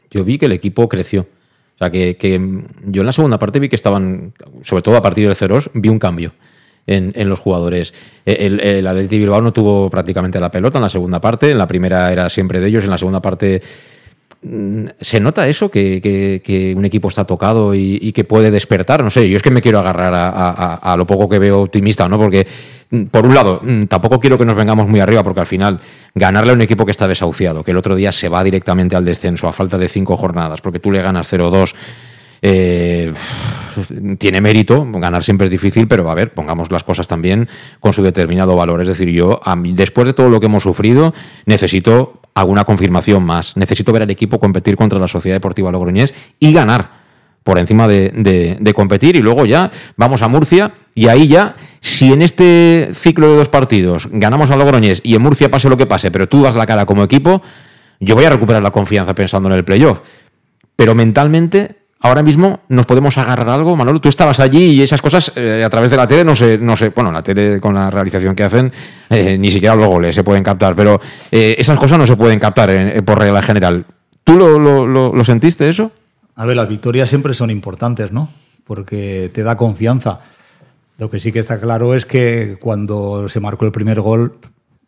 yo 0.09 0.25
vi 0.25 0.39
que 0.39 0.47
el 0.47 0.53
equipo 0.53 0.89
creció. 0.89 1.23
O 1.23 1.79
sea, 1.79 1.91
que, 1.91 2.17
que, 2.17 2.65
yo 2.85 3.03
en 3.03 3.07
la 3.07 3.13
segunda 3.13 3.41
parte 3.41 3.59
vi 3.59 3.69
que 3.69 3.75
estaban, 3.75 4.35
sobre 4.63 4.83
todo 4.83 4.97
a 4.97 5.03
partir 5.03 5.27
del 5.27 5.35
0 5.35 5.59
vi 5.75 5.89
un 5.89 5.99
cambio 5.99 6.33
en, 6.87 7.13
en 7.15 7.29
los 7.29 7.39
jugadores. 7.39 7.93
Eh, 8.27 8.37
El, 8.41 8.61
el 8.87 9.09
Bilbao 9.09 9.41
no 9.41 9.53
tuvo 9.53 9.89
prácticamente 9.91 10.41
la 10.41 10.51
pelota 10.51 10.79
en 10.79 10.83
la 10.83 10.89
segunda 10.91 11.21
parte, 11.21 11.51
en 11.51 11.59
la 11.59 11.67
primera 11.67 12.13
era 12.13 12.29
siempre 12.31 12.61
de 12.61 12.69
ellos, 12.69 12.85
en 12.85 12.91
la 12.91 12.99
segunda 12.99 13.21
parte 13.23 13.61
mm, 14.43 14.85
¿Se 15.01 15.21
nota 15.21 15.47
eso? 15.49 15.71
Que, 15.71 16.01
que- 16.03 16.43
que 16.45 16.75
un 16.77 16.85
equipo 16.85 17.09
está 17.09 17.25
tocado 17.25 17.75
y, 17.75 18.13
que 18.13 18.25
puede 18.25 18.51
despertar. 18.51 19.03
No 19.05 19.11
sé, 19.11 19.29
yo 19.31 19.37
es 19.37 19.43
que 19.43 19.51
me 19.53 19.61
quiero 19.61 19.79
agarrar 19.79 20.13
a- 20.15 20.75
a 20.75 20.97
lo 20.97 21.07
poco 21.07 21.29
que 21.29 21.39
veo 21.39 21.63
optimista, 21.63 22.09
¿no? 22.09 22.19
Porque, 22.19 22.47
mm, 22.91 23.03
por 23.05 23.25
un 23.27 23.35
lado, 23.35 23.61
mm, 23.63 23.85
tampoco 23.85 24.19
quiero 24.19 24.37
que 24.39 24.45
nos 24.45 24.57
vengamos 24.57 24.89
muy 24.89 24.99
arriba, 24.99 25.23
porque 25.23 25.41
al 25.41 25.47
final, 25.47 25.79
ganarle 26.17 26.51
a 26.51 26.55
un 26.55 26.63
equipo 26.63 26.85
que 26.85 26.91
está 26.91 27.07
desahuciado, 27.07 27.63
que 27.63 27.71
el 27.71 27.77
otro 27.77 27.95
día 27.95 28.11
se 28.11 28.29
va 28.29 28.43
directamente 28.43 28.97
al 28.97 29.05
descenso 29.05 29.47
a 29.47 29.53
falta 29.53 29.79
de 29.79 29.89
cinco 29.89 30.17
jornadas, 30.17 30.61
porque 30.61 30.81
tú 30.81 30.91
le 30.91 31.01
ganas 31.03 31.29
0-2. 31.29 31.75
Eh, 32.43 33.13
tiene 34.19 34.41
mérito, 34.41 34.85
ganar 34.95 35.23
siempre 35.23 35.47
es 35.47 35.51
difícil, 35.51 35.89
pero 35.89 36.11
a 36.11 36.15
ver, 36.15 36.35
pongamos 36.35 36.71
las 36.71 36.83
cosas 36.85 37.09
también 37.09 37.49
con 37.81 37.93
su 37.93 38.03
determinado 38.03 38.57
valor. 38.57 38.83
Es 38.83 38.89
decir, 38.89 39.09
yo, 39.09 39.41
después 39.75 40.07
de 40.07 40.13
todo 40.13 40.29
lo 40.29 40.41
que 40.41 40.47
hemos 40.47 40.63
sufrido, 40.63 41.15
necesito 41.47 42.21
alguna 42.35 42.65
confirmación 42.65 43.23
más. 43.25 43.57
Necesito 43.57 43.93
ver 43.93 44.03
al 44.03 44.11
equipo 44.11 44.39
competir 44.41 44.77
contra 44.77 44.99
la 44.99 45.09
Sociedad 45.09 45.37
Deportiva 45.37 45.71
Logroñés 45.71 46.13
y 46.39 46.53
ganar 46.53 47.03
por 47.45 47.59
encima 47.59 47.89
de- 47.89 48.57
de 48.59 48.75
competir. 48.75 49.17
Y 49.17 49.21
luego 49.21 49.47
ya 49.47 49.71
vamos 49.97 50.23
a 50.23 50.29
Murcia 50.29 50.73
y 50.95 51.09
ahí 51.09 51.29
ya, 51.29 51.57
si 51.81 52.13
en 52.13 52.23
este 52.23 52.91
ciclo 52.93 53.31
de 53.31 53.37
dos 53.39 53.49
partidos 53.49 54.09
ganamos 54.13 54.51
a 54.51 54.57
Logroñés 54.57 55.01
y 55.05 55.15
en 55.15 55.23
Murcia 55.23 55.51
pase 55.51 55.69
lo 55.69 55.77
que 55.77 55.87
pase, 55.87 56.11
pero 56.11 56.29
tú 56.29 56.43
das 56.43 56.55
la 56.55 56.67
cara 56.67 56.87
como 56.87 57.03
equipo, 57.05 57.43
yo 58.01 58.15
voy 58.15 58.25
a 58.25 58.31
recuperar 58.31 58.63
la 58.63 58.71
confianza 58.71 59.15
pensando 59.15 59.49
en 59.49 59.57
el 59.57 59.65
playoff. 59.65 60.01
Pero 60.77 60.95
mentalmente, 60.95 61.82
ahora 62.03 62.23
mismo 62.23 62.61
nos 62.69 62.85
podemos 62.85 63.17
agarrar 63.17 63.49
algo. 63.49 63.75
Manolo, 63.77 64.01
tú 64.01 64.09
estabas 64.09 64.41
allí 64.41 64.73
y 64.73 64.83
esas 64.83 65.01
cosas 65.01 65.33
eh, 65.37 65.63
a 65.65 65.71
través 65.71 65.91
de 65.91 65.97
la 65.97 66.07
tele, 66.07 66.25
no 66.25 66.35
sé, 66.35 66.59
no 66.59 66.77
sé, 66.77 66.91
bueno, 66.91 67.11
la 67.11 67.23
tele 67.23 67.61
con 67.61 67.75
la 67.75 67.91
realización 67.91 68.35
que 68.35 68.43
hacen, 68.43 68.73
eh, 69.09 69.39
ni 69.39 69.51
siquiera 69.51 69.75
los 69.75 69.87
goles 69.87 70.15
se 70.15 70.25
pueden 70.25 70.43
captar, 70.43 70.75
pero 70.75 71.01
eh, 71.31 71.55
esas 71.59 71.79
cosas 71.79 71.99
no 71.99 72.07
se 72.07 72.17
pueden 72.17 72.39
captar 72.39 73.03
por 73.05 73.19
regla 73.19 73.43
general. 73.43 73.87
¿Tú 74.25 74.37
lo, 74.37 75.25
sentiste 75.25 75.69
eso? 75.69 75.93
A 76.37 76.45
ver, 76.45 76.57
las 76.57 76.69
victorias 76.69 77.09
siempre 77.09 77.35
son 77.35 77.51
importantes, 77.51 78.13
¿no? 78.13 78.29
Porque 78.65 79.31
te 79.33 79.43
da 79.43 79.57
confianza. 79.57 80.21
Lo 80.99 81.11
que 81.11 81.21
sí 81.21 81.33
que 81.33 81.41
está 81.41 81.61
claro 81.61 81.95
es 81.95 82.07
que 82.07 82.57
cuando 82.61 83.29
se 83.29 83.41
marcó 83.41 83.65
el 83.65 83.73
primer 83.73 84.01
gol, 84.01 84.39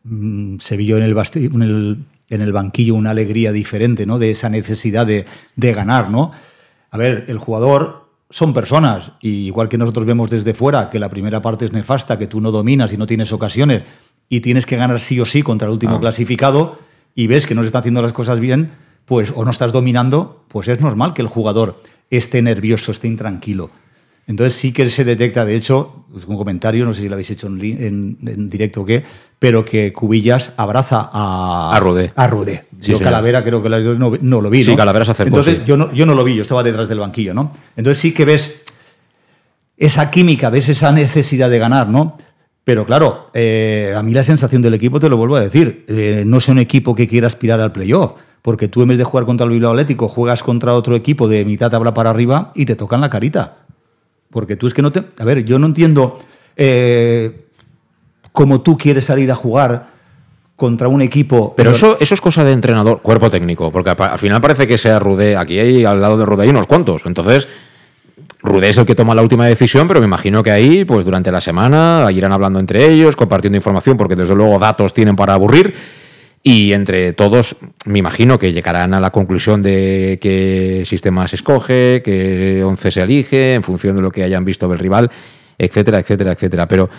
mm, 0.04 0.58
se 0.58 0.76
vio 0.76 0.96
en 0.96 1.02
el, 1.02 1.98
en 2.28 2.52
banquillo 2.52 2.94
una 2.94 3.10
alegría 3.10 3.52
diferente, 3.52 4.06
¿no? 4.06 4.18
De 4.18 4.30
esa 4.30 4.48
necesidad 4.48 5.06
de, 5.06 5.24
de 5.56 5.72
ganar, 5.72 6.10
¿no? 6.10 6.30
A 6.94 6.96
ver, 6.96 7.24
el 7.26 7.38
jugador 7.38 8.08
son 8.30 8.54
personas, 8.54 9.10
y 9.20 9.46
igual 9.46 9.68
que 9.68 9.76
nosotros 9.76 10.06
vemos 10.06 10.30
desde 10.30 10.54
fuera 10.54 10.90
que 10.90 11.00
la 11.00 11.08
primera 11.08 11.42
parte 11.42 11.64
es 11.64 11.72
nefasta, 11.72 12.20
que 12.20 12.28
tú 12.28 12.40
no 12.40 12.52
dominas 12.52 12.92
y 12.92 12.96
no 12.96 13.08
tienes 13.08 13.32
ocasiones, 13.32 13.82
y 14.28 14.42
tienes 14.42 14.64
que 14.64 14.76
ganar 14.76 15.00
sí 15.00 15.18
o 15.18 15.26
sí 15.26 15.42
contra 15.42 15.66
el 15.66 15.72
último 15.72 15.96
Ah. 15.96 16.00
clasificado, 16.00 16.78
y 17.16 17.26
ves 17.26 17.46
que 17.46 17.56
no 17.56 17.62
se 17.62 17.66
están 17.66 17.80
haciendo 17.80 18.00
las 18.00 18.12
cosas 18.12 18.38
bien, 18.38 18.70
pues 19.06 19.32
o 19.34 19.44
no 19.44 19.50
estás 19.50 19.72
dominando, 19.72 20.44
pues 20.46 20.68
es 20.68 20.80
normal 20.80 21.14
que 21.14 21.22
el 21.22 21.26
jugador 21.26 21.82
esté 22.10 22.42
nervioso, 22.42 22.92
esté 22.92 23.08
intranquilo. 23.08 23.70
Entonces 24.26 24.54
sí 24.54 24.72
que 24.72 24.88
se 24.88 25.04
detecta, 25.04 25.44
de 25.44 25.54
hecho, 25.54 26.06
un 26.26 26.36
comentario, 26.36 26.86
no 26.86 26.94
sé 26.94 27.02
si 27.02 27.08
lo 27.08 27.14
habéis 27.14 27.30
hecho 27.30 27.46
en, 27.46 27.58
li- 27.58 27.76
en- 27.78 28.18
en 28.26 28.48
directo 28.48 28.80
o 28.82 28.84
qué, 28.86 29.02
pero 29.38 29.64
que 29.64 29.92
Cubillas 29.92 30.52
abraza 30.56 31.10
a, 31.12 31.72
A 31.74 31.80
Rudé. 31.80 32.12
A 32.16 32.26
Rudé. 32.26 32.64
Sí, 32.80 32.92
yo. 32.92 32.98
Calavera 33.00 33.44
creo 33.44 33.62
que 33.62 33.68
las 33.68 33.84
dos 33.84 33.98
no, 33.98 34.12
no 34.20 34.40
lo 34.40 34.48
vi. 34.48 34.64
Sí, 34.64 34.70
¿no? 34.70 34.76
Calavera 34.78 35.04
se 35.04 35.10
acercó, 35.10 35.36
Entonces 35.38 35.64
yo, 35.66 35.76
no, 35.76 35.92
yo 35.92 36.06
no 36.06 36.14
lo 36.14 36.24
vi, 36.24 36.36
yo 36.36 36.42
estaba 36.42 36.62
detrás 36.62 36.88
del 36.88 37.00
banquillo, 37.00 37.34
¿no? 37.34 37.52
Entonces 37.76 37.98
sí 38.00 38.12
que 38.14 38.24
ves 38.24 38.62
esa 39.76 40.10
química, 40.10 40.50
ves 40.50 40.68
esa 40.68 40.92
necesidad 40.92 41.50
de 41.50 41.58
ganar, 41.58 41.88
¿no? 41.88 42.16
Pero 42.64 42.86
claro, 42.86 43.24
eh, 43.34 43.92
a 43.94 44.02
mí 44.02 44.12
la 44.14 44.22
sensación 44.22 44.62
del 44.62 44.72
equipo, 44.74 44.98
te 45.00 45.08
lo 45.10 45.18
vuelvo 45.18 45.36
a 45.36 45.40
decir, 45.40 45.84
eh, 45.88 46.22
no 46.26 46.38
es 46.38 46.48
un 46.48 46.58
equipo 46.58 46.94
que 46.94 47.06
quiera 47.06 47.26
aspirar 47.26 47.60
al 47.60 47.72
playoff, 47.72 48.12
porque 48.40 48.68
tú 48.68 48.80
en 48.82 48.88
vez 48.88 48.98
de 48.98 49.04
jugar 49.04 49.26
contra 49.26 49.44
el 49.44 49.52
Bilbao 49.52 49.72
Atlético, 49.72 50.08
juegas 50.08 50.42
contra 50.42 50.72
otro 50.72 50.96
equipo 50.96 51.28
de 51.28 51.44
mitad 51.44 51.70
tabla 51.70 51.92
para 51.92 52.08
arriba 52.10 52.52
y 52.54 52.64
te 52.64 52.74
tocan 52.76 53.02
la 53.02 53.10
carita. 53.10 53.63
Porque 54.34 54.56
tú 54.56 54.66
es 54.66 54.74
que 54.74 54.82
no 54.82 54.90
te... 54.90 55.00
A 55.16 55.24
ver, 55.24 55.44
yo 55.44 55.60
no 55.60 55.66
entiendo 55.66 56.18
eh, 56.56 57.46
cómo 58.32 58.62
tú 58.62 58.76
quieres 58.76 59.04
salir 59.04 59.30
a 59.30 59.36
jugar 59.36 59.86
contra 60.56 60.88
un 60.88 61.02
equipo... 61.02 61.54
Pero 61.56 61.70
eso, 61.70 61.96
eso 62.00 62.14
es 62.14 62.20
cosa 62.20 62.42
de 62.42 62.50
entrenador, 62.50 63.00
cuerpo 63.00 63.30
técnico, 63.30 63.70
porque 63.70 63.90
al 63.96 64.18
final 64.18 64.40
parece 64.40 64.66
que 64.66 64.76
sea 64.76 64.98
Rudé, 64.98 65.36
aquí 65.36 65.60
hay 65.60 65.84
al 65.84 66.00
lado 66.00 66.18
de 66.18 66.26
Rudé 66.26 66.42
hay 66.42 66.48
unos 66.48 66.66
cuantos. 66.66 67.06
Entonces, 67.06 67.46
Rudé 68.42 68.70
es 68.70 68.76
el 68.76 68.86
que 68.86 68.96
toma 68.96 69.14
la 69.14 69.22
última 69.22 69.46
decisión, 69.46 69.86
pero 69.86 70.00
me 70.00 70.06
imagino 70.06 70.42
que 70.42 70.50
ahí, 70.50 70.84
pues 70.84 71.04
durante 71.04 71.30
la 71.30 71.40
semana, 71.40 72.08
irán 72.10 72.32
hablando 72.32 72.58
entre 72.58 72.92
ellos, 72.92 73.14
compartiendo 73.14 73.56
información, 73.56 73.96
porque 73.96 74.16
desde 74.16 74.34
luego 74.34 74.58
datos 74.58 74.92
tienen 74.92 75.14
para 75.14 75.34
aburrir. 75.34 75.74
Y 76.46 76.74
entre 76.74 77.14
todos, 77.14 77.56
me 77.86 77.98
imagino 77.98 78.38
que 78.38 78.52
llegarán 78.52 78.92
a 78.92 79.00
la 79.00 79.10
conclusión 79.10 79.62
de 79.62 80.18
qué 80.20 80.82
sistema 80.84 81.26
se 81.26 81.36
escoge, 81.36 82.02
qué 82.04 82.62
once 82.62 82.90
se 82.90 83.00
elige, 83.00 83.54
en 83.54 83.62
función 83.62 83.96
de 83.96 84.02
lo 84.02 84.10
que 84.10 84.22
hayan 84.22 84.44
visto 84.44 84.68
del 84.68 84.78
rival, 84.78 85.10
etcétera, 85.56 86.00
etcétera, 86.00 86.32
etcétera. 86.32 86.68
Pero 86.68 86.90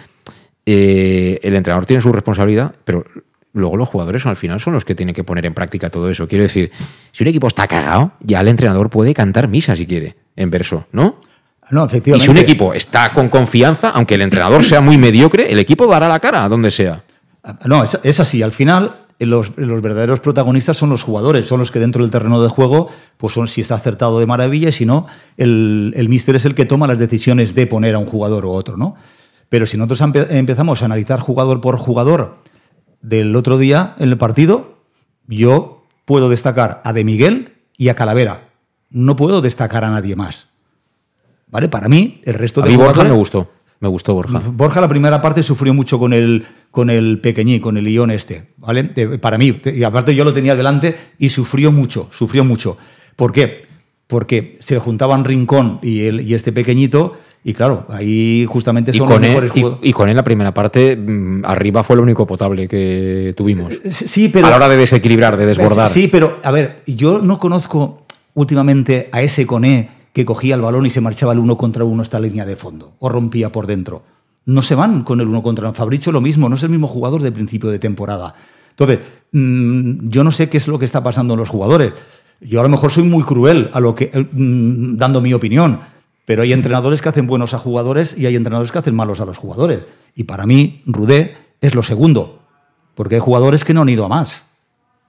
eh, 0.65 1.39
el 1.43 1.55
entrenador 1.55 1.85
tiene 1.85 2.01
su 2.01 2.11
responsabilidad, 2.11 2.73
pero 2.83 3.05
luego 3.53 3.77
los 3.77 3.87
jugadores 3.87 4.25
al 4.25 4.35
final 4.35 4.59
son 4.59 4.73
los 4.73 4.83
que 4.83 4.95
tienen 4.95 5.13
que 5.13 5.23
poner 5.23 5.45
en 5.45 5.53
práctica 5.53 5.91
todo 5.91 6.09
eso. 6.09 6.27
Quiero 6.27 6.41
decir, 6.41 6.71
si 7.11 7.23
un 7.23 7.27
equipo 7.27 7.47
está 7.47 7.67
cagado, 7.67 8.13
ya 8.21 8.41
el 8.41 8.47
entrenador 8.47 8.89
puede 8.89 9.13
cantar 9.13 9.47
misa 9.47 9.75
si 9.75 9.85
quiere, 9.85 10.15
en 10.35 10.49
verso, 10.49 10.87
¿no? 10.91 11.21
No, 11.69 11.83
Y 11.83 11.85
efectivamente. 11.85 12.25
si 12.25 12.31
un 12.31 12.37
equipo 12.37 12.73
está 12.73 13.13
con 13.13 13.29
confianza, 13.29 13.89
aunque 13.89 14.15
el 14.15 14.23
entrenador 14.23 14.63
sea 14.63 14.81
muy 14.81 14.97
mediocre, 14.97 15.51
el 15.51 15.59
equipo 15.59 15.85
dará 15.85 16.07
la 16.07 16.19
cara 16.19 16.45
a 16.45 16.49
donde 16.49 16.71
sea. 16.71 17.03
No, 17.65 17.83
es, 17.83 17.99
es 18.01 18.19
así. 18.19 18.41
Al 18.41 18.51
final, 18.51 19.04
los, 19.19 19.57
los 19.57 19.81
verdaderos 19.81 20.19
protagonistas 20.19 20.77
son 20.77 20.89
los 20.89 21.03
jugadores, 21.03 21.47
son 21.47 21.59
los 21.59 21.71
que 21.71 21.79
dentro 21.79 22.01
del 22.03 22.11
terreno 22.11 22.41
de 22.41 22.49
juego, 22.49 22.89
pues 23.17 23.33
son 23.33 23.47
si 23.47 23.61
está 23.61 23.75
acertado 23.75 24.19
de 24.19 24.25
maravilla 24.25 24.69
y 24.69 24.71
si 24.73 24.85
no, 24.85 25.05
el, 25.37 25.93
el 25.95 26.09
míster 26.09 26.35
es 26.35 26.45
el 26.45 26.55
que 26.55 26.65
toma 26.65 26.87
las 26.87 26.97
decisiones 26.99 27.55
de 27.55 27.67
poner 27.67 27.95
a 27.95 27.99
un 27.99 28.05
jugador 28.05 28.45
u 28.45 28.51
otro, 28.51 28.77
¿no? 28.77 28.95
Pero 29.47 29.65
si 29.65 29.77
nosotros 29.77 30.01
empe- 30.01 30.27
empezamos 30.31 30.81
a 30.81 30.85
analizar 30.85 31.19
jugador 31.19 31.61
por 31.61 31.77
jugador 31.77 32.37
del 33.01 33.35
otro 33.35 33.57
día 33.57 33.95
en 33.99 34.09
el 34.09 34.17
partido, 34.17 34.79
yo 35.27 35.83
puedo 36.05 36.29
destacar 36.29 36.81
a 36.83 36.93
De 36.93 37.03
Miguel 37.03 37.53
y 37.77 37.89
a 37.89 37.95
Calavera. 37.95 38.49
No 38.89 39.15
puedo 39.15 39.41
destacar 39.41 39.83
a 39.83 39.89
nadie 39.91 40.15
más. 40.15 40.47
¿Vale? 41.47 41.69
Para 41.69 41.87
mí, 41.87 42.21
el 42.25 42.33
resto 42.33 42.61
A 42.61 42.65
de 42.65 42.71
mí 42.71 42.77
Borja 42.77 43.03
me 43.03 43.11
gustó. 43.11 43.51
Me 43.79 43.87
gustó 43.89 44.13
Borja. 44.13 44.41
Borja 44.53 44.79
la 44.81 44.87
primera 44.87 45.21
parte 45.21 45.43
sufrió 45.43 45.73
mucho 45.73 45.99
con 45.99 46.13
el, 46.13 46.45
con 46.71 46.89
el 46.89 47.19
pequeñí, 47.19 47.59
con 47.59 47.77
el 47.77 47.87
Ion 47.87 48.09
este, 48.11 48.49
¿vale? 48.57 48.83
De- 48.83 49.17
para 49.19 49.37
mí, 49.37 49.59
y 49.65 49.83
aparte 49.83 50.15
yo 50.15 50.23
lo 50.23 50.33
tenía 50.33 50.55
delante 50.55 50.95
y 51.19 51.29
sufrió 51.29 51.71
mucho, 51.71 52.07
sufrió 52.11 52.43
mucho. 52.43 52.77
¿Por 53.15 53.31
qué? 53.31 53.65
Porque 54.07 54.57
se 54.61 54.79
juntaban 54.79 55.25
Rincón 55.25 55.79
y, 55.81 56.05
el, 56.05 56.21
y 56.21 56.33
este 56.35 56.51
pequeñito 56.53 57.17
y 57.43 57.53
claro, 57.53 57.85
ahí 57.89 58.45
justamente 58.49 58.89
Y 58.91 58.97
son 58.97 59.07
con, 59.07 59.17
los 59.21 59.23
él, 59.25 59.29
mejores 59.29 59.51
y, 59.55 59.59
jugadores. 59.61 59.89
y 59.89 59.93
con 59.93 60.09
él 60.09 60.15
la 60.15 60.23
primera 60.23 60.53
parte, 60.53 60.95
mm, 60.97 61.43
arriba 61.45 61.83
fue 61.83 61.95
lo 61.95 62.01
único 62.01 62.25
potable 62.25 62.67
que 62.67 63.33
tuvimos. 63.37 63.71
Sí, 63.91 64.29
pero... 64.29 64.47
a 64.47 64.49
la 64.51 64.55
hora 64.55 64.69
de 64.69 64.77
desequilibrar, 64.77 65.37
de 65.37 65.45
desbordar. 65.45 65.89
Sí, 65.89 66.07
pero 66.07 66.39
a 66.43 66.49
ver, 66.51 66.81
yo 66.87 67.19
no 67.21 67.37
conozco 67.37 68.03
últimamente 68.33 69.09
a 69.11 69.21
ese 69.21 69.45
Coné 69.45 69.89
que 70.15 70.23
cogía 70.23 70.55
el 70.55 70.61
balón 70.61 70.85
y 70.85 70.89
se 70.89 71.01
marchaba 71.01 71.33
el 71.33 71.39
uno 71.39 71.57
contra 71.57 71.83
uno 71.83 72.01
esta 72.01 72.21
línea 72.21 72.45
de 72.45 72.55
fondo 72.55 72.93
o 72.99 73.09
rompía 73.09 73.51
por 73.51 73.67
dentro. 73.67 74.03
No 74.45 74.61
se 74.61 74.73
van 74.73 75.03
con 75.03 75.19
el 75.19 75.27
uno 75.27 75.43
contra 75.43 75.67
uno. 75.67 75.73
Fabricio 75.73 76.13
lo 76.13 76.21
mismo, 76.21 76.47
no 76.47 76.55
es 76.55 76.63
el 76.63 76.69
mismo 76.69 76.87
jugador 76.87 77.21
de 77.21 77.33
principio 77.33 77.69
de 77.69 77.79
temporada. 77.79 78.33
Entonces, 78.69 78.99
mm, 79.33 80.07
yo 80.07 80.23
no 80.23 80.31
sé 80.31 80.47
qué 80.47 80.55
es 80.55 80.69
lo 80.69 80.79
que 80.79 80.85
está 80.85 81.03
pasando 81.03 81.33
en 81.33 81.41
los 81.41 81.49
jugadores. 81.49 81.93
Yo 82.39 82.61
a 82.61 82.63
lo 82.63 82.69
mejor 82.69 82.91
soy 82.91 83.03
muy 83.03 83.23
cruel 83.23 83.69
a 83.73 83.81
lo 83.81 83.93
que, 83.93 84.09
eh, 84.13 84.25
mm, 84.31 84.95
dando 84.95 85.19
mi 85.19 85.33
opinión, 85.33 85.81
pero 86.23 86.43
hay 86.43 86.53
entrenadores 86.53 87.01
que 87.01 87.09
hacen 87.09 87.27
buenos 87.27 87.53
a 87.53 87.59
jugadores 87.59 88.17
y 88.17 88.25
hay 88.25 88.37
entrenadores 88.37 88.71
que 88.71 88.79
hacen 88.79 88.95
malos 88.95 89.19
a 89.19 89.25
los 89.25 89.37
jugadores. 89.37 89.85
Y 90.15 90.23
para 90.23 90.45
mí, 90.45 90.81
Rudé 90.85 91.35
es 91.59 91.75
lo 91.75 91.83
segundo, 91.83 92.39
porque 92.93 93.15
hay 93.15 93.21
jugadores 93.21 93.65
que 93.65 93.73
no 93.73 93.81
han 93.81 93.89
ido 93.89 94.05
a 94.05 94.07
más. 94.07 94.45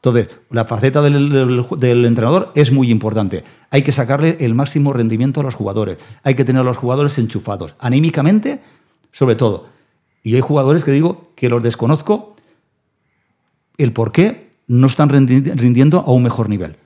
Entonces, 0.07 0.39
la 0.51 0.65
faceta 0.67 1.03
del, 1.03 1.31
del- 1.31 1.67
del 1.79 2.05
entrenador 2.05 2.53
es 2.55 2.71
muy 2.71 2.91
importante. 2.91 3.43
Hay 3.71 3.83
que 3.83 3.91
sacarle 3.91 4.37
el 4.39 4.55
máximo 4.55 4.93
rendimiento 4.93 5.41
a 5.41 5.43
los 5.43 5.55
jugadores. 5.57 5.99
Hay 6.23 6.35
que 6.37 6.45
tener 6.45 6.61
a 6.61 6.65
los 6.65 6.77
jugadores 6.77 7.19
enchufados, 7.19 7.75
anímicamente, 7.81 8.61
sobre 9.11 9.35
todo. 9.35 9.67
Y 10.23 10.37
hay 10.37 10.41
jugadores 10.43 10.85
que 10.85 10.93
digo 10.93 11.33
que 11.35 11.49
los 11.49 11.61
desconozco 11.63 12.37
el 13.79 13.93
por 13.93 14.13
qué 14.13 14.51
no 14.69 14.87
están 14.87 15.09
rindiendo 15.09 16.01
a 16.07 16.13
un 16.13 16.23
mejor 16.23 16.49
nivel. 16.49 16.77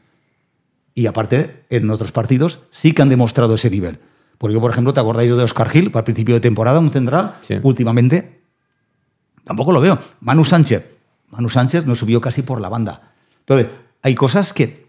Y 0.95 1.07
aparte, 1.07 1.64
en 1.68 1.91
otros 1.91 2.12
partidos 2.12 2.61
sí 2.71 2.93
que 2.93 3.03
han 3.03 3.09
demostrado 3.11 3.55
ese 3.55 3.68
nivel. 3.71 3.99
Porque 4.39 4.55
yo, 4.55 4.61
por 4.62 4.71
ejemplo, 4.71 4.95
¿te 4.95 5.01
acordáis 5.01 5.31
de 5.31 5.43
Oscar 5.43 5.68
Gil 5.68 5.91
para 5.91 6.01
el 6.01 6.05
principio 6.05 6.35
de 6.35 6.41
temporada, 6.41 6.79
un 6.79 6.89
central? 6.91 7.37
Últimamente 7.62 8.41
tampoco 9.45 9.73
lo 9.73 9.81
veo. 9.83 9.99
Manu 10.21 10.45
Sánchez. 10.45 10.87
Manu 11.29 11.49
Sánchez 11.49 11.87
nos 11.87 11.99
subió 12.01 12.21
casi 12.21 12.43
por 12.43 12.61
la 12.61 12.68
banda. 12.68 13.10
Entonces, 13.51 13.76
hay 14.03 14.14
cosas 14.14 14.53
que, 14.53 14.86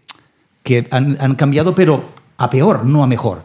que 0.62 0.86
han, 0.92 1.16
han 1.20 1.34
cambiado, 1.34 1.74
pero 1.74 2.04
a 2.38 2.48
peor, 2.48 2.84
no 2.84 3.02
a 3.02 3.08
mejor. 3.08 3.42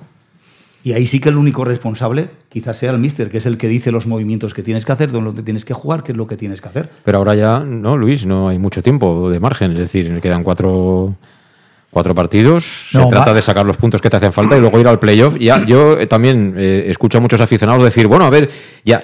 Y 0.84 0.94
ahí 0.94 1.08
sí 1.08 1.20
que 1.20 1.30
el 1.30 1.38
único 1.38 1.66
responsable 1.66 2.30
quizás 2.50 2.78
sea 2.78 2.92
el 2.92 3.00
míster, 3.00 3.30
que 3.32 3.40
es 3.40 3.46
el 3.48 3.58
que 3.58 3.68
dice 3.68 3.92
los 3.92 4.06
movimientos 4.06 4.54
que 4.54 4.62
tienes 4.64 4.86
que 4.86 4.92
hacer, 4.92 5.12
dónde 5.12 5.42
tienes 5.42 5.66
que 5.66 5.74
jugar, 5.74 6.04
qué 6.04 6.12
es 6.12 6.18
lo 6.18 6.28
que 6.28 6.38
tienes 6.38 6.62
que 6.62 6.70
hacer. 6.70 6.90
Pero 7.04 7.18
ahora 7.18 7.34
ya, 7.34 7.60
no, 7.60 7.98
Luis, 7.98 8.26
no 8.28 8.48
hay 8.48 8.60
mucho 8.60 8.84
tiempo 8.84 9.30
de 9.32 9.40
margen. 9.40 9.72
Es 9.74 9.80
decir, 9.80 10.22
quedan 10.22 10.44
cuatro, 10.44 11.16
cuatro 11.90 12.14
partidos. 12.14 12.90
No, 12.94 13.06
se 13.06 13.10
trata 13.10 13.32
va- 13.32 13.34
de 13.34 13.42
sacar 13.42 13.66
los 13.66 13.76
puntos 13.76 14.00
que 14.02 14.10
te 14.12 14.18
hacen 14.18 14.32
falta 14.32 14.56
y 14.56 14.62
luego 14.62 14.80
ir 14.80 14.88
al 14.88 15.00
playoff. 15.00 15.36
Ya, 15.40 15.66
yo 15.66 15.98
eh, 16.00 16.06
también 16.06 16.54
eh, 16.56 16.86
escucho 16.88 17.18
a 17.18 17.22
muchos 17.22 17.42
aficionados 17.42 17.84
decir, 17.84 18.06
bueno, 18.06 18.26
a 18.26 18.30
ver, 18.30 18.50
ya. 18.86 19.04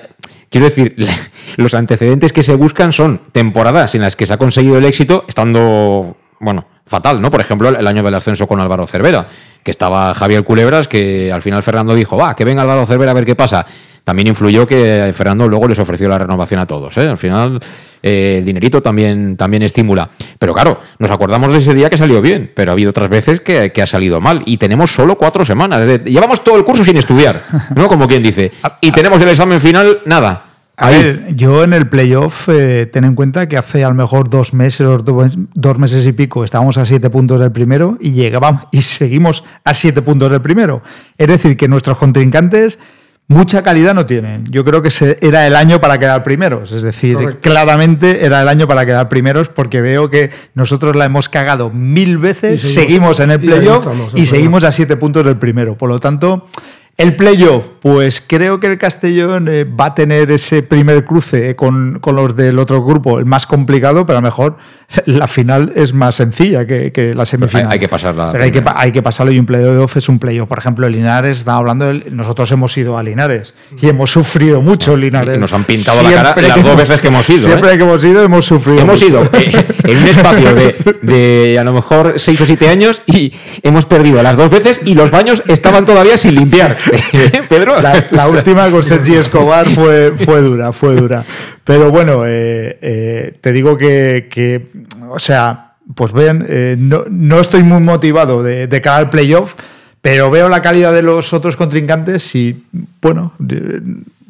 Quiero 0.53 0.67
decir, 0.67 0.95
los 1.57 1.73
antecedentes 1.73 2.31
que 2.31 2.43
se 2.43 2.53
buscan 2.53 2.93
son 2.93 3.21
temporadas 3.31 3.95
en 3.95 4.01
las 4.01 4.15
que 4.15 4.27
se 4.27 4.33
ha 4.33 4.37
conseguido 4.37 4.77
el 4.77 4.85
éxito 4.85 5.25
estando, 5.27 6.15
bueno, 6.39 6.67
fatal, 6.85 7.19
¿no? 7.19 7.31
Por 7.31 7.41
ejemplo, 7.41 7.69
el 7.69 7.87
año 7.87 8.03
del 8.03 8.13
ascenso 8.13 8.45
con 8.45 8.61
Álvaro 8.61 8.85
Cervera, 8.85 9.25
que 9.63 9.71
estaba 9.71 10.13
Javier 10.13 10.43
Culebras, 10.43 10.87
que 10.87 11.31
al 11.31 11.41
final 11.41 11.63
Fernando 11.63 11.95
dijo, 11.95 12.17
va, 12.17 12.35
que 12.35 12.45
venga 12.45 12.61
Álvaro 12.61 12.85
Cervera 12.85 13.09
a 13.09 13.15
ver 13.15 13.25
qué 13.25 13.33
pasa. 13.33 13.65
También 14.03 14.27
influyó 14.27 14.67
que 14.67 15.11
Fernando 15.13 15.47
luego 15.47 15.67
les 15.67 15.79
ofreció 15.79 16.09
la 16.09 16.19
renovación 16.19 16.59
a 16.59 16.65
todos. 16.65 16.97
¿eh? 16.97 17.07
Al 17.07 17.17
final, 17.17 17.59
eh, 18.01 18.35
el 18.39 18.45
dinerito 18.45 18.81
también, 18.81 19.37
también 19.37 19.63
estimula. 19.63 20.09
Pero 20.37 20.53
claro, 20.53 20.79
nos 20.99 21.09
acordamos 21.09 21.53
de 21.53 21.59
ese 21.59 21.73
día 21.73 21.89
que 21.89 21.97
salió 21.97 22.21
bien, 22.21 22.51
pero 22.53 22.71
ha 22.71 22.73
habido 22.73 22.89
otras 22.89 23.09
veces 23.09 23.39
que, 23.39 23.71
que 23.71 23.81
ha 23.81 23.87
salido 23.87 24.19
mal. 24.19 24.41
Y 24.45 24.57
tenemos 24.57 24.91
solo 24.91 25.17
cuatro 25.17 25.45
semanas. 25.45 26.03
Llevamos 26.03 26.43
todo 26.43 26.57
el 26.57 26.65
curso 26.65 26.83
sin 26.83 26.97
estudiar, 26.97 27.43
¿no? 27.75 27.87
Como 27.87 28.07
quien 28.07 28.21
dice. 28.23 28.51
Y 28.81 28.91
tenemos 28.91 29.21
el 29.21 29.29
examen 29.29 29.61
final, 29.61 29.99
nada. 30.05 30.53
A 30.75 30.89
ver, 30.89 31.35
yo 31.35 31.63
en 31.63 31.71
el 31.71 31.87
playoff, 31.87 32.49
eh, 32.49 32.87
ten 32.91 33.03
en 33.05 33.13
cuenta 33.13 33.47
que 33.47 33.57
hace 33.57 33.83
a 33.83 33.89
lo 33.89 33.93
mejor 33.93 34.29
dos 34.29 34.53
meses 34.53 34.81
o 34.81 34.97
dos, 34.97 35.37
dos 35.53 35.77
meses 35.77 36.05
y 36.05 36.11
pico 36.13 36.43
estábamos 36.43 36.77
a 36.79 36.85
siete 36.85 37.11
puntos 37.11 37.39
del 37.39 37.51
primero 37.51 37.97
y 38.01 38.13
llegábamos 38.13 38.63
y 38.71 38.81
seguimos 38.81 39.43
a 39.63 39.73
siete 39.75 40.01
puntos 40.01 40.31
del 40.31 40.41
primero. 40.41 40.81
Es 41.17 41.27
decir, 41.27 41.55
que 41.57 41.67
nuestros 41.67 41.97
contrincantes 41.97 42.79
mucha 43.27 43.63
calidad 43.63 43.93
no 43.93 44.05
tienen. 44.05 44.45
Yo 44.51 44.63
creo 44.65 44.81
que 44.81 44.91
se- 44.91 45.17
era 45.21 45.47
el 45.47 45.55
año 45.55 45.79
para 45.81 45.97
quedar 45.97 46.23
primeros. 46.23 46.71
Es 46.71 46.83
decir, 46.83 47.15
Correcto. 47.15 47.39
claramente 47.41 48.25
era 48.25 48.41
el 48.41 48.47
año 48.47 48.67
para 48.67 48.85
quedar 48.85 49.09
primeros 49.09 49.49
porque 49.49 49.81
veo 49.81 50.09
que 50.09 50.29
nosotros 50.53 50.95
la 50.95 51.05
hemos 51.05 51.29
cagado 51.29 51.69
mil 51.69 52.17
veces, 52.17 52.61
seguimos, 52.61 53.17
seguimos- 53.17 53.19
en 53.21 53.31
el 53.31 53.39
playoff 53.39 53.87
y 54.15 54.25
seguimos 54.25 54.63
a 54.63 54.71
siete 54.71 54.97
puntos 54.97 55.25
del 55.25 55.37
primero. 55.37 55.77
Por 55.77 55.89
lo 55.89 55.99
tanto, 55.99 56.47
el 56.95 57.15
playoff, 57.15 57.67
pues 57.81 58.23
creo 58.25 58.59
que 58.59 58.67
el 58.67 58.77
Castellón 58.77 59.47
eh, 59.49 59.63
va 59.65 59.87
a 59.87 59.95
tener 59.95 60.29
ese 60.29 60.61
primer 60.61 61.03
cruce 61.05 61.49
eh, 61.49 61.55
con, 61.55 61.97
con 61.99 62.15
los 62.15 62.35
del 62.35 62.59
otro 62.59 62.83
grupo, 62.83 63.17
el 63.17 63.25
más 63.25 63.47
complicado, 63.47 64.05
pero 64.05 64.19
a 64.19 64.21
lo 64.21 64.25
mejor 64.27 64.57
la 65.07 65.27
final 65.27 65.73
es 65.75 65.91
más 65.93 66.15
sencilla 66.15 66.67
que, 66.67 66.91
que 66.91 67.15
la 67.15 67.25
semifinal. 67.25 67.65
hay- 67.67 67.73
hay 67.73 67.79
que 67.79 67.87
pasarla 67.89 68.31
Pero 68.31 68.43
hay 68.43 68.51
que, 68.51 68.63
hay 68.75 68.91
que 68.91 69.01
pasarlo 69.01 69.31
y 69.31 69.39
un 69.39 69.47
playoff 69.47 69.97
es 69.97 70.07
un 70.07 70.19
playoff. 70.19 70.47
Por 70.47 70.59
ejemplo, 70.59 70.85
el 70.85 70.93
Linares, 70.93 71.39
estaba 71.39 71.57
hablando, 71.57 71.87
del- 71.87 72.15
nosotros 72.15 72.51
hemos 72.51 72.77
ido 72.77 72.95
a 72.95 73.01
Linares 73.01 73.55
y 73.81 73.89
hemos 73.89 74.11
sufrido 74.11 74.61
mucho 74.61 74.95
Linares. 74.95 75.35
Y 75.35 75.39
nos 75.39 75.51
han 75.51 75.63
pintado 75.63 76.03
la 76.03 76.11
cara 76.11 76.35
las 76.47 76.63
dos 76.63 76.77
veces 76.77 76.99
que 76.99 77.07
hemos 77.07 77.27
ido, 77.27 77.39
Siempre 77.39 77.73
¿eh? 77.73 77.77
que 77.77 77.83
hemos 77.83 78.05
ido, 78.05 78.23
hemos 78.23 78.45
sufrido. 78.45 78.79
Hemos 78.81 79.01
mucho. 79.01 79.07
ido 79.11 79.29
en 79.83 79.97
un 79.97 80.07
espacio 80.07 80.53
de, 80.53 80.75
de 81.01 81.57
a 81.59 81.63
lo 81.63 81.73
mejor 81.73 82.13
seis 82.17 82.39
o 82.39 82.45
siete 82.45 82.69
años 82.69 83.01
y 83.07 83.33
hemos 83.63 83.85
perdido 83.87 84.21
las 84.21 84.37
dos 84.37 84.51
veces 84.51 84.81
y 84.85 84.93
los 84.93 85.09
baños 85.09 85.41
estaban 85.47 85.85
todavía 85.85 86.19
sin 86.19 86.35
limpiar. 86.35 86.77
Pedro. 87.49 87.81
La, 87.81 88.07
la 88.11 88.27
última 88.27 88.69
con 88.69 88.83
Sergi 88.83 89.15
Escobar 89.15 89.67
fue, 89.69 90.11
fue 90.11 90.41
dura, 90.41 90.71
fue 90.71 90.95
dura. 90.95 91.23
Pero 91.63 91.91
bueno, 91.91 92.25
eh, 92.25 92.77
eh, 92.81 93.37
te 93.39 93.51
digo 93.51 93.77
que, 93.77 94.27
que, 94.29 94.71
o 95.09 95.19
sea, 95.19 95.75
pues 95.95 96.11
ven, 96.11 96.45
eh, 96.47 96.75
no, 96.77 97.05
no 97.09 97.39
estoy 97.39 97.63
muy 97.63 97.79
motivado 97.79 98.43
de, 98.43 98.67
de 98.67 98.81
cara 98.81 98.97
al 98.97 99.09
playoff, 99.09 99.55
pero 100.01 100.29
veo 100.29 100.49
la 100.49 100.61
calidad 100.61 100.93
de 100.93 101.01
los 101.01 101.33
otros 101.33 101.55
contrincantes 101.55 102.35
y, 102.35 102.65
bueno, 103.01 103.33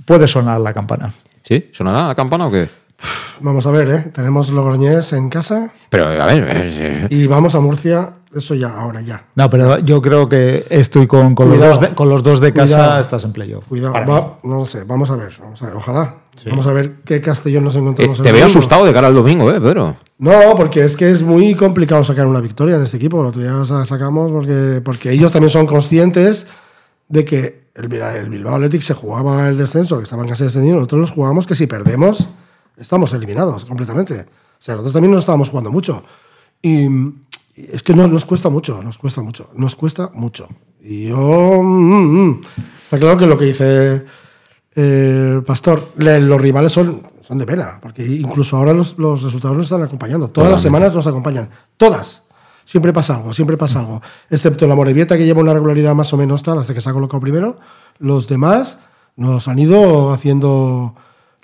puede 0.06 0.28
sonar 0.28 0.60
la 0.62 0.74
campana. 0.74 1.12
¿Sí? 1.44 1.70
¿Sonará 1.72 2.08
la 2.08 2.16
campana 2.16 2.48
o 2.48 2.52
qué? 2.52 2.70
Vamos 3.42 3.66
a 3.68 3.72
ver, 3.72 3.90
¿eh? 3.90 4.00
Tenemos 4.14 4.50
Logroñés 4.50 5.12
en 5.12 5.30
casa 5.30 5.74
Pero, 5.90 6.08
a 6.08 6.26
ver, 6.26 7.08
y 7.10 7.28
vamos 7.28 7.54
a 7.56 7.60
Murcia, 7.60 8.14
eso 8.36 8.56
ya, 8.56 8.70
ahora 8.80 9.02
ya. 9.02 9.26
No, 9.36 9.50
pero 9.50 9.80
yo 9.80 10.02
creo 10.02 10.28
que 10.30 10.66
estoy 10.70 11.08
con, 11.08 11.36
con 11.36 11.50
los, 11.50 11.58
Cuidado. 11.58 11.74
dos 11.80 11.82
de, 11.90 11.96
con 11.96 12.10
los 12.10 12.24
dos 12.24 12.40
de 12.42 12.54
casa, 12.54 12.76
Cuidado. 12.76 13.02
estás 13.02 13.24
en 13.24 13.34
playoff. 13.34 13.68
Cuidado, 13.68 13.94
va- 13.94 14.38
no 14.44 14.58
lo 14.60 14.66
sé, 14.66 14.84
vamos 14.84 15.10
a 15.12 15.16
ver, 15.16 15.34
vamos 15.40 15.62
a 15.62 15.66
ver, 15.68 15.76
ojalá. 15.76 16.16
Vamos 16.50 16.66
a 16.66 16.74
ver 16.74 16.96
qué 17.06 17.22
Castellón 17.22 17.64
nos 17.64 17.76
eh, 17.76 17.80
encontramos. 17.80 18.18
el 18.18 18.24
te 18.26 18.32
veo 18.32 18.42
domingo. 18.42 18.58
asustado 18.60 18.86
de 18.86 18.94
cara 18.94 19.08
al 19.08 19.14
domingo, 19.14 19.52
¿eh, 19.52 19.62
Pedro? 19.62 19.96
No, 20.18 20.32
porque 20.58 20.84
es 20.84 20.98
que 20.98 21.12
es 21.12 21.22
muy 21.22 21.54
complicado 21.54 22.04
sacar 22.04 22.26
una 22.26 22.42
victoria 22.42 22.76
en 22.76 22.82
este 22.84 22.98
equipo. 22.98 23.22
Lo 23.22 23.30
otro 23.30 23.40
día 23.42 23.52
la 23.52 23.86
sacamos 23.86 24.32
porque, 24.32 24.82
porque 24.84 25.12
ellos 25.12 25.32
también 25.32 25.52
son 25.52 25.68
conscientes 25.68 26.48
de 27.08 27.24
que 27.24 27.68
el, 27.76 27.88
Bilbao- 27.88 28.16
el 28.16 28.30
Bilbao 28.30 28.56
Athletic 28.56 28.82
se 28.82 28.96
jugaba 28.96 29.48
el 29.48 29.58
descenso, 29.58 29.98
que 29.98 30.04
estaban 30.06 30.28
casi 30.28 30.44
descendidos. 30.44 30.78
Nosotros 30.78 31.02
nos 31.02 31.12
jugábamos 31.12 31.46
que 31.46 31.54
si 31.56 31.68
perdemos, 31.68 32.28
estamos 32.78 33.14
eliminados 33.14 33.66
completamente. 33.66 34.22
O 34.22 34.26
sea, 34.66 34.74
nosotros 34.74 34.94
también 34.94 35.12
nos 35.12 35.20
estábamos 35.22 35.50
jugando 35.50 35.72
mucho. 35.72 36.04
Y 36.64 36.88
es 37.56 37.84
que 37.84 37.94
no, 37.94 38.08
nos 38.08 38.26
cuesta 38.26 38.50
mucho, 38.50 38.82
nos 38.84 38.98
cuesta 38.98 39.22
mucho, 39.22 39.50
nos 39.56 39.76
cuesta 39.76 40.10
mucho. 40.14 40.48
Y 40.82 41.08
yo. 41.08 41.62
mm, 41.64 42.28
mm. 42.30 42.42
está 42.84 43.00
claro 43.00 43.18
que 43.18 43.26
lo 43.28 43.38
que 43.38 43.46
dice 43.46 44.06
eh, 44.76 45.42
Pastor, 45.46 45.92
le- 45.98 46.20
los 46.20 46.42
rivales 46.42 46.74
son, 46.74 47.04
son 47.22 47.38
de 47.38 47.46
pena, 47.46 47.80
porque 47.82 48.04
incluso 48.06 48.58
ahora 48.58 48.74
los, 48.74 48.98
los 48.98 49.22
resultados 49.22 49.56
nos 49.56 49.66
están 49.68 49.84
acompañando. 49.84 50.30
Todas 50.30 50.52
las 50.52 50.62
semanas 50.62 50.94
nos 50.94 51.06
acompañan, 51.08 51.50
todas. 51.78 52.24
Siempre 52.66 52.94
pasa 52.94 53.16
algo, 53.18 53.34
siempre 53.34 53.58
pasa 53.58 53.80
algo. 53.80 54.02
Excepto 54.30 54.66
la 54.68 54.76
Morevieta, 54.76 55.18
que 55.18 55.26
lleva 55.26 55.42
una 55.42 55.54
regularidad 55.54 55.94
más 55.96 56.14
o 56.14 56.18
menos 56.18 56.44
tal, 56.44 56.58
hasta 56.60 56.74
que 56.74 56.80
se 56.82 56.90
ha 56.90 56.94
colocado 56.94 57.20
primero. 57.20 57.58
Los 58.00 58.28
demás 58.30 58.80
nos 59.18 59.48
han 59.50 59.60
ido 59.60 60.12
haciendo 60.12 60.96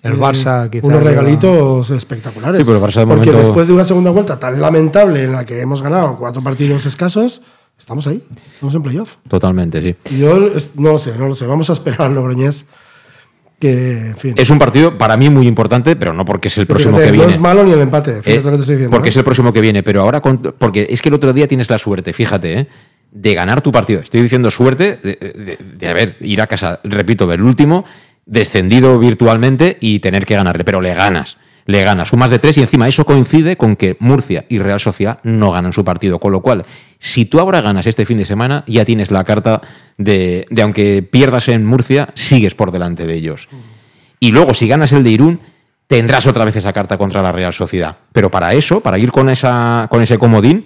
El 0.02 0.18
Barça, 0.18 0.70
quizá, 0.70 0.88
unos 0.88 1.04
regalitos 1.04 1.90
espectaculares. 1.90 2.60
Sí, 2.60 2.64
pero 2.66 2.78
el 2.78 2.84
Barça 2.84 3.00
de 3.02 3.08
Porque 3.08 3.26
momento- 3.32 3.38
después 3.38 3.68
de 3.68 3.74
una 3.74 3.84
segunda 3.84 4.12
vuelta 4.12 4.40
tan 4.40 4.62
lamentable 4.62 5.24
en 5.24 5.34
la 5.34 5.46
que 5.46 5.60
hemos 5.60 5.82
ganado 5.82 6.16
cuatro 6.18 6.42
partidos 6.42 6.86
escasos, 6.86 7.42
estamos 7.78 8.08
ahí, 8.08 8.24
estamos 8.54 8.74
en 8.76 8.84
playoff. 8.84 9.16
Totalmente, 9.28 9.82
sí. 9.82 9.96
Y 10.16 10.20
yo 10.20 10.38
no 10.76 10.92
lo 10.94 10.98
sé, 11.00 11.18
no 11.18 11.28
lo 11.28 11.36
sé. 11.36 11.46
Vamos 11.48 11.70
a 11.70 11.74
esperar 11.74 12.04
al 12.04 12.14
Logroñés 12.16 12.66
que, 13.60 14.08
en 14.12 14.16
fin. 14.18 14.34
Es 14.38 14.50
un 14.50 14.58
partido 14.58 14.98
para 14.98 15.18
mí 15.18 15.30
muy 15.30 15.46
importante, 15.48 15.96
pero 15.98 16.14
no 16.14 16.24
porque 16.24 16.48
es 16.48 16.58
el 16.58 16.66
próximo 16.66 16.92
Fíjate, 16.98 17.12
que 17.12 17.18
No 17.18 17.24
viene. 17.24 17.34
es 17.36 17.40
malo 17.42 17.64
ni 17.66 17.72
el 17.74 17.82
empate, 17.82 18.24
fíjate 18.24 18.32
Eh, 18.36 18.38
lo 18.38 18.52
que 18.52 18.56
te 18.56 18.62
estoy 18.62 18.76
diciendo. 18.76 18.92
porque 18.96 19.10
¿eh? 19.10 19.12
es 19.12 19.18
el 19.18 19.24
próximo 19.26 19.52
que 19.52 19.60
viene, 19.62 19.84
pero 19.84 20.02
ahora, 20.02 20.22
con- 20.22 20.38
porque 20.58 20.88
es 20.90 21.02
que 21.02 21.10
el 21.10 21.16
otro 21.16 21.34
día 21.34 21.46
tienes 21.48 21.70
la 21.70 21.78
suerte, 21.78 22.14
fíjate, 22.14 22.60
¿eh? 22.60 22.68
de 23.12 23.34
ganar 23.34 23.62
tu 23.62 23.72
partido. 23.72 24.00
Estoy 24.02 24.22
diciendo 24.22 24.50
suerte 24.52 24.98
de, 25.04 25.16
de- 25.16 25.58
de, 25.78 25.88
a 25.90 25.94
ver, 25.94 26.16
ir 26.22 26.40
a 26.42 26.48
casa, 26.48 26.80
repito, 26.86 27.28
del 27.28 27.42
último, 27.42 27.84
descendido 28.30 28.98
virtualmente 29.00 29.78
y 29.82 30.00
tener 30.00 30.26
que 30.26 30.36
ganarle, 30.36 30.64
pero 30.64 30.80
le 30.82 30.94
ganas. 30.94 31.38
Le 31.66 31.84
ganas, 31.84 32.08
sumas 32.08 32.32
de 32.32 32.40
tres 32.40 32.58
y 32.58 32.62
encima 32.62 32.88
eso 32.88 33.06
coincide 33.06 33.56
con 33.56 33.76
que 33.76 33.96
Murcia 34.00 34.46
y 34.50 34.58
Real 34.58 34.80
Sociedad 34.80 35.20
no 35.24 35.52
ganan 35.52 35.74
su 35.74 35.84
partido. 35.84 36.20
Con 36.20 36.32
lo 36.32 36.42
cual, 36.42 36.66
si 36.98 37.26
tú 37.26 37.40
ahora 37.40 37.62
ganas 37.62 37.86
este 37.86 38.06
fin 38.06 38.18
de 38.18 38.26
semana, 38.26 38.64
ya 38.66 38.86
tienes 38.86 39.12
la 39.12 39.24
carta 39.24 39.62
de, 39.98 40.48
de 40.50 40.62
aunque 40.62 41.04
pierdas 41.04 41.48
en 41.48 41.66
Murcia, 41.66 42.10
sigues 42.16 42.56
por 42.56 42.72
delante 42.72 43.06
de 43.06 43.14
ellos. 43.14 43.50
Y 44.20 44.32
luego, 44.32 44.54
si 44.54 44.68
ganas 44.68 44.92
el 44.94 45.04
de 45.04 45.12
Irún, 45.12 45.40
tendrás 45.86 46.26
otra 46.26 46.46
vez 46.46 46.56
esa 46.56 46.74
carta 46.74 46.98
contra 46.98 47.22
la 47.22 47.32
Real 47.32 47.54
Sociedad. 47.54 47.98
Pero 48.14 48.32
para 48.32 48.54
eso, 48.54 48.82
para 48.82 48.98
ir 48.98 49.12
con, 49.12 49.30
esa, 49.30 49.88
con 49.92 50.02
ese 50.02 50.18
comodín, 50.18 50.66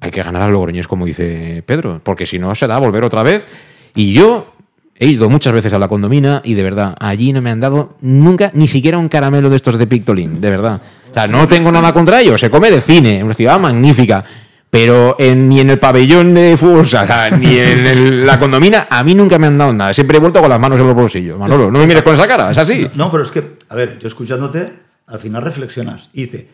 hay 0.00 0.10
que 0.10 0.22
ganar 0.22 0.42
al 0.42 0.52
Logroñés, 0.52 0.86
como 0.86 1.06
dice 1.06 1.62
Pedro, 1.66 2.00
porque 2.04 2.26
si 2.26 2.38
no 2.38 2.54
será 2.54 2.78
volver 2.78 3.02
otra 3.02 3.22
vez. 3.22 3.46
Y 3.94 4.12
yo 4.12 4.55
he 4.98 5.06
ido 5.08 5.28
muchas 5.30 5.52
veces 5.52 5.72
a 5.72 5.78
la 5.78 5.88
condomina 5.88 6.40
y 6.44 6.54
de 6.54 6.62
verdad, 6.62 6.96
allí 6.98 7.32
no 7.32 7.42
me 7.42 7.50
han 7.50 7.60
dado 7.60 7.96
nunca 8.00 8.50
ni 8.54 8.66
siquiera 8.66 8.98
un 8.98 9.08
caramelo 9.08 9.50
de 9.50 9.56
estos 9.56 9.78
de 9.78 9.86
Pictolín, 9.86 10.40
de 10.40 10.50
verdad. 10.50 10.80
O 11.10 11.14
sea, 11.14 11.26
no 11.26 11.46
tengo 11.48 11.70
nada 11.72 11.92
contra 11.92 12.20
ellos, 12.20 12.40
se 12.40 12.50
come 12.50 12.70
de 12.70 12.80
cine, 12.80 13.22
una 13.24 13.34
ciudad 13.34 13.58
magnífica. 13.58 14.24
Pero 14.68 15.16
en- 15.18 15.48
ni 15.48 15.60
en 15.60 15.70
el 15.70 15.78
pabellón 15.78 16.34
de 16.34 16.56
fútbol 16.56 16.86
sala, 16.86 17.30
ni 17.38 17.56
en 17.56 17.86
el- 17.86 18.26
la 18.26 18.38
condomina, 18.38 18.88
a 18.90 19.02
mí 19.04 19.14
nunca 19.14 19.38
me 19.38 19.46
han 19.46 19.56
dado 19.56 19.72
nada. 19.72 19.94
Siempre 19.94 20.16
he 20.16 20.20
vuelto 20.20 20.40
con 20.40 20.50
las 20.50 20.58
manos 20.60 20.78
en 20.80 20.86
los 20.86 20.94
bolsillos. 20.94 21.38
Manolo, 21.38 21.70
no 21.70 21.78
me 21.78 21.86
mires 21.86 22.02
con 22.02 22.14
esa 22.14 22.26
cara, 22.26 22.50
es 22.50 22.58
así. 22.58 22.86
No, 22.94 23.10
pero 23.10 23.22
es 23.22 23.30
que, 23.30 23.58
a 23.68 23.74
ver, 23.74 23.98
yo 24.00 24.08
escuchándote, 24.08 24.72
al 25.06 25.20
final 25.20 25.40
reflexionas 25.42 26.10
y 26.12 26.22
dice, 26.22 26.48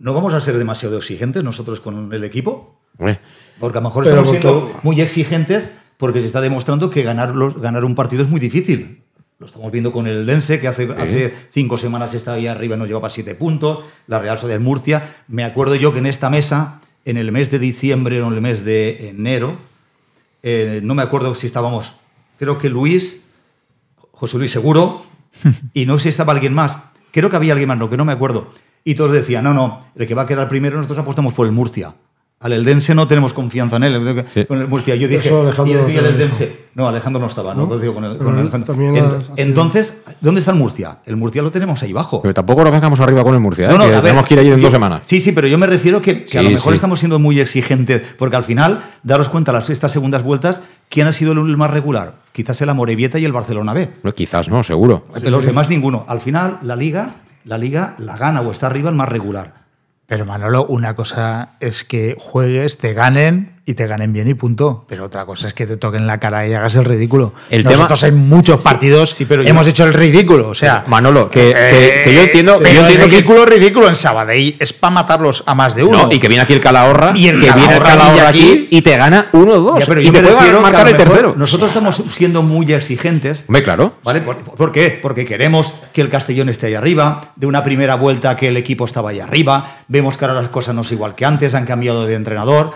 ¿no 0.00 0.12
vamos 0.12 0.34
a 0.34 0.40
ser 0.40 0.58
demasiado 0.58 0.96
exigentes 0.98 1.44
nosotros 1.44 1.80
con 1.80 2.12
el 2.12 2.24
equipo? 2.24 2.80
Porque 3.60 3.78
a 3.78 3.80
lo 3.80 3.88
mejor 3.88 4.04
Pero 4.04 4.16
estamos 4.16 4.30
siendo 4.40 4.80
muy 4.82 5.00
exigentes 5.00 5.68
porque 5.96 6.20
se 6.20 6.26
está 6.26 6.40
demostrando 6.40 6.90
que 6.90 7.02
ganar, 7.02 7.34
los- 7.34 7.60
ganar 7.60 7.84
un 7.84 7.94
partido 7.94 8.22
es 8.22 8.28
muy 8.28 8.40
difícil. 8.40 9.02
Lo 9.38 9.46
estamos 9.46 9.70
viendo 9.70 9.92
con 9.92 10.06
el 10.06 10.24
Dense, 10.24 10.60
que 10.60 10.68
hace, 10.68 10.88
hace 10.96 11.34
cinco 11.50 11.76
semanas 11.76 12.14
estaba 12.14 12.36
ahí 12.38 12.46
arriba 12.46 12.74
y 12.76 12.78
nos 12.78 12.88
llevaba 12.88 13.10
siete 13.10 13.34
puntos. 13.34 13.80
La 14.06 14.18
Real 14.18 14.38
Sociedad 14.38 14.60
Murcia. 14.60 15.14
Me 15.28 15.44
acuerdo 15.44 15.74
yo 15.74 15.92
que 15.92 15.98
en 15.98 16.06
esta 16.06 16.30
mesa, 16.30 16.80
en 17.04 17.18
el 17.18 17.32
mes 17.32 17.50
de 17.50 17.58
diciembre 17.58 18.22
o 18.22 18.28
en 18.28 18.32
el 18.34 18.40
mes 18.40 18.64
de 18.64 19.10
enero, 19.10 19.58
eh, 20.42 20.80
no 20.82 20.94
me 20.94 21.02
acuerdo 21.02 21.34
si 21.34 21.46
estábamos, 21.46 21.98
creo 22.38 22.56
que 22.58 22.70
Luis, 22.70 23.20
José 24.12 24.38
Luis 24.38 24.50
Seguro, 24.52 25.04
y 25.74 25.84
no 25.84 25.98
sé 25.98 26.04
si 26.04 26.08
estaba 26.10 26.32
alguien 26.32 26.54
más. 26.54 26.76
Creo 27.10 27.28
que 27.28 27.36
había 27.36 27.52
alguien 27.52 27.68
más, 27.68 27.78
no, 27.78 27.90
que 27.90 27.96
no 27.98 28.04
me 28.06 28.12
acuerdo. 28.12 28.50
Y 28.84 28.94
todos 28.94 29.12
decían, 29.12 29.44
no, 29.44 29.52
no, 29.52 29.86
el 29.96 30.06
que 30.06 30.14
va 30.14 30.22
a 30.22 30.26
quedar 30.26 30.48
primero, 30.48 30.76
nosotros 30.76 30.98
apostamos 31.00 31.34
por 31.34 31.46
el 31.46 31.52
Murcia. 31.52 31.94
Al 32.38 32.52
Eldense 32.52 32.94
no 32.94 33.08
tenemos 33.08 33.32
confianza 33.32 33.76
en 33.76 33.84
él. 33.84 34.24
Con 34.46 34.60
el 34.60 34.68
Murcia, 34.68 34.94
yo 34.94 35.08
dije, 35.08 35.30
Alejandro 35.30 35.88
y 35.88 35.96
el- 35.96 36.04
el 36.04 36.12
Eldense. 36.14 36.66
No, 36.74 36.86
Alejandro 36.86 37.18
no 37.18 37.28
estaba, 37.28 37.54
no, 37.54 37.62
¿No? 37.62 37.68
Con 37.94 38.04
el- 38.04 38.50
con 38.50 38.62
también 38.64 38.94
Ent- 38.94 39.30
entonces, 39.36 39.94
¿dónde 40.20 40.40
está 40.40 40.52
el 40.52 40.58
Murcia? 40.58 40.98
El 41.06 41.16
Murcia 41.16 41.40
lo 41.40 41.50
tenemos 41.50 41.82
ahí 41.82 41.92
abajo. 41.92 42.20
pero 42.20 42.34
tampoco 42.34 42.62
nos 42.62 42.72
vengamos 42.72 43.00
arriba 43.00 43.24
con 43.24 43.32
el 43.32 43.40
Murcia, 43.40 43.64
¿eh? 43.64 43.68
No, 43.68 43.78
no, 43.78 43.84
que 43.84 43.88
a 43.88 43.92
ver, 43.94 44.02
tenemos 44.02 44.26
que 44.28 44.34
ir 44.34 44.40
allí 44.40 44.50
en 44.50 44.56
yo- 44.58 44.64
dos 44.64 44.72
semanas. 44.72 45.00
Sí, 45.06 45.20
sí, 45.20 45.32
pero 45.32 45.48
yo 45.48 45.56
me 45.56 45.66
refiero 45.66 46.02
que, 46.02 46.26
que 46.26 46.36
a 46.36 46.42
Sí, 46.42 46.46
lo 46.48 46.52
mejor 46.52 46.72
sí. 46.72 46.74
estamos 46.74 46.98
siendo 46.98 47.18
muy 47.18 47.40
exigentes, 47.40 48.02
porque 48.18 48.36
al 48.36 48.44
final, 48.44 48.82
daros 49.02 49.30
cuenta, 49.30 49.50
las 49.52 49.70
estas 49.70 49.90
segundas 49.92 50.22
vueltas, 50.22 50.60
¿quién 50.90 51.06
ha 51.06 51.14
sido 51.14 51.32
el 51.32 51.56
más 51.56 51.70
regular? 51.70 52.16
Quizás 52.32 52.60
el 52.60 52.68
Amorebieta 52.68 53.18
y 53.18 53.24
el 53.24 53.32
Barcelona 53.32 53.72
B. 53.72 53.88
No, 54.02 54.12
quizás 54.12 54.50
no, 54.50 54.62
seguro. 54.62 55.06
De 55.22 55.30
los 55.30 55.46
demás 55.46 55.70
ninguno. 55.70 56.04
Al 56.06 56.20
final, 56.20 56.58
la 56.60 56.76
liga, 56.76 57.06
la 57.46 57.56
liga 57.56 57.94
la 57.98 58.18
gana 58.18 58.42
o 58.42 58.52
está 58.52 58.66
arriba 58.66 58.90
el 58.90 58.96
más 58.96 59.08
regular. 59.08 59.64
Pero 60.06 60.24
Manolo, 60.24 60.64
una 60.66 60.94
cosa 60.94 61.56
es 61.60 61.84
que 61.84 62.16
juegues, 62.18 62.78
te 62.78 62.92
ganen 62.92 63.55
y 63.68 63.74
te 63.74 63.86
ganen 63.88 64.12
bien 64.12 64.28
y 64.28 64.34
punto. 64.34 64.84
Pero 64.88 65.04
otra 65.06 65.26
cosa 65.26 65.48
es 65.48 65.52
que 65.54 65.66
te 65.66 65.76
toquen 65.76 66.06
la 66.06 66.20
cara 66.20 66.46
y 66.46 66.54
hagas 66.54 66.76
el 66.76 66.84
ridículo. 66.84 67.32
El 67.50 67.64
Nosotros 67.64 67.98
tema- 68.00 68.08
en 68.16 68.28
muchos 68.28 68.62
partidos 68.62 69.16
pero 69.28 69.42
yo- 69.42 69.48
hemos 69.48 69.66
hecho 69.66 69.82
el 69.84 69.92
ridículo. 69.92 70.50
O 70.50 70.54
sea, 70.54 70.84
Manolo, 70.86 71.28
que, 71.28 71.52
que- 71.52 72.00
eh, 72.00 72.04
que 72.04 72.14
yo 72.14 72.22
entiendo, 72.22 72.60
yo 72.60 72.66
entiendo 72.66 72.90
el 73.04 73.10
que 73.10 73.16
ridículo, 73.16 73.44
ridículo 73.44 73.88
en 73.88 73.96
Sabadell 73.96 74.54
es 74.60 74.72
para 74.72 74.92
matarlos 74.92 75.42
a 75.46 75.54
más 75.56 75.74
de 75.74 75.82
uno. 75.82 76.06
No, 76.06 76.12
y 76.12 76.20
que 76.20 76.28
viene 76.28 76.44
aquí 76.44 76.52
el 76.52 76.60
Calahorra, 76.60 77.10
Y 77.16 77.26
el 77.26 77.40
que 77.40 77.50
viene 77.52 77.74
el 77.76 77.82
Calahorra 77.82 78.28
aquí- 78.28 78.40
aquí 78.52 78.68
y 78.70 78.82
te 78.82 78.96
gana 78.96 79.30
1-2. 79.32 79.80
Ya, 79.80 79.86
pero 79.86 80.00
y 80.00 80.04
yo 80.06 80.12
te 80.12 80.22
puede 80.22 80.60
marcar 80.60 80.88
el 80.88 80.96
tercero. 80.96 81.34
Nosotros 81.36 81.70
estamos 81.70 82.00
siendo 82.12 82.42
muy 82.42 82.72
exigentes. 82.72 83.44
Hombre, 83.48 83.64
claro. 83.64 83.94
¿Vale? 84.04 84.20
¿Por, 84.20 84.36
por 84.36 84.70
qué? 84.70 84.96
Porque 85.02 85.24
queremos 85.24 85.74
que 85.92 86.02
el 86.02 86.08
Castellón 86.08 86.48
esté 86.48 86.68
ahí 86.68 86.74
arriba, 86.74 87.32
de 87.34 87.48
una 87.48 87.64
primera 87.64 87.96
vuelta 87.96 88.36
que 88.36 88.46
el 88.46 88.56
equipo 88.56 88.84
estaba 88.84 89.10
ahí 89.10 89.18
arriba, 89.18 89.78
vemos 89.88 90.16
que 90.16 90.24
ahora 90.24 90.40
las 90.40 90.50
cosas 90.50 90.72
no 90.74 90.84
son 90.84 90.94
igual 90.94 91.16
que 91.16 91.24
antes, 91.24 91.52
han 91.56 91.66
cambiado 91.66 92.06
de 92.06 92.14
entrenador, 92.14 92.70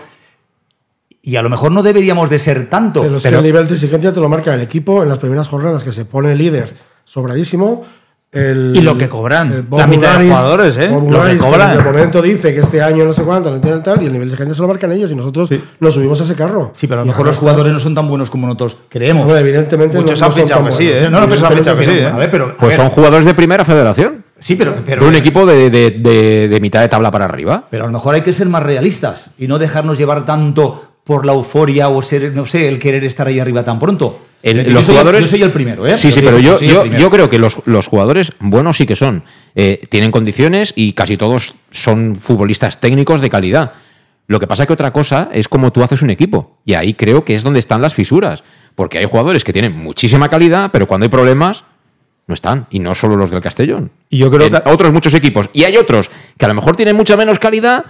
y 1.21 1.35
a 1.35 1.41
lo 1.41 1.49
mejor 1.49 1.71
no 1.71 1.83
deberíamos 1.83 2.29
de 2.29 2.39
ser 2.39 2.69
tanto. 2.69 3.01
Pero 3.01 3.17
es 3.17 3.23
que 3.23 3.29
el 3.29 3.43
nivel 3.43 3.67
de 3.67 3.73
exigencia 3.75 4.11
te 4.13 4.19
lo 4.19 4.27
marca 4.29 4.53
el 4.53 4.61
equipo 4.61 5.03
en 5.03 5.09
las 5.09 5.19
primeras 5.19 5.47
jornadas 5.47 5.83
que 5.83 5.91
se 5.91 6.05
pone 6.05 6.35
líder 6.35 6.73
sobradísimo. 7.05 7.85
El, 8.33 8.71
Y 8.77 8.79
lo 8.81 8.97
que 8.97 9.09
cobran, 9.09 9.67
la 9.71 9.85
mitad 9.87 10.17
de 10.17 10.23
Bulgaris- 10.23 10.27
jugadores, 10.29 10.77
¿eh? 10.77 10.87
Bob 10.87 11.11
Lo 11.11 11.21
que 11.25 11.37
cobran. 11.37 11.67
desde 11.67 11.79
el 11.81 11.85
momento 11.93 12.21
dice 12.21 12.53
que 12.53 12.61
este 12.61 12.81
año 12.81 13.03
no 13.03 13.11
sé 13.11 13.23
cuánto, 13.23 13.51
no 13.51 13.59
tiene 13.59 13.81
tal, 13.81 14.01
y 14.01 14.05
el 14.05 14.13
nivel 14.13 14.29
de 14.29 14.35
exigencia 14.35 14.55
se 14.55 14.61
lo 14.61 14.69
marcan 14.69 14.89
ellos 14.93 15.11
y 15.11 15.15
nosotros 15.15 15.49
nos 15.81 15.93
subimos 15.93 16.21
a 16.21 16.23
ese 16.23 16.33
carro. 16.33 16.71
Sí, 16.73 16.87
pero 16.87 17.01
a 17.01 17.03
lo 17.03 17.07
mejor 17.07 17.25
los 17.27 17.35
jugadores 17.37 17.73
no 17.73 17.81
son 17.81 17.93
tan 17.93 18.07
buenos 18.07 18.29
como 18.29 18.47
nosotros 18.47 18.77
creemos. 18.87 19.23
Hombre, 19.25 19.41
evidentemente 19.41 19.97
Muchos 19.99 20.17
no- 20.21 20.27
han 20.27 20.31
fichado 20.31 20.63
que 20.63 20.71
sí. 20.71 20.87
¿eh? 20.89 21.09
No, 21.11 21.19
no, 21.19 21.27
pues 21.27 21.43
han 21.43 21.51
fichado 21.57 21.77
que 21.77 21.83
sí, 21.83 21.91
¿eh? 21.91 22.05
A 22.05 22.15
ver, 22.15 22.31
pero. 22.31 22.45
a 22.45 22.55
Pues 22.55 22.69
ver, 22.69 22.75
son 22.77 22.89
jugadores 22.89 23.25
de 23.25 23.33
primera 23.33 23.65
federación. 23.65 24.23
Sí, 24.39 24.55
pero. 24.55 24.75
pero 24.85 25.03
de 25.03 25.09
un 25.09 25.15
equipo 25.15 25.45
de, 25.45 25.69
de- 25.69 25.89
de- 25.99 26.47
de 26.47 26.59
mitad 26.61 26.79
de 26.79 26.87
tabla 26.87 27.11
para 27.11 27.25
arriba. 27.25 27.65
Pero 27.69 27.83
a 27.83 27.87
lo 27.87 27.91
mejor 27.93 28.15
hay 28.15 28.21
que 28.21 28.31
ser 28.31 28.47
más 28.47 28.63
realistas 28.63 29.31
y 29.37 29.47
no 29.49 29.59
dejarnos 29.59 29.97
llevar 29.97 30.23
tanto 30.23 30.90
por 31.03 31.25
la 31.25 31.33
euforia 31.33 31.89
o 31.89 32.01
ser, 32.01 32.33
no 32.33 32.45
sé, 32.45 32.67
el 32.67 32.79
querer 32.79 33.03
estar 33.03 33.27
ahí 33.27 33.39
arriba 33.39 33.63
tan 33.63 33.79
pronto. 33.79 34.25
El- 34.43 34.63
Yo 34.65 34.71
los 34.71 34.85
soy- 34.85 34.93
jugadores. 34.95 35.21
Yo 35.23 35.27
soy 35.29 35.43
el 35.43 35.51
primero, 35.51 35.85
¿eh? 35.85 35.97
Sí, 35.97 36.11
sí, 36.11 36.21
pero 36.23 36.39
yo, 36.39 36.59
yo, 36.59 37.09
creo 37.11 37.29
que 37.29 37.37
los, 37.37 37.61
los 37.65 37.87
jugadores 37.87 38.31
buenos 38.39 38.77
sí 38.77 38.85
que 38.87 38.95
son. 38.95 39.23
Eh, 39.55 39.81
tienen 39.89 40.09
condiciones 40.11 40.73
y 40.75 40.93
casi 40.93 41.15
todos 41.17 41.53
son 41.69 42.15
futbolistas 42.15 42.79
técnicos 42.79 43.21
de 43.21 43.29
calidad. 43.29 43.73
Lo 44.27 44.39
que 44.39 44.47
pasa 44.47 44.65
que 44.65 44.73
otra 44.73 44.91
cosa 44.93 45.29
es 45.33 45.47
como 45.47 45.71
tú 45.71 45.83
haces 45.83 46.01
un 46.01 46.09
equipo. 46.09 46.57
Y 46.65 46.73
ahí 46.73 46.93
creo 46.93 47.23
que 47.25 47.35
es 47.35 47.43
donde 47.43 47.59
están 47.59 47.81
las 47.81 47.93
fisuras. 47.93 48.43
Porque 48.75 48.97
hay 48.97 49.05
jugadores 49.05 49.43
que 49.43 49.51
tienen 49.53 49.75
muchísima 49.77 50.29
calidad, 50.29 50.69
pero 50.71 50.87
cuando 50.87 51.03
hay 51.05 51.09
problemas, 51.09 51.65
no 52.27 52.33
están. 52.33 52.65
Y 52.71 52.79
no 52.79 52.95
solo 52.95 53.17
los 53.17 53.29
del 53.29 53.41
Castellón. 53.41 53.91
Y 54.09 54.19
yo 54.19 54.31
creo 54.31 54.47
En 54.47 54.53
que- 54.53 54.61
otros 54.71 54.93
muchos 54.93 55.13
equipos. 55.13 55.49
Y 55.53 55.65
hay 55.65 55.75
otros 55.77 56.09
que 56.37 56.45
a 56.45 56.47
lo 56.47 56.53
mejor 56.55 56.75
tienen 56.77 56.95
mucha 56.95 57.17
menos 57.17 57.37
calidad, 57.39 57.83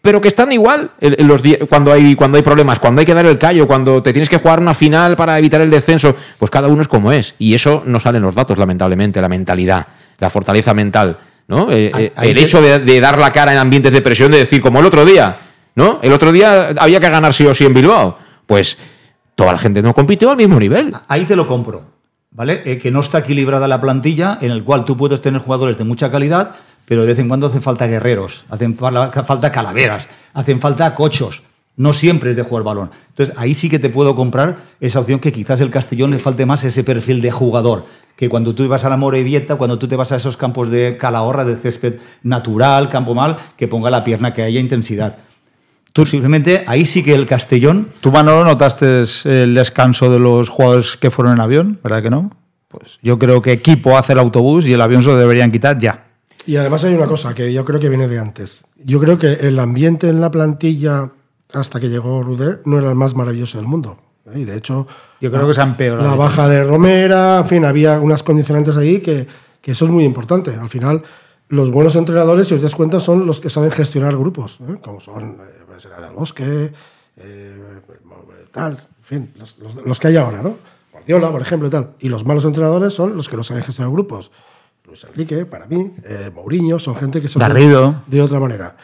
pero 0.00 0.20
que 0.20 0.28
están 0.28 0.52
igual 0.52 0.90
en- 1.00 1.26
los 1.26 1.42
cuando 1.68 1.92
hay 1.92 2.14
cuando 2.14 2.36
hay 2.36 2.42
problemas, 2.42 2.78
cuando 2.78 3.00
hay 3.00 3.06
que 3.06 3.14
dar 3.14 3.26
el 3.26 3.38
callo, 3.38 3.66
cuando 3.66 4.02
te 4.02 4.12
tienes 4.12 4.28
que 4.28 4.38
jugar 4.38 4.60
una 4.60 4.74
final 4.74 5.16
para 5.16 5.38
evitar 5.38 5.60
el 5.60 5.70
descenso, 5.70 6.14
pues 6.38 6.50
cada 6.50 6.68
uno 6.68 6.82
es 6.82 6.88
como 6.88 7.12
es 7.12 7.34
y 7.38 7.54
eso 7.54 7.82
no 7.84 7.98
sale 8.00 8.18
en 8.18 8.24
los 8.24 8.34
datos 8.34 8.56
lamentablemente, 8.58 9.20
la 9.20 9.28
mentalidad, 9.28 9.86
la 10.18 10.30
fortaleza 10.30 10.72
mental, 10.74 11.18
¿no? 11.48 11.70
Eh, 11.72 11.90
eh, 11.98 12.12
el 12.22 12.34
que- 12.34 12.42
hecho 12.44 12.62
de, 12.62 12.78
de 12.78 13.00
dar 13.00 13.18
la 13.18 13.32
cara 13.32 13.52
en 13.52 13.58
ambientes 13.58 13.92
de 13.92 14.00
presión, 14.02 14.30
de 14.32 14.38
decir 14.38 14.60
como 14.62 14.80
el 14.80 14.86
otro 14.86 15.04
día, 15.04 15.36
¿no? 15.74 15.98
El 16.02 16.12
otro 16.12 16.32
día 16.32 16.68
había 16.78 17.00
que 17.00 17.08
ganar 17.10 17.34
sí 17.34 17.46
o 17.46 17.54
sí 17.54 17.64
en 17.66 17.74
Bilbao, 17.74 18.18
pues 18.46 18.78
toda 19.34 19.52
la 19.52 19.58
gente 19.58 19.82
no 19.82 19.94
compitió 19.94 20.30
al 20.30 20.36
mismo 20.36 20.58
nivel. 20.58 20.92
Ahí 21.08 21.24
te 21.24 21.36
lo 21.36 21.46
compro, 21.46 21.84
¿vale? 22.30 22.62
Eh, 22.64 22.78
que 22.78 22.90
no 22.90 23.00
está 23.00 23.18
equilibrada 23.18 23.68
la 23.68 23.80
plantilla, 23.80 24.38
en 24.40 24.50
el 24.50 24.64
cual 24.64 24.84
tú 24.84 24.96
puedes 24.96 25.20
tener 25.20 25.40
jugadores 25.40 25.76
de 25.78 25.84
mucha 25.84 26.10
calidad, 26.10 26.52
pero 26.88 27.02
de 27.02 27.08
vez 27.08 27.18
en 27.18 27.28
cuando 27.28 27.46
hacen 27.46 27.62
falta 27.62 27.86
guerreros, 27.86 28.44
hacen 28.48 28.74
fa- 28.76 29.10
falta 29.24 29.52
calaveras, 29.52 30.08
hacen 30.34 30.60
falta 30.60 30.94
cochos. 30.94 31.42
No 31.76 31.92
siempre 31.92 32.30
es 32.30 32.36
de 32.36 32.42
jugar 32.42 32.64
balón. 32.64 32.90
Entonces, 33.10 33.36
ahí 33.38 33.54
sí 33.54 33.68
que 33.70 33.78
te 33.78 33.88
puedo 33.88 34.16
comprar 34.16 34.56
esa 34.80 34.98
opción 34.98 35.20
que 35.20 35.30
quizás 35.30 35.60
el 35.60 35.70
Castellón 35.70 36.10
le 36.10 36.18
falte 36.18 36.44
más 36.44 36.64
ese 36.64 36.82
perfil 36.82 37.20
de 37.22 37.30
jugador. 37.30 37.84
Que 38.16 38.28
cuando 38.28 38.52
tú 38.52 38.66
vas 38.66 38.84
a 38.84 38.88
la 38.88 38.96
Morevieta, 38.96 39.54
cuando 39.54 39.78
tú 39.78 39.86
te 39.86 39.94
vas 39.94 40.10
a 40.10 40.16
esos 40.16 40.36
campos 40.36 40.70
de 40.70 40.96
calahorra, 40.98 41.44
de 41.44 41.54
césped 41.54 42.00
natural, 42.24 42.88
campo 42.88 43.14
mal, 43.14 43.36
que 43.56 43.68
ponga 43.68 43.90
la 43.90 44.02
pierna, 44.02 44.34
que 44.34 44.42
haya 44.42 44.58
intensidad. 44.58 45.18
Tú 45.92 46.04
simplemente, 46.04 46.64
ahí 46.66 46.84
sí 46.84 47.04
que 47.04 47.14
el 47.14 47.26
Castellón 47.26 47.90
¿Tú, 48.00 48.10
Manolo, 48.10 48.44
notaste 48.44 49.04
el 49.24 49.54
descanso 49.54 50.10
de 50.10 50.18
los 50.18 50.48
jugadores 50.48 50.96
que 50.96 51.12
fueron 51.12 51.34
en 51.34 51.40
avión? 51.40 51.78
¿Verdad 51.84 52.02
que 52.02 52.10
no? 52.10 52.32
Pues 52.66 52.98
yo 53.02 53.20
creo 53.20 53.40
que 53.40 53.52
equipo 53.52 53.96
hace 53.96 54.14
el 54.14 54.18
autobús 54.18 54.66
y 54.66 54.72
el 54.72 54.80
avión 54.80 55.04
se 55.04 55.10
lo 55.10 55.16
deberían 55.16 55.52
quitar 55.52 55.78
ya. 55.78 56.07
Y 56.48 56.56
además 56.56 56.82
hay 56.84 56.94
una 56.94 57.06
cosa 57.06 57.34
que 57.34 57.52
yo 57.52 57.62
creo 57.64 57.78
que 57.78 57.88
viene 57.90 58.08
de 58.08 58.18
antes. 58.18 58.64
Yo 58.82 58.98
creo 59.00 59.18
que 59.18 59.32
el 59.34 59.58
ambiente 59.58 60.08
en 60.08 60.20
la 60.20 60.30
plantilla 60.30 61.10
hasta 61.52 61.78
que 61.78 61.88
llegó 61.90 62.22
Rudé 62.22 62.60
no 62.64 62.78
era 62.78 62.88
el 62.88 62.94
más 62.94 63.14
maravilloso 63.14 63.58
del 63.58 63.66
mundo. 63.66 63.98
¿eh? 64.26 64.40
Y 64.40 64.44
de 64.44 64.56
hecho, 64.56 64.86
Yo 65.20 65.30
creo 65.30 65.46
que 65.46 65.52
se 65.54 65.60
ha 65.60 65.64
empeorado. 65.64 66.08
la 66.08 66.14
baja 66.16 66.48
de 66.48 66.64
Romera, 66.64 67.38
en 67.40 67.46
fin, 67.46 67.64
había 67.66 68.00
unas 68.00 68.22
condicionantes 68.22 68.76
ahí 68.78 69.00
que, 69.00 69.26
que 69.60 69.72
eso 69.72 69.84
es 69.84 69.90
muy 69.90 70.04
importante. 70.04 70.54
Al 70.54 70.70
final, 70.70 71.02
los 71.48 71.70
buenos 71.70 71.94
entrenadores, 71.96 72.48
si 72.48 72.54
os 72.54 72.62
das 72.62 72.74
cuenta, 72.74 72.98
son 72.98 73.26
los 73.26 73.40
que 73.40 73.50
saben 73.50 73.70
gestionar 73.70 74.16
grupos, 74.16 74.58
¿eh? 74.68 74.76
como 74.80 75.00
son 75.00 75.36
eh, 75.40 75.64
pues, 75.66 75.84
era 75.84 76.00
del 76.00 76.12
Bosque, 76.14 76.72
eh, 77.18 77.56
tal, 78.52 78.72
en 78.72 79.04
fin, 79.04 79.30
los, 79.36 79.58
los- 79.58 79.76
los 79.84 79.98
que 80.00 80.08
hay 80.08 80.16
ahora, 80.16 80.42
¿no? 80.42 80.56
Guardiola, 80.92 81.30
por 81.30 81.42
ejemplo, 81.42 81.68
y 81.68 81.70
tal. 81.70 81.90
Y 82.00 82.08
los 82.08 82.24
malos 82.24 82.44
entrenadores 82.46 82.94
son 82.94 83.16
los 83.16 83.28
que 83.28 83.36
no 83.36 83.44
saben 83.44 83.62
gestionar 83.62 83.92
grupos. 83.92 84.30
Luis 84.88 85.04
Enrique, 85.04 85.44
para 85.46 85.66
mí, 85.66 85.92
eh, 86.04 86.30
Mourinho, 86.34 86.78
son 86.78 86.96
gente 86.96 87.20
que 87.20 87.28
son 87.28 87.40
Garrido. 87.40 88.02
de 88.06 88.22
otra 88.22 88.40
manera. 88.40 88.74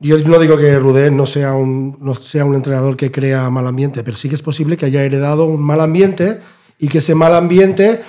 Yo 0.00 0.18
no 0.18 0.38
digo 0.38 0.56
que 0.56 0.78
Rudé 0.78 1.10
no 1.10 1.26
sea, 1.26 1.54
un, 1.54 1.96
no 2.00 2.14
sea 2.14 2.44
un 2.44 2.54
entrenador 2.54 2.96
que 2.96 3.10
crea 3.10 3.48
mal 3.50 3.66
ambiente, 3.66 4.02
pero 4.04 4.16
sí 4.16 4.28
que 4.28 4.34
es 4.36 4.42
posible 4.42 4.76
que 4.76 4.86
haya 4.86 5.02
heredado 5.02 5.44
un 5.46 5.60
mal 5.62 5.80
ambiente 5.80 6.38
y 6.78 6.88
que 6.88 6.98
ese 6.98 7.14
mal 7.16 7.34
ambiente 7.34 8.00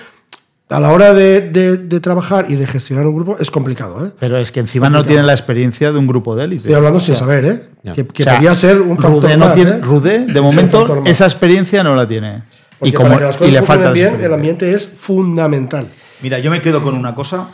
a 0.68 0.78
la 0.78 0.92
hora 0.92 1.12
de, 1.14 1.40
de- 1.50 1.76
de 1.78 2.00
trabajar 2.00 2.46
y 2.48 2.54
de 2.54 2.64
gestionar 2.66 3.06
un 3.06 3.16
grupo 3.16 3.36
es 3.40 3.50
complicado. 3.50 4.06
¿eh? 4.06 4.10
Pero 4.20 4.38
es 4.38 4.52
que 4.52 4.60
encima 4.60 4.88
no 4.88 5.04
tienen 5.04 5.26
la 5.26 5.32
experiencia 5.32 5.90
de 5.90 5.98
un 5.98 6.06
grupo 6.06 6.36
de 6.36 6.44
élite. 6.44 6.58
Estoy 6.62 6.74
hablando 6.74 7.00
sin 7.00 7.14
O 7.14 7.16
sea, 7.16 7.26
saber, 7.26 7.44
¿eh? 7.44 7.92
Que, 7.94 8.06
que 8.06 8.22
O 8.22 8.24
sea, 8.24 8.34
podría 8.34 8.54
ser 8.54 8.80
un 8.80 8.96
factor 8.96 9.22
Rudé 9.24 9.36
no 9.36 9.46
más, 9.46 9.54
tiene- 9.56 9.70
¿eh? 9.72 9.80
Rudé, 9.80 10.18
de 10.26 10.40
momento, 10.40 11.02
esa 11.06 11.24
experiencia 11.26 11.82
no 11.82 11.96
la 11.96 12.06
tiene. 12.06 12.42
Porque 12.78 12.90
y 12.90 12.92
como 12.92 13.08
para 13.08 13.18
que 13.18 13.24
las 13.26 13.36
cosas 13.36 13.48
y 13.48 13.52
le 13.52 13.62
falta 13.62 13.90
bien, 13.90 14.20
el 14.20 14.32
ambiente 14.32 14.72
es 14.72 14.86
fundamental. 14.86 15.88
Mira, 16.22 16.38
yo 16.38 16.50
me 16.50 16.60
quedo 16.60 16.82
con 16.82 16.94
una 16.94 17.14
cosa, 17.14 17.48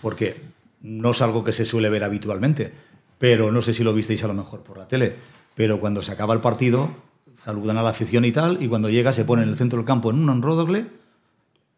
porque 0.00 0.42
no 0.82 1.10
es 1.10 1.20
algo 1.22 1.44
que 1.44 1.52
se 1.52 1.64
suele 1.64 1.90
ver 1.90 2.04
habitualmente, 2.04 2.72
pero 3.18 3.52
no 3.52 3.60
sé 3.62 3.74
si 3.74 3.84
lo 3.84 3.92
visteis 3.92 4.24
a 4.24 4.28
lo 4.28 4.34
mejor 4.34 4.60
por 4.62 4.78
la 4.78 4.88
tele, 4.88 5.14
pero 5.54 5.80
cuando 5.80 6.00
se 6.02 6.12
acaba 6.12 6.32
el 6.34 6.40
partido, 6.40 6.88
saludan 7.44 7.76
a 7.78 7.82
la 7.82 7.90
afición 7.90 8.24
y 8.24 8.32
tal, 8.32 8.62
y 8.62 8.68
cuando 8.68 8.88
llega 8.88 9.12
se 9.12 9.24
pone 9.24 9.42
en 9.42 9.50
el 9.50 9.56
centro 9.58 9.76
del 9.78 9.86
campo 9.86 10.10
en 10.10 10.18
un 10.18 10.30
enrodogle, 10.30 10.86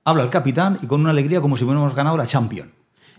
habla 0.05 0.23
el 0.23 0.31
capitán 0.31 0.79
y 0.83 0.87
con 0.87 1.01
una 1.01 1.11
alegría 1.11 1.41
como 1.41 1.57
si 1.57 1.65
hubiéramos 1.65 1.95
ganado 1.95 2.17
la 2.17 2.27
Champions. 2.27 2.71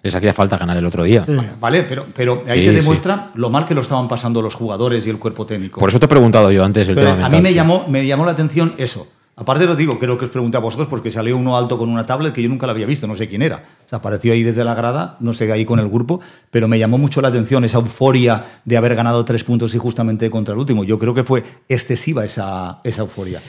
Les 0.02 0.14
hacía 0.14 0.34
falta 0.34 0.58
ganar 0.58 0.76
el 0.76 0.86
otro 0.86 1.04
día. 1.06 1.26
Vale, 1.62 1.84
pero, 1.84 2.06
pero 2.14 2.42
ahí 2.50 2.60
Sí, 2.60 2.66
te 2.66 2.70
sí. 2.72 2.76
demuestra 2.76 3.32
lo 3.36 3.50
mal 3.50 3.66
que 3.66 3.74
lo 3.74 3.80
estaban 3.82 4.10
pasando 4.10 4.42
los 4.42 4.54
jugadores 4.54 5.08
y 5.08 5.10
el 5.10 5.18
cuerpo 5.18 5.46
técnico. 5.46 5.80
Por 5.80 5.88
eso 5.88 5.98
te 6.00 6.06
he 6.06 6.10
preguntado 6.10 6.52
yo 6.52 6.64
antes 6.66 6.84
el 6.90 6.98
Entonces, 6.98 7.16
tema 7.16 7.26
a 7.26 7.30
mental. 7.30 7.42
mí 7.42 7.50
me 7.50 7.54
llamó, 7.54 7.86
me 7.88 8.06
llamó 8.06 8.26
la 8.26 8.34
atención 8.34 8.74
eso. 8.78 9.08
Aparte 9.36 9.66
lo 9.66 9.76
digo, 9.76 9.98
creo 9.98 10.18
que 10.18 10.26
os 10.26 10.32
pregunté 10.32 10.58
a 10.58 10.60
vosotros 10.60 10.88
porque 10.88 11.10
salió 11.10 11.36
uno 11.36 11.58
alto 11.58 11.80
con 11.80 11.90
una 11.90 12.04
tablet 12.04 12.34
que 12.34 12.44
yo 12.44 12.50
nunca 12.50 12.68
la 12.68 12.74
había 12.74 12.86
visto, 12.86 13.08
no 13.08 13.16
sé 13.16 13.28
quién 13.28 13.42
era. 13.42 13.64
O 13.86 13.90
sea, 13.90 13.98
apareció 13.98 14.32
ahí 14.32 14.44
desde 14.44 14.64
la 14.64 14.76
grada, 14.76 15.18
no 15.22 15.34
sé, 15.34 15.52
ahí 15.52 15.66
con 15.66 15.80
el 15.80 15.90
grupo, 15.90 16.20
pero 16.52 16.68
me 16.68 16.78
llamó 16.78 17.00
mucho 17.00 17.20
la 17.20 17.30
atención 17.30 17.64
esa 17.64 17.80
euforia 17.80 18.46
de 18.64 18.78
haber 18.78 18.94
ganado 18.96 19.26
tres 19.26 19.44
puntos 19.44 19.74
y 19.74 19.80
justamente 19.80 20.30
contra 20.30 20.54
el 20.54 20.60
último. 20.60 20.84
Yo 20.84 21.00
creo 21.00 21.16
que 21.16 21.24
fue 21.24 21.42
excesiva 21.68 22.24
esa, 22.24 22.80
esa 22.84 23.02
euforia. 23.02 23.42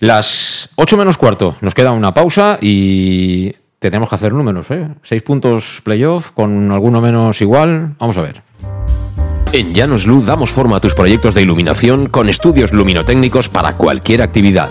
Las 0.00 0.68
8 0.74 0.96
menos 0.98 1.16
cuarto. 1.16 1.56
Nos 1.62 1.74
queda 1.74 1.92
una 1.92 2.12
pausa 2.12 2.58
y 2.60 3.52
tenemos 3.78 4.10
que 4.10 4.16
hacer 4.16 4.34
números. 4.34 4.70
¿eh? 4.70 4.88
6 5.02 5.22
puntos 5.22 5.80
playoff 5.82 6.32
con 6.32 6.70
alguno 6.72 7.00
menos 7.00 7.40
igual. 7.40 7.94
Vamos 7.98 8.18
a 8.18 8.22
ver. 8.22 8.42
En 9.52 9.72
Llanos 9.72 10.06
Luz 10.06 10.26
damos 10.26 10.50
forma 10.50 10.76
a 10.76 10.80
tus 10.80 10.94
proyectos 10.94 11.34
de 11.34 11.42
iluminación 11.42 12.08
con 12.08 12.28
estudios 12.28 12.72
luminotécnicos 12.72 13.48
para 13.48 13.76
cualquier 13.76 14.22
actividad. 14.22 14.70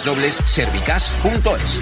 www.servicas.es. 0.05 1.81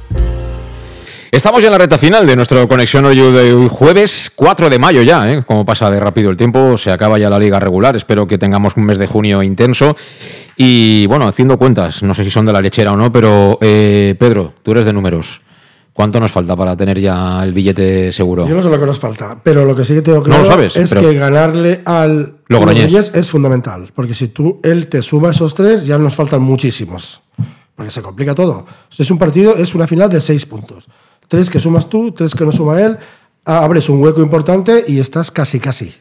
Estamos 1.31 1.61
ya 1.61 1.67
en 1.69 1.71
la 1.71 1.77
recta 1.77 1.97
final 1.97 2.27
de 2.27 2.35
nuestro 2.35 2.67
Conexión 2.67 3.05
hoy 3.05 3.15
de 3.15 3.67
jueves 3.69 4.29
4 4.35 4.69
de 4.69 4.77
mayo 4.77 5.01
ya, 5.01 5.31
¿eh? 5.31 5.43
Como 5.47 5.63
pasa 5.63 5.89
de 5.89 5.97
rápido 5.97 6.29
el 6.29 6.35
tiempo, 6.35 6.77
se 6.77 6.91
acaba 6.91 7.17
ya 7.17 7.29
la 7.29 7.39
liga 7.39 7.57
regular, 7.57 7.95
espero 7.95 8.27
que 8.27 8.37
tengamos 8.37 8.75
un 8.75 8.83
mes 8.83 8.97
de 8.97 9.07
junio 9.07 9.41
intenso. 9.41 9.95
Y 10.57 11.07
bueno, 11.07 11.25
haciendo 11.27 11.57
cuentas, 11.57 12.03
no 12.03 12.13
sé 12.13 12.25
si 12.25 12.31
son 12.31 12.45
de 12.45 12.51
la 12.51 12.59
lechera 12.61 12.91
o 12.91 12.97
no, 12.97 13.13
pero 13.13 13.57
eh, 13.61 14.13
Pedro, 14.19 14.53
tú 14.61 14.71
eres 14.71 14.85
de 14.85 14.91
números. 14.91 15.41
¿Cuánto 15.93 16.19
nos 16.19 16.31
falta 16.31 16.55
para 16.55 16.75
tener 16.75 16.99
ya 16.99 17.41
el 17.43 17.53
billete 17.53 18.11
seguro? 18.11 18.45
Yo 18.47 18.55
no 18.55 18.63
sé 18.63 18.69
lo 18.69 18.79
que 18.79 18.85
nos 18.85 18.99
falta, 18.99 19.37
pero 19.41 19.63
lo 19.63 19.73
que 19.73 19.85
sí 19.85 19.93
que 19.93 20.01
tengo 20.01 20.21
claro 20.23 20.41
No 20.41 20.45
lo 20.45 20.51
sabes, 20.51 20.75
es 20.75 20.89
pero- 20.89 21.01
que 21.01 21.13
ganarle 21.13 21.81
al 21.85 22.39
Logroñés. 22.47 22.91
Logroñés 22.91 23.11
es 23.15 23.29
fundamental. 23.29 23.91
Porque 23.95 24.13
si 24.15 24.27
tú, 24.29 24.59
él 24.63 24.87
te 24.87 25.01
suma 25.01 25.31
esos 25.31 25.55
tres, 25.55 25.85
ya 25.85 25.97
nos 25.97 26.13
faltan 26.13 26.41
muchísimos. 26.41 27.21
Porque 27.75 27.91
se 27.91 28.01
complica 28.01 28.35
todo. 28.35 28.65
Es 28.97 29.09
un 29.11 29.17
partido, 29.17 29.55
es 29.55 29.73
una 29.75 29.87
final 29.87 30.09
de 30.09 30.19
seis 30.19 30.45
puntos. 30.45 30.87
Tres 31.31 31.49
que 31.49 31.59
sumas 31.59 31.87
tú, 31.87 32.11
tres 32.11 32.35
que 32.35 32.43
no 32.43 32.51
suma 32.51 32.81
él, 32.81 32.97
abres 33.45 33.87
un 33.87 34.03
hueco 34.03 34.21
importante 34.21 34.83
y 34.85 34.99
estás 34.99 35.31
casi, 35.31 35.61
casi. 35.61 35.93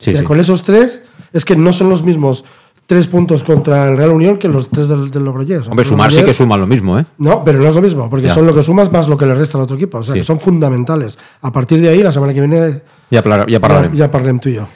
Sí, 0.00 0.12
Ya 0.12 0.18
sí. 0.18 0.24
Con 0.24 0.40
esos 0.40 0.64
tres, 0.64 1.04
es 1.32 1.44
que 1.44 1.54
no 1.54 1.72
son 1.72 1.88
los 1.88 2.02
mismos 2.02 2.44
tres 2.86 3.06
puntos 3.06 3.44
contra 3.44 3.88
el 3.88 3.96
Real 3.96 4.10
Unión 4.10 4.38
que 4.38 4.48
los 4.48 4.68
tres 4.68 4.88
del, 4.88 5.08
del 5.12 5.24
Logroñés. 5.24 5.68
Hombre, 5.68 5.84
sumar 5.84 6.10
sí 6.10 6.20
que 6.24 6.34
suma 6.34 6.56
lo 6.56 6.66
mismo, 6.66 6.98
¿eh? 6.98 7.06
no, 7.18 7.44
pero 7.44 7.60
no 7.60 7.68
es 7.68 7.76
lo 7.76 7.80
mismo, 7.80 8.10
porque 8.10 8.26
Ya. 8.26 8.34
son 8.34 8.44
lo 8.44 8.52
que 8.56 8.64
sumas 8.64 8.90
más 8.90 9.06
lo 9.06 9.16
que 9.16 9.24
le 9.24 9.36
resta 9.36 9.56
al 9.56 9.62
otro 9.62 9.76
equipo. 9.76 9.98
O 9.98 10.02
sea, 10.02 10.14
Sí. 10.14 10.20
que 10.20 10.26
son 10.26 10.40
fundamentales. 10.40 11.16
A 11.42 11.52
partir 11.52 11.80
de 11.80 11.88
ahí, 11.88 12.02
la 12.02 12.10
semana 12.12 12.34
que 12.34 12.40
viene, 12.40 12.82
Ya, 13.08 13.22
ya 13.22 13.46
ya, 13.46 13.60
parlaremos. 13.60 13.96
ya 13.96 14.10
parlem 14.10 14.40
tú 14.40 14.48
y 14.48 14.54
yo. 14.54 14.66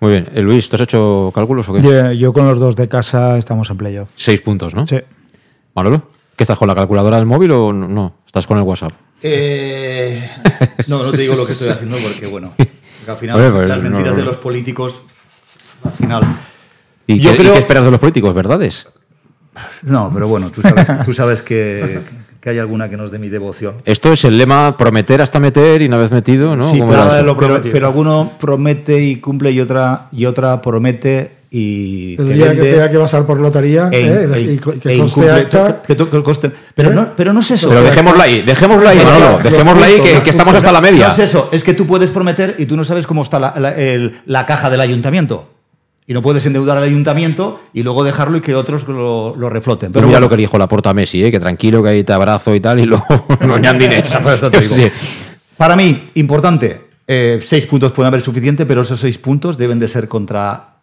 Muy 0.00 0.10
bien. 0.10 0.28
Eh, 0.34 0.42
Luis, 0.42 0.68
¿tú 0.68 0.74
has 0.74 0.82
hecho 0.82 1.30
cálculos 1.32 1.68
o 1.68 1.72
qué? 1.74 1.82
Yo, 1.82 2.10
yo 2.10 2.32
con 2.32 2.46
los 2.48 2.58
dos 2.58 2.74
de 2.74 2.88
casa 2.88 3.38
estamos 3.38 3.70
en 3.70 3.76
playoff. 3.76 4.08
Seis 4.16 4.40
puntos, 4.40 4.74
¿no? 4.74 4.88
Sí. 4.88 4.98
Manolo, 5.76 6.02
¿qué 6.36 6.42
estás 6.42 6.58
con 6.58 6.66
la 6.66 6.74
calculadora 6.74 7.16
del 7.16 7.26
móvil 7.26 7.52
o 7.52 7.72
no? 7.72 7.86
no? 7.86 8.12
¿Estás 8.26 8.44
con 8.46 8.58
el 8.58 8.64
WhatsApp? 8.64 8.92
Eh, 9.22 10.30
no, 10.86 11.02
no 11.02 11.10
te 11.10 11.22
digo 11.22 11.34
lo 11.34 11.46
que 11.46 11.52
estoy 11.52 11.68
haciendo 11.68 11.96
porque, 11.98 12.26
bueno, 12.26 12.52
que 12.56 13.10
al 13.10 13.16
final 13.16 13.40
Oye, 13.40 13.50
pues, 13.50 13.68
las 13.68 13.78
mentiras 13.80 14.04
no, 14.06 14.10
no. 14.12 14.16
de 14.16 14.24
los 14.24 14.36
políticos, 14.36 15.02
al 15.84 15.92
final. 15.92 16.22
¿Y, 17.06 17.18
Yo 17.20 17.30
qué, 17.30 17.36
y 17.36 17.40
creo- 17.40 17.52
qué 17.54 17.58
esperas 17.60 17.84
de 17.84 17.90
los 17.90 18.00
políticos, 18.00 18.34
verdades? 18.34 18.86
No, 19.82 20.10
pero 20.12 20.28
bueno, 20.28 20.50
tú 20.50 20.60
sabes, 20.60 20.86
tú 21.04 21.14
sabes 21.14 21.40
que, 21.40 22.00
que 22.40 22.50
hay 22.50 22.58
alguna 22.58 22.90
que 22.90 22.96
no 22.98 23.06
es 23.06 23.10
de 23.10 23.18
mi 23.18 23.28
devoción. 23.30 23.76
Esto 23.86 24.12
es 24.12 24.24
el 24.24 24.36
lema 24.36 24.76
prometer 24.76 25.22
hasta 25.22 25.40
meter 25.40 25.80
y 25.80 25.86
una 25.86 25.96
vez 25.96 26.10
metido, 26.10 26.54
¿no? 26.56 26.70
Sí, 26.70 26.78
¿Cómo 26.78 26.92
pero, 27.38 27.62
pero 27.62 27.86
alguno 27.86 28.32
promete 28.38 29.00
y 29.02 29.16
cumple 29.16 29.50
y 29.52 29.60
otra, 29.60 30.08
y 30.12 30.26
otra 30.26 30.60
promete 30.60 31.35
y. 31.50 32.16
El 32.20 32.26
te 32.28 32.34
día 32.34 32.44
que 32.44 32.50
vende 32.54 32.72
tenga 32.72 32.90
que 32.90 32.98
pasar 32.98 33.24
por 33.26 33.40
notaría, 33.40 33.88
e- 33.92 34.00
eh, 34.00 34.28
e- 34.34 34.40
y 34.54 34.58
que 34.58 34.92
e 34.92 34.96
incumple- 34.96 35.30
acta. 35.30 35.82
que 35.86 35.94
to- 35.94 36.10
que 36.10 36.22
conste- 36.22 36.50
pero, 36.74 36.90
¿Eh? 36.90 36.94
no, 36.94 37.08
pero 37.16 37.32
no 37.32 37.40
es 37.40 37.50
eso. 37.50 37.68
Pero 37.68 37.82
dejémosla 37.82 38.24
ahí, 38.24 38.42
dejémosla 38.42 38.90
ahí, 38.90 38.98
que- 38.98 39.04
Manolo, 39.04 39.38
dejémosla 39.42 39.86
ahí, 39.86 40.00
que, 40.00 40.22
que 40.22 40.30
estamos 40.30 40.54
hasta 40.54 40.72
la 40.72 40.80
media. 40.80 41.06
No 41.08 41.12
es 41.12 41.18
eso, 41.20 41.48
es 41.52 41.62
que 41.64 41.74
tú 41.74 41.86
puedes 41.86 42.10
prometer 42.10 42.54
y 42.58 42.66
tú 42.66 42.76
no 42.76 42.84
sabes 42.84 43.06
cómo 43.06 43.22
está 43.22 43.38
la, 43.38 43.54
la- 43.58 43.74
el- 43.76 44.12
la 44.26 44.46
caja 44.46 44.70
del 44.70 44.80
ayuntamiento. 44.80 45.48
Y 46.08 46.14
no 46.14 46.22
puedes 46.22 46.46
endeudar 46.46 46.76
al 46.78 46.84
ayuntamiento 46.84 47.60
y 47.72 47.82
luego 47.82 48.04
dejarlo 48.04 48.38
y 48.38 48.40
que 48.40 48.54
otros 48.54 48.86
lo, 48.86 49.34
lo 49.36 49.50
refloten. 49.50 49.90
Pero 49.90 50.06
mira 50.06 50.18
bueno, 50.20 50.26
lo 50.26 50.30
que 50.30 50.36
dijo 50.40 50.56
la 50.56 50.68
porta 50.68 50.94
Messi, 50.94 51.24
¿eh? 51.24 51.32
que 51.32 51.40
tranquilo, 51.40 51.82
que 51.82 51.88
ahí 51.88 52.04
te 52.04 52.12
abrazo 52.12 52.54
y 52.54 52.60
tal, 52.60 52.78
y 52.78 52.84
luego 52.84 53.04
no 53.40 53.60
te 53.60 54.60
digo. 54.60 54.76
Sí. 54.76 54.88
Para 55.56 55.74
mí, 55.74 56.10
importante, 56.14 56.80
eh, 57.08 57.40
seis 57.44 57.66
puntos 57.66 57.90
pueden 57.90 58.06
haber 58.08 58.20
suficiente, 58.20 58.66
pero 58.66 58.82
esos 58.82 59.00
seis 59.00 59.18
puntos 59.18 59.58
deben 59.58 59.80
de 59.80 59.88
ser 59.88 60.06
contra 60.06 60.75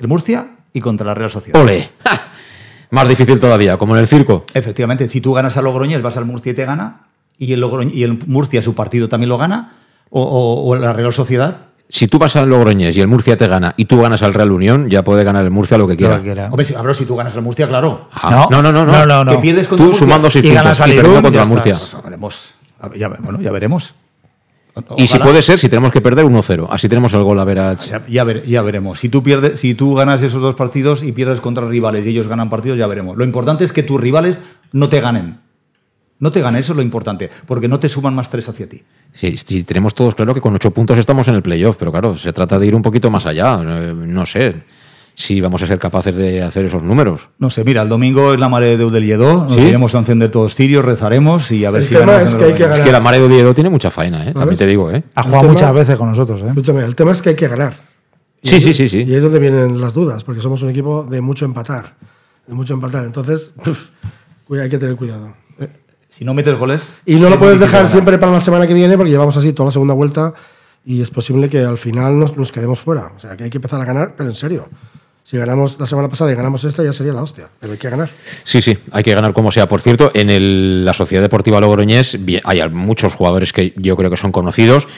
el 0.00 0.08
Murcia 0.08 0.46
y 0.72 0.80
contra 0.80 1.06
la 1.06 1.14
Real 1.14 1.30
Sociedad. 1.30 1.60
¡Ole! 1.60 1.90
¡Ja! 2.04 2.20
Más 2.90 3.08
difícil 3.08 3.38
todavía, 3.38 3.76
como 3.76 3.94
en 3.94 4.00
el 4.00 4.06
circo. 4.08 4.46
Efectivamente, 4.52 5.08
si 5.08 5.20
tú 5.20 5.32
ganas 5.32 5.56
a 5.56 5.62
Logroñés, 5.62 6.02
vas 6.02 6.16
al 6.16 6.24
Murcia 6.24 6.50
y 6.50 6.54
te 6.54 6.64
gana, 6.64 7.02
y 7.38 7.52
el, 7.52 7.62
Logroñ- 7.62 7.92
y 7.94 8.02
el 8.02 8.18
Murcia 8.26 8.62
su 8.62 8.74
partido 8.74 9.08
también 9.08 9.28
lo 9.28 9.38
gana, 9.38 9.74
o, 10.10 10.22
o- 10.22 10.68
o 10.68 10.74
la 10.76 10.92
Real 10.92 11.12
Sociedad. 11.12 11.66
Si 11.88 12.06
tú 12.08 12.18
vas 12.18 12.34
al 12.36 12.48
Logroñés 12.48 12.96
y 12.96 13.00
el 13.00 13.06
Murcia 13.08 13.36
te 13.36 13.46
gana 13.48 13.74
y 13.76 13.84
tú 13.84 14.00
ganas 14.00 14.22
al 14.22 14.32
Real 14.34 14.50
Unión, 14.52 14.88
ya 14.90 15.02
puede 15.04 15.22
ganar 15.24 15.44
el 15.44 15.50
Murcia 15.50 15.76
lo 15.78 15.86
que 15.88 15.96
quiera. 15.96 16.46
Hombre, 16.50 16.64
si, 16.64 16.72
cabrón, 16.74 16.94
si 16.94 17.04
tú 17.04 17.16
ganas 17.16 17.34
al 17.36 17.42
Murcia, 17.42 17.66
claro. 17.68 18.08
Ah, 18.12 18.46
no, 18.50 18.62
no, 18.62 18.72
no, 18.72 18.84
no. 19.24 19.32
Que 19.32 19.38
pierdes 19.38 19.66
contra 19.68 19.78
Tú 19.78 19.82
el 19.84 19.88
Murcia 19.90 20.06
sumando 20.06 20.30
seis 20.30 20.44
y 20.44 20.48
puntos 20.48 20.62
ganas 20.64 20.80
al 20.80 20.90
y 20.90 20.94
Irún, 20.94 21.14
contra 21.14 21.30
ya 21.32 21.42
el 21.42 21.48
Murcia. 21.48 21.76
Pues 21.90 22.02
veremos. 22.04 22.54
Ya, 22.96 23.08
bueno, 23.08 23.40
ya 23.40 23.52
veremos. 23.52 23.94
Y 24.96 25.06
si 25.08 25.18
puede 25.18 25.42
ser, 25.42 25.58
si 25.58 25.68
tenemos 25.68 25.90
que 25.92 26.00
perder 26.00 26.24
1-0. 26.24 26.66
Así 26.70 26.88
tenemos 26.88 27.12
el 27.14 27.22
gol 27.22 27.38
a 27.40 27.44
ver 27.44 27.56
Ya, 27.58 28.02
ya 28.08 28.24
ver- 28.24 28.46
ya 28.46 28.62
veremos. 28.62 28.98
Si 28.98 29.08
tú, 29.08 29.22
pierdes, 29.22 29.60
si 29.60 29.74
tú 29.74 29.94
ganas 29.94 30.22
esos 30.22 30.40
dos 30.40 30.54
partidos 30.54 31.02
y 31.02 31.12
pierdes 31.12 31.40
contra 31.40 31.66
rivales 31.68 32.06
y 32.06 32.10
ellos 32.10 32.28
ganan 32.28 32.48
partidos, 32.50 32.78
ya 32.78 32.86
veremos. 32.86 33.16
Lo 33.16 33.24
importante 33.24 33.64
es 33.64 33.72
que 33.72 33.82
tus 33.82 34.00
rivales 34.00 34.40
no 34.72 34.88
te 34.88 35.00
ganen. 35.00 35.38
No 36.18 36.30
te 36.30 36.40
ganen, 36.42 36.60
eso 36.60 36.72
es 36.74 36.76
lo 36.76 36.82
importante, 36.82 37.30
porque 37.46 37.66
no 37.66 37.80
te 37.80 37.88
suman 37.88 38.14
más 38.14 38.28
tres 38.28 38.46
hacia 38.48 38.68
ti. 38.68 38.82
Sí, 39.14 39.36
sí, 39.38 39.64
tenemos 39.64 39.94
todos 39.94 40.14
claro 40.14 40.34
que 40.34 40.40
con 40.42 40.54
ocho 40.54 40.70
puntos 40.70 40.98
estamos 40.98 41.26
en 41.28 41.34
el 41.34 41.42
playoff, 41.42 41.76
pero 41.78 41.90
claro, 41.90 42.16
se 42.16 42.30
trata 42.32 42.58
de 42.58 42.66
ir 42.66 42.74
un 42.74 42.82
poquito 42.82 43.10
más 43.10 43.24
allá. 43.24 43.58
Eh, 43.62 43.94
No 43.96 44.26
sé 44.26 44.54
si 45.14 45.40
vamos 45.40 45.62
a 45.62 45.66
ser 45.66 45.78
capaces 45.78 46.16
de 46.16 46.42
hacer 46.42 46.64
esos 46.64 46.82
números. 46.82 47.28
No 47.38 47.50
sé, 47.50 47.62
mira, 47.64 47.82
el 47.82 47.88
domingo 47.88 48.32
es 48.32 48.40
la 48.40 48.48
mare 48.48 48.66
de 48.68 48.76
Déu 48.78 48.90
del 48.90 49.04
Lledó, 49.04 49.44
nos 49.44 49.54
¿Sí? 49.54 49.60
iremos 49.60 49.94
a 49.94 49.98
encender 49.98 50.30
todos 50.30 50.54
cirios, 50.54 50.84
rezaremos 50.84 51.50
y 51.52 51.64
a 51.64 51.70
ver 51.70 51.82
El 51.82 51.88
si 51.88 51.94
tema 51.94 52.22
es 52.22 52.34
que 52.34 52.44
hay 52.44 52.52
que 52.54 52.62
domingo. 52.62 52.74
Es 52.78 52.80
que 52.86 52.92
la 52.92 53.00
Mare 53.00 53.18
de 53.18 53.24
Oviedo 53.26 53.54
tiene 53.54 53.68
mucha 53.70 53.90
faena, 53.90 54.26
¿eh? 54.28 54.32
también 54.32 54.56
te 54.58 54.66
digo. 54.66 54.90
¿eh? 54.90 55.02
Ha 55.14 55.22
jugado 55.22 55.42
tema- 55.42 55.52
muchas 55.52 55.74
veces 55.74 55.96
con 55.96 56.08
nosotros, 56.10 56.40
¿eh? 56.40 56.46
Escúchame, 56.48 56.84
el 56.84 56.94
tema 56.96 57.12
es 57.12 57.20
que 57.22 57.30
hay 57.30 57.36
que 57.36 57.48
ganar. 57.48 57.76
Y 58.42 58.48
Sí, 58.48 58.60
sí, 58.60 58.72
sí, 58.72 58.88
sí. 58.88 59.04
Y 59.06 59.14
es 59.14 59.22
donde 59.22 59.38
vienen 59.38 59.80
las 59.80 59.92
dudas, 59.92 60.24
porque 60.24 60.40
somos 60.40 60.62
un 60.62 60.70
equipo 60.70 61.04
de 61.04 61.20
mucho 61.20 61.44
empatar. 61.44 61.96
De 62.46 62.54
mucho 62.54 62.72
empatar. 62.74 63.04
Entonces, 63.04 63.50
hay 64.50 64.68
que 64.70 64.78
tener 64.78 64.96
cuidado. 64.96 65.34
Si 66.08 66.24
no 66.24 66.34
metes 66.34 66.58
goles. 66.58 66.98
Y 67.06 67.16
no 67.16 67.28
lo 67.28 67.34
es 67.34 67.36
puedes 67.36 67.60
dejar 67.60 67.80
ganar. 67.82 67.92
siempre 67.92 68.18
para 68.18 68.32
la 68.32 68.40
semana 68.40 68.66
que 68.66 68.74
viene, 68.74 68.96
porque 68.96 69.10
llevamos 69.10 69.36
así 69.36 69.52
toda 69.52 69.66
la 69.68 69.72
segunda 69.72 69.94
vuelta 69.94 70.34
y 70.84 71.00
es 71.02 71.10
posible 71.10 71.48
que 71.48 71.60
al 71.60 71.78
final 71.78 72.18
nos, 72.18 72.36
nos 72.36 72.50
quedemos 72.50 72.80
fuera. 72.80 73.12
O 73.16 73.20
sea, 73.20 73.36
que 73.36 73.44
hay 73.44 73.50
que 73.50 73.58
empezar 73.58 73.80
a 73.80 73.84
ganar, 73.84 74.14
pero 74.16 74.28
en 74.30 74.34
serio. 74.34 74.68
Si 75.30 75.36
ganamos 75.36 75.78
la 75.78 75.86
semana 75.86 76.08
pasada 76.08 76.32
y 76.32 76.34
ganamos 76.34 76.64
esta, 76.64 76.82
ya 76.82 76.92
sería 76.92 77.12
la 77.12 77.22
hostia. 77.22 77.48
Pero 77.60 77.72
hay 77.72 77.78
que 77.78 77.88
ganar. 77.88 78.08
Sí, 78.08 78.60
sí, 78.60 78.76
hay 78.90 79.04
que 79.04 79.14
ganar 79.14 79.32
como 79.32 79.52
sea. 79.52 79.68
Por 79.68 79.80
cierto, 79.80 80.10
en 80.12 80.28
el- 80.28 80.84
la 80.84 80.92
Sociedad 80.92 81.22
Deportiva 81.22 81.60
Logroñés 81.60 82.18
hay 82.42 82.68
muchos 82.70 83.14
jugadores 83.14 83.52
que 83.52 83.72
yo 83.76 83.96
creo 83.96 84.10
que 84.10 84.16
son 84.16 84.32
conocidos, 84.32 84.88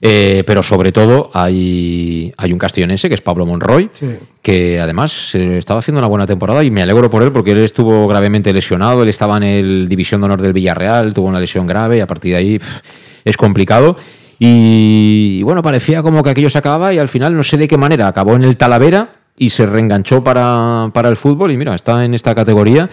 eh, 0.00 0.42
pero 0.46 0.62
sobre 0.62 0.90
todo 0.90 1.30
hay, 1.34 2.32
hay 2.38 2.52
un 2.54 2.58
castellonense 2.58 3.10
que 3.10 3.14
es 3.14 3.20
Pablo 3.20 3.44
Monroy, 3.44 3.90
Sí. 3.92 4.06
que 4.40 4.80
además 4.80 5.34
eh, 5.34 5.58
estaba 5.58 5.80
haciendo 5.80 5.98
una 5.98 6.08
buena 6.08 6.26
temporada 6.26 6.64
y 6.64 6.70
me 6.70 6.80
alegro 6.80 7.10
por 7.10 7.22
él 7.22 7.30
porque 7.30 7.50
él 7.50 7.58
estuvo 7.58 8.08
gravemente 8.08 8.54
lesionado, 8.54 9.02
él 9.02 9.10
estaba 9.10 9.36
en 9.36 9.42
el 9.42 9.86
División 9.90 10.22
de 10.22 10.24
Honor 10.24 10.40
del 10.40 10.54
Villarreal, 10.54 11.12
tuvo 11.12 11.26
una 11.28 11.40
lesión 11.40 11.66
grave 11.66 11.98
y 11.98 12.00
a 12.00 12.06
partir 12.06 12.32
de 12.32 12.38
ahí 12.38 12.58
pf, 12.58 12.80
es 13.26 13.36
complicado. 13.36 13.98
Y, 14.38 15.36
y 15.40 15.42
bueno, 15.42 15.60
parecía 15.62 16.02
como 16.02 16.22
que 16.22 16.30
aquello 16.30 16.48
se 16.48 16.56
acababa 16.56 16.94
y 16.94 16.98
al 16.98 17.08
final 17.08 17.36
no 17.36 17.42
sé 17.42 17.58
de 17.58 17.68
qué 17.68 17.76
manera 17.76 18.08
acabó 18.08 18.34
en 18.34 18.44
el 18.44 18.56
Talavera 18.56 19.16
y 19.36 19.50
se 19.50 19.66
reenganchó 19.66 20.22
para, 20.22 20.90
para 20.92 21.08
el 21.08 21.16
fútbol 21.16 21.50
y 21.52 21.56
mira, 21.56 21.74
está 21.74 22.04
en 22.04 22.14
esta 22.14 22.34
categoría 22.34 22.88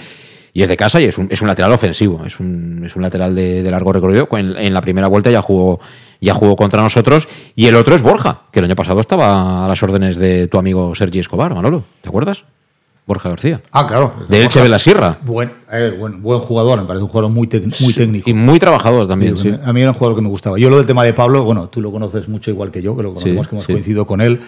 y 0.54 0.64
es 0.64 0.70
de 0.70 0.76
casa 0.76 1.00
y 1.00 1.06
es 1.06 1.18
un, 1.18 1.28
es 1.32 1.42
un 1.42 1.48
lateral 1.48 1.72
ofensivo, 1.72 2.24
es 2.26 2.40
un, 2.40 2.84
es 2.86 2.96
un 2.96 3.02
lateral 3.02 3.34
de, 3.36 3.64
de 3.64 3.72
largo 3.72 3.94
recorrido. 3.94 4.28
En, 4.34 4.56
en 4.58 4.74
la 4.74 4.82
primera 4.82 5.08
vuelta 5.08 5.32
ya 5.32 5.42
jugó, 5.42 5.80
ya 6.20 6.34
jugó 6.34 6.56
contra 6.56 6.82
nosotros 6.82 7.28
y 7.56 7.68
el 7.68 7.76
otro 7.76 7.96
es 7.96 8.02
Borja, 8.02 8.42
que 8.52 8.60
el 8.60 8.66
año 8.66 8.76
pasado 8.76 9.00
estaba 9.00 9.64
a 9.64 9.68
las 9.68 9.82
órdenes 9.82 10.18
de 10.18 10.48
tu 10.48 10.58
amigo 10.58 10.94
Sergi 10.96 11.20
Escobar, 11.20 11.54
Manolo, 11.54 11.84
¿te 12.02 12.10
acuerdas? 12.10 12.44
Borja 13.08 13.30
García. 13.30 13.62
Ah, 13.72 13.88
claro. 13.88 14.14
De 14.30 14.44
Elche 14.44 14.62
de 14.62 14.70
la 14.70 14.78
Sierra. 14.78 15.18
Buen, 15.24 15.52
eh, 15.72 15.94
buen, 15.98 16.22
buen 16.22 16.40
jugador, 16.40 16.80
me 16.80 16.86
parece 16.86 17.04
un 17.04 17.10
jugador 17.10 17.32
muy, 17.32 17.50
muy 17.82 17.94
técnico. 17.94 18.30
Y 18.30 18.34
muy 18.34 18.60
trabajador 18.60 19.08
también, 19.08 19.38
Sí, 19.38 19.52
sí. 19.52 19.58
A 19.66 19.74
mí 19.74 19.82
era 19.82 19.90
un 19.92 19.98
jugador 19.98 20.16
que 20.16 20.22
me 20.22 20.30
gustaba. 20.30 20.58
Yo 20.60 20.70
lo 20.70 20.78
del 20.78 20.86
tema 20.86 21.04
de 21.04 21.14
Pablo, 21.14 21.44
bueno, 21.44 21.68
tú 21.68 21.82
lo 21.82 21.92
conoces 21.92 22.30
mucho 22.30 22.52
igual 22.52 22.72
que 22.72 22.82
yo, 22.82 22.96
que 22.96 23.04
lo 23.04 23.14
conocemos, 23.14 23.46
Sí, 23.46 23.50
que 23.50 23.56
hemos 23.56 23.68
coincidido 23.68 24.06
con 24.06 24.22
él. 24.22 24.40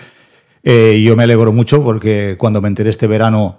Eh, 0.64 1.02
yo 1.06 1.16
me 1.16 1.24
alegro 1.24 1.52
mucho 1.52 1.84
porque 1.84 2.36
cuando 2.38 2.62
me 2.62 2.68
enteré 2.70 2.90
este 2.90 3.08
verano 3.08 3.58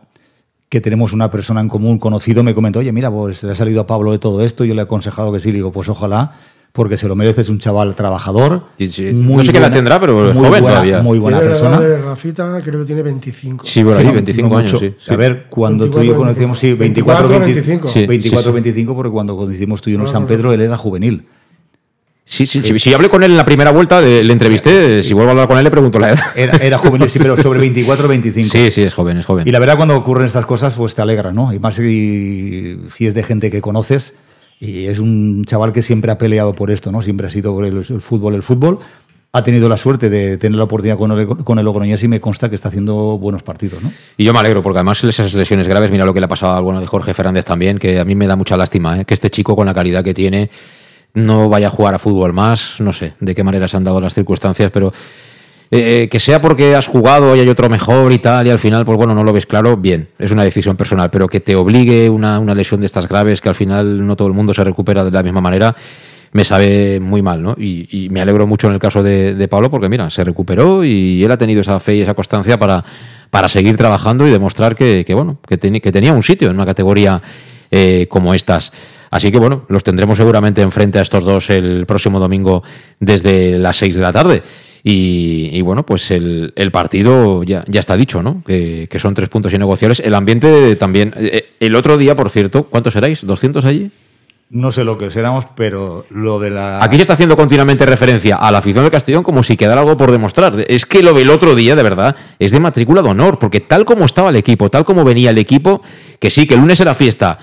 que 0.71 0.81
tenemos 0.81 1.13
una 1.13 1.31
persona 1.31 1.61
en 1.61 1.69
común 1.69 1.99
conocido, 1.99 2.43
me 2.43 2.55
comentó, 2.55 2.79
oye, 2.81 2.93
mira, 2.93 3.11
pues 3.11 3.43
le 3.45 3.53
ha 3.53 3.55
salido 3.55 3.83
a 3.83 3.87
Pablo 3.87 4.11
de 4.13 4.19
todo 4.19 4.43
esto, 4.43 4.65
yo 4.65 4.75
le 4.75 4.81
he 4.81 4.85
aconsejado 4.85 5.33
que 5.33 5.39
sí, 5.39 5.49
le 5.49 5.57
digo, 5.57 5.71
pues 5.71 5.89
ojalá, 5.89 6.33
porque 6.73 6.97
se 6.97 7.07
lo 7.07 7.15
merece, 7.15 7.43
es 7.43 7.49
un 7.51 7.59
chaval 7.59 7.95
trabajador. 7.95 8.65
Sí, 8.79 8.89
sí. 8.89 9.03
muy 9.13 9.37
No 9.37 9.45
sé 9.45 9.53
qué 9.53 9.59
edad 9.59 9.71
tendrá, 9.71 10.01
pero 10.01 10.29
es 10.31 10.35
muy 10.35 10.45
joven 10.47 10.63
buena- 10.63 10.69
todavía. 10.77 11.03
Muy 11.03 11.19
buena 11.21 11.39
Tiene 11.39 11.55
la 11.55 11.61
persona. 11.61 11.77
edad 11.87 11.89
de 11.97 12.03
Rafita 12.03 12.61
creo 12.65 12.81
que 12.81 12.87
tiene 12.87 13.03
25. 13.03 13.65
Sí, 13.67 13.85
por 13.85 13.93
ahí, 13.93 14.01
Sí, 14.01 14.07
no- 14.09 14.13
25 14.15 14.49
no 14.49 14.57
años, 14.59 14.73
mucho. 14.73 14.85
sí. 14.87 14.95
sí. 14.99 15.13
A 15.13 15.17
ver, 15.17 15.47
cuando 15.51 15.85
tú 15.85 15.91
y 15.91 15.93
yo 15.93 15.99
24, 15.99 16.19
conocíamos, 16.25 16.59
sí, 16.59 16.73
24, 16.73 17.29
24, 17.29 17.47
25. 17.55 17.87
Sí, 17.89 18.07
24, 18.07 18.43
sí, 18.43 18.49
sí. 18.49 18.53
25, 18.55 18.95
porque 18.97 19.11
cuando 19.13 19.37
conocimos 19.37 19.81
tú 19.83 19.91
y 19.91 19.93
yo 19.93 20.01
en 20.01 20.09
San 20.09 20.27
Pedro, 20.27 20.53
él 20.53 20.63
era 20.63 20.77
juvenil. 20.77 21.27
Sí, 22.27 22.47
sí, 22.47 22.63
sí. 22.65 22.79
Si 22.79 22.91
yo 22.91 22.97
hablé 22.97 23.11
con 23.11 23.23
él 23.23 23.33
en 23.33 23.37
la 23.37 23.45
primera 23.45 23.71
vuelta, 23.71 24.01
le, 24.01 24.25
le 24.25 24.33
entrevisté, 24.33 25.03
si 25.03 25.13
vuelvo 25.13 25.29
a 25.29 25.33
hablar 25.33 25.47
con 25.47 25.59
él 25.59 25.65
le 25.65 25.71
pregunto 25.71 25.99
la 25.99 26.09
edad. 26.09 26.21
Era, 26.35 26.57
era 26.57 26.79
juvenil, 26.79 27.11
sí, 27.11 27.19
pero 27.19 27.37
sobre 27.41 27.59
24, 27.61 28.09
25. 28.09 28.49
Sí, 28.51 28.71
sí, 28.71 28.83
es 28.83 28.95
joven, 28.95 29.19
es 29.19 29.27
joven. 29.27 29.47
Y 29.47 29.53
la 29.53 29.59
verdad, 29.59 29.77
cuando 29.77 29.95
ocurren 29.97 30.27
estas 30.27 30.47
cosas, 30.47 30.73
pues 30.75 30.95
te 30.95 31.03
alegra, 31.03 31.33
¿no? 31.33 31.53
Y 31.53 31.59
más 31.59 31.75
si, 31.75 32.79
si 32.93 33.07
es 33.07 33.15
de 33.15 33.23
gente 33.23 33.51
que 33.51 33.61
conoces. 33.61 34.15
Y 34.59 34.87
es 34.87 35.01
un 35.01 35.45
chaval 35.45 35.73
que 35.73 35.83
siempre 35.83 36.11
ha 36.11 36.17
peleado 36.17 36.55
por 36.55 36.71
esto, 36.71 36.91
¿no? 36.91 37.03
Siempre 37.03 37.27
ha 37.27 37.31
sido 37.31 37.53
por 37.53 37.67
el, 37.67 37.77
el 37.77 38.01
fútbol, 38.01 38.35
el 38.35 38.43
fútbol. 38.43 38.79
Ha 39.33 39.43
tenido 39.43 39.69
la 39.69 39.77
suerte 39.77 40.09
de 40.09 40.39
tener 40.39 40.57
la 40.57 40.65
oportunidad 40.65 40.97
con 40.97 41.11
el, 41.13 41.27
con 41.27 41.59
el 41.59 41.65
Logroñés 41.65 42.03
y 42.05 42.09
me 42.09 42.21
consta 42.21 42.49
que 42.49 42.55
está 42.55 42.69
haciendo 42.69 43.19
buenos 43.19 43.43
partidos, 43.43 43.83
¿no? 43.83 43.91
Y 44.17 44.25
yo 44.25 44.33
me 44.33 44.39
alegro, 44.39 44.63
porque 44.63 44.79
además 44.79 45.03
esas 45.05 45.35
lesiones 45.35 45.67
graves, 45.67 45.91
mira 45.91 46.05
lo 46.05 46.15
que 46.15 46.21
le 46.21 46.27
ha 46.27 46.29
pasado 46.29 46.55
al 46.57 46.63
bueno 46.63 46.81
de 46.81 46.87
Jorge 46.87 47.13
Fernández 47.13 47.45
también, 47.45 47.79
que 47.79 47.99
a 47.99 48.05
mí 48.05 48.15
me 48.15 48.29
da 48.29 48.37
mucha 48.37 48.57
lástima, 48.57 49.01
¿eh? 49.01 49.05
que 49.05 49.13
este 49.13 49.31
chico 49.31 49.57
con 49.57 49.67
la 49.67 49.75
calidad 49.75 50.05
que 50.05 50.15
tiene 50.15 50.51
no 51.15 51.49
vaya 51.49 51.69
a 51.69 51.71
jugar 51.71 51.95
a 51.95 51.99
fútbol 51.99 52.33
más, 52.33 52.77
no 52.81 52.93
sé 52.93 53.15
de 53.21 53.35
qué 53.35 53.43
manera 53.45 53.69
se 53.69 53.77
han 53.77 53.85
dado 53.85 54.01
las 54.01 54.15
circunstancias, 54.15 54.71
pero 54.73 54.93
eh, 55.71 56.09
que 56.11 56.21
sea 56.21 56.41
porque 56.41 56.75
has 56.75 56.87
jugado 56.87 57.35
y 57.35 57.41
hay 57.41 57.49
otro 57.49 57.69
mejor 57.69 58.13
y 58.13 58.19
tal, 58.19 58.47
y 58.47 58.51
al 58.51 58.59
final, 58.59 58.85
pues 58.85 58.97
bueno, 58.99 59.15
no 59.15 59.25
lo 59.25 59.33
ves 59.33 59.47
claro, 59.47 59.77
bien, 59.77 60.09
es 60.19 60.31
una 60.31 60.45
decisión 60.45 60.77
personal, 60.77 61.11
pero 61.11 61.27
que 61.29 61.41
te 61.41 61.57
obligue 61.57 62.09
una, 62.11 62.39
una 62.39 62.55
lesión 62.55 62.81
de 62.81 62.87
estas 62.87 63.09
graves, 63.09 63.41
que 63.41 63.49
al 63.49 63.55
final 63.55 64.07
no 64.07 64.15
todo 64.17 64.29
el 64.29 64.35
mundo 64.35 64.53
se 64.55 64.63
recupera 64.63 65.05
de 65.05 65.11
la 65.11 65.23
misma 65.23 65.41
manera, 65.41 65.75
me 66.33 66.45
sabe 66.45 66.99
muy 67.01 67.23
mal, 67.23 67.43
¿no? 67.43 67.55
Y, 67.59 67.89
y 67.91 68.09
me 68.09 68.21
alegro 68.21 68.47
mucho 68.47 68.67
en 68.67 68.75
el 68.75 68.81
caso 68.81 69.03
de, 69.03 69.47
Pablo, 69.49 69.71
porque 69.71 69.89
mira, 69.89 70.11
se 70.11 70.23
recuperó 70.25 70.85
y 70.85 71.23
él 71.25 71.31
ha 71.31 71.39
tenido 71.39 71.61
esa 71.61 71.79
fe 71.79 71.95
y 71.97 72.01
esa 72.01 72.15
constancia 72.15 72.59
para, 72.59 72.85
para 73.31 73.49
seguir 73.49 73.77
trabajando 73.77 74.27
y 74.27 74.33
demostrar 74.33 74.75
que, 74.75 75.05
bueno, 75.15 75.39
que, 75.47 75.59
teni- 75.61 75.81
que 75.81 75.93
tenía 75.93 76.13
un 76.13 76.25
sitio 76.25 76.49
en 76.51 76.57
una 76.57 76.67
categoría 76.67 77.23
eh, 77.71 78.07
como 78.09 78.35
estas. 78.35 78.73
Así 79.11 79.31
que 79.33 79.39
bueno, 79.39 79.65
los 79.69 79.85
tendremos 79.85 80.19
seguramente 80.19 80.63
enfrente 80.63 80.99
a 80.99 81.03
estos 81.03 81.25
dos 81.25 81.51
el 81.51 81.87
próximo 81.87 82.19
domingo 82.21 82.63
desde 83.01 83.59
las 83.59 83.77
6 83.77 83.97
de 83.97 84.03
la 84.03 84.13
tarde. 84.13 84.43
Y, 84.87 85.49
y 85.53 85.63
bueno, 85.63 85.87
pues 85.87 86.11
el, 86.11 86.53
el 86.57 86.71
partido 86.71 87.43
ya, 87.43 87.65
ya 87.69 87.81
está 87.81 87.97
dicho, 87.97 88.23
¿no? 88.23 88.43
Que, 88.47 88.87
que 88.91 88.99
son 88.99 89.15
tres 89.15 89.31
puntos 89.31 89.53
innegociables. 89.55 90.01
El 90.01 90.15
ambiente 90.15 90.77
también. 90.77 91.15
eh, 91.17 91.47
El 91.59 91.75
otro 91.75 91.97
día, 91.97 92.15
por 92.15 92.29
cierto, 92.29 92.65
¿cuántos 92.65 92.93
seráis? 92.93 93.25
¿200 93.25 93.65
allí? 93.65 93.91
No 94.51 94.71
sé 94.71 94.85
lo 94.85 94.99
que 94.99 95.11
seramos, 95.11 95.47
pero 95.57 96.05
lo 96.11 96.39
de 96.39 96.51
la. 96.51 96.85
Aquí 96.85 96.97
se 96.97 97.03
está 97.03 97.15
haciendo 97.15 97.35
continuamente 97.35 97.87
referencia 97.87 98.37
a 98.37 98.53
la 98.53 98.59
afición 98.59 98.85
del 98.85 98.93
Castellón 98.93 99.23
como 99.25 99.43
si 99.43 99.57
quedara 99.57 99.81
algo 99.81 99.97
por 99.97 100.13
demostrar. 100.13 100.55
Es 100.69 100.85
que 100.85 101.03
lo 101.03 101.15
del 101.15 101.31
otro 101.31 101.55
día, 101.55 101.75
de 101.75 101.83
verdad, 101.83 102.15
es 102.39 102.53
de 102.53 102.61
matrícula 102.61 103.01
de 103.01 103.09
honor, 103.09 103.39
porque 103.39 103.61
tal 103.61 103.87
como 103.87 104.05
estaba 104.05 104.29
el 104.29 104.37
equipo, 104.37 104.69
tal 104.69 104.85
como 104.85 105.03
venía 105.03 105.31
el 105.31 105.39
equipo, 105.39 105.81
que 106.21 106.29
sí, 106.29 106.47
que 106.47 106.55
el 106.55 106.61
lunes 106.61 106.79
era 106.79 106.95
fiesta, 106.95 107.39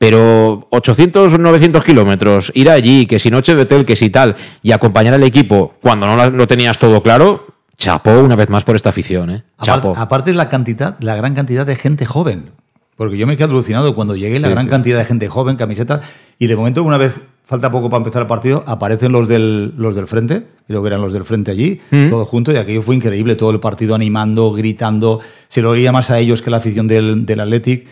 pero 0.00 0.66
800 0.70 1.38
900 1.38 1.84
kilómetros, 1.84 2.50
ir 2.54 2.70
allí, 2.70 3.04
que 3.04 3.18
si 3.18 3.30
noche 3.30 3.54
de 3.54 3.62
hotel, 3.62 3.84
que 3.84 3.96
si 3.96 4.08
tal, 4.08 4.34
y 4.62 4.72
acompañar 4.72 5.12
al 5.12 5.22
equipo 5.24 5.74
cuando 5.82 6.06
no 6.06 6.30
lo 6.30 6.46
tenías 6.46 6.78
todo 6.78 7.02
claro, 7.02 7.44
chapó 7.76 8.12
una 8.12 8.34
vez 8.34 8.48
más 8.48 8.64
por 8.64 8.76
esta 8.76 8.88
afición, 8.88 9.28
¿eh? 9.28 9.42
Chapó. 9.60 9.92
Aparte, 9.94 10.32
la 10.32 10.48
cantidad, 10.48 10.96
la 11.00 11.16
gran 11.16 11.34
cantidad 11.34 11.66
de 11.66 11.76
gente 11.76 12.06
joven. 12.06 12.48
Porque 12.96 13.18
yo 13.18 13.26
me 13.26 13.36
quedé 13.36 13.44
alucinado 13.44 13.94
cuando 13.94 14.16
llegué, 14.16 14.40
la 14.40 14.48
Sí, 14.48 14.54
gran 14.54 14.64
sí. 14.64 14.70
cantidad 14.70 14.98
de 14.98 15.04
gente 15.04 15.28
joven, 15.28 15.56
camisetas, 15.56 16.00
y 16.38 16.46
de 16.46 16.56
momento, 16.56 16.82
una 16.82 16.96
vez 16.96 17.20
falta 17.44 17.70
poco 17.70 17.90
para 17.90 17.98
empezar 17.98 18.22
el 18.22 18.28
partido, 18.28 18.64
aparecen 18.66 19.12
los 19.12 19.28
del, 19.28 19.74
los 19.76 19.94
del 19.96 20.06
frente, 20.06 20.46
creo 20.66 20.80
que 20.82 20.86
eran 20.86 21.02
los 21.02 21.12
del 21.12 21.24
frente 21.26 21.50
allí, 21.50 21.78
Mm. 21.90 22.08
todos 22.08 22.26
juntos, 22.26 22.54
y 22.54 22.56
aquello 22.56 22.80
fue 22.80 22.94
increíble, 22.94 23.34
todo 23.36 23.50
el 23.50 23.60
partido 23.60 23.94
animando, 23.94 24.52
gritando, 24.52 25.20
se 25.50 25.60
lo 25.60 25.70
oía 25.70 25.92
más 25.92 26.10
a 26.10 26.18
ellos 26.20 26.40
que 26.40 26.48
a 26.48 26.52
la 26.52 26.56
afición 26.58 26.86
del, 26.88 27.26
del 27.26 27.40
Athletic. 27.40 27.86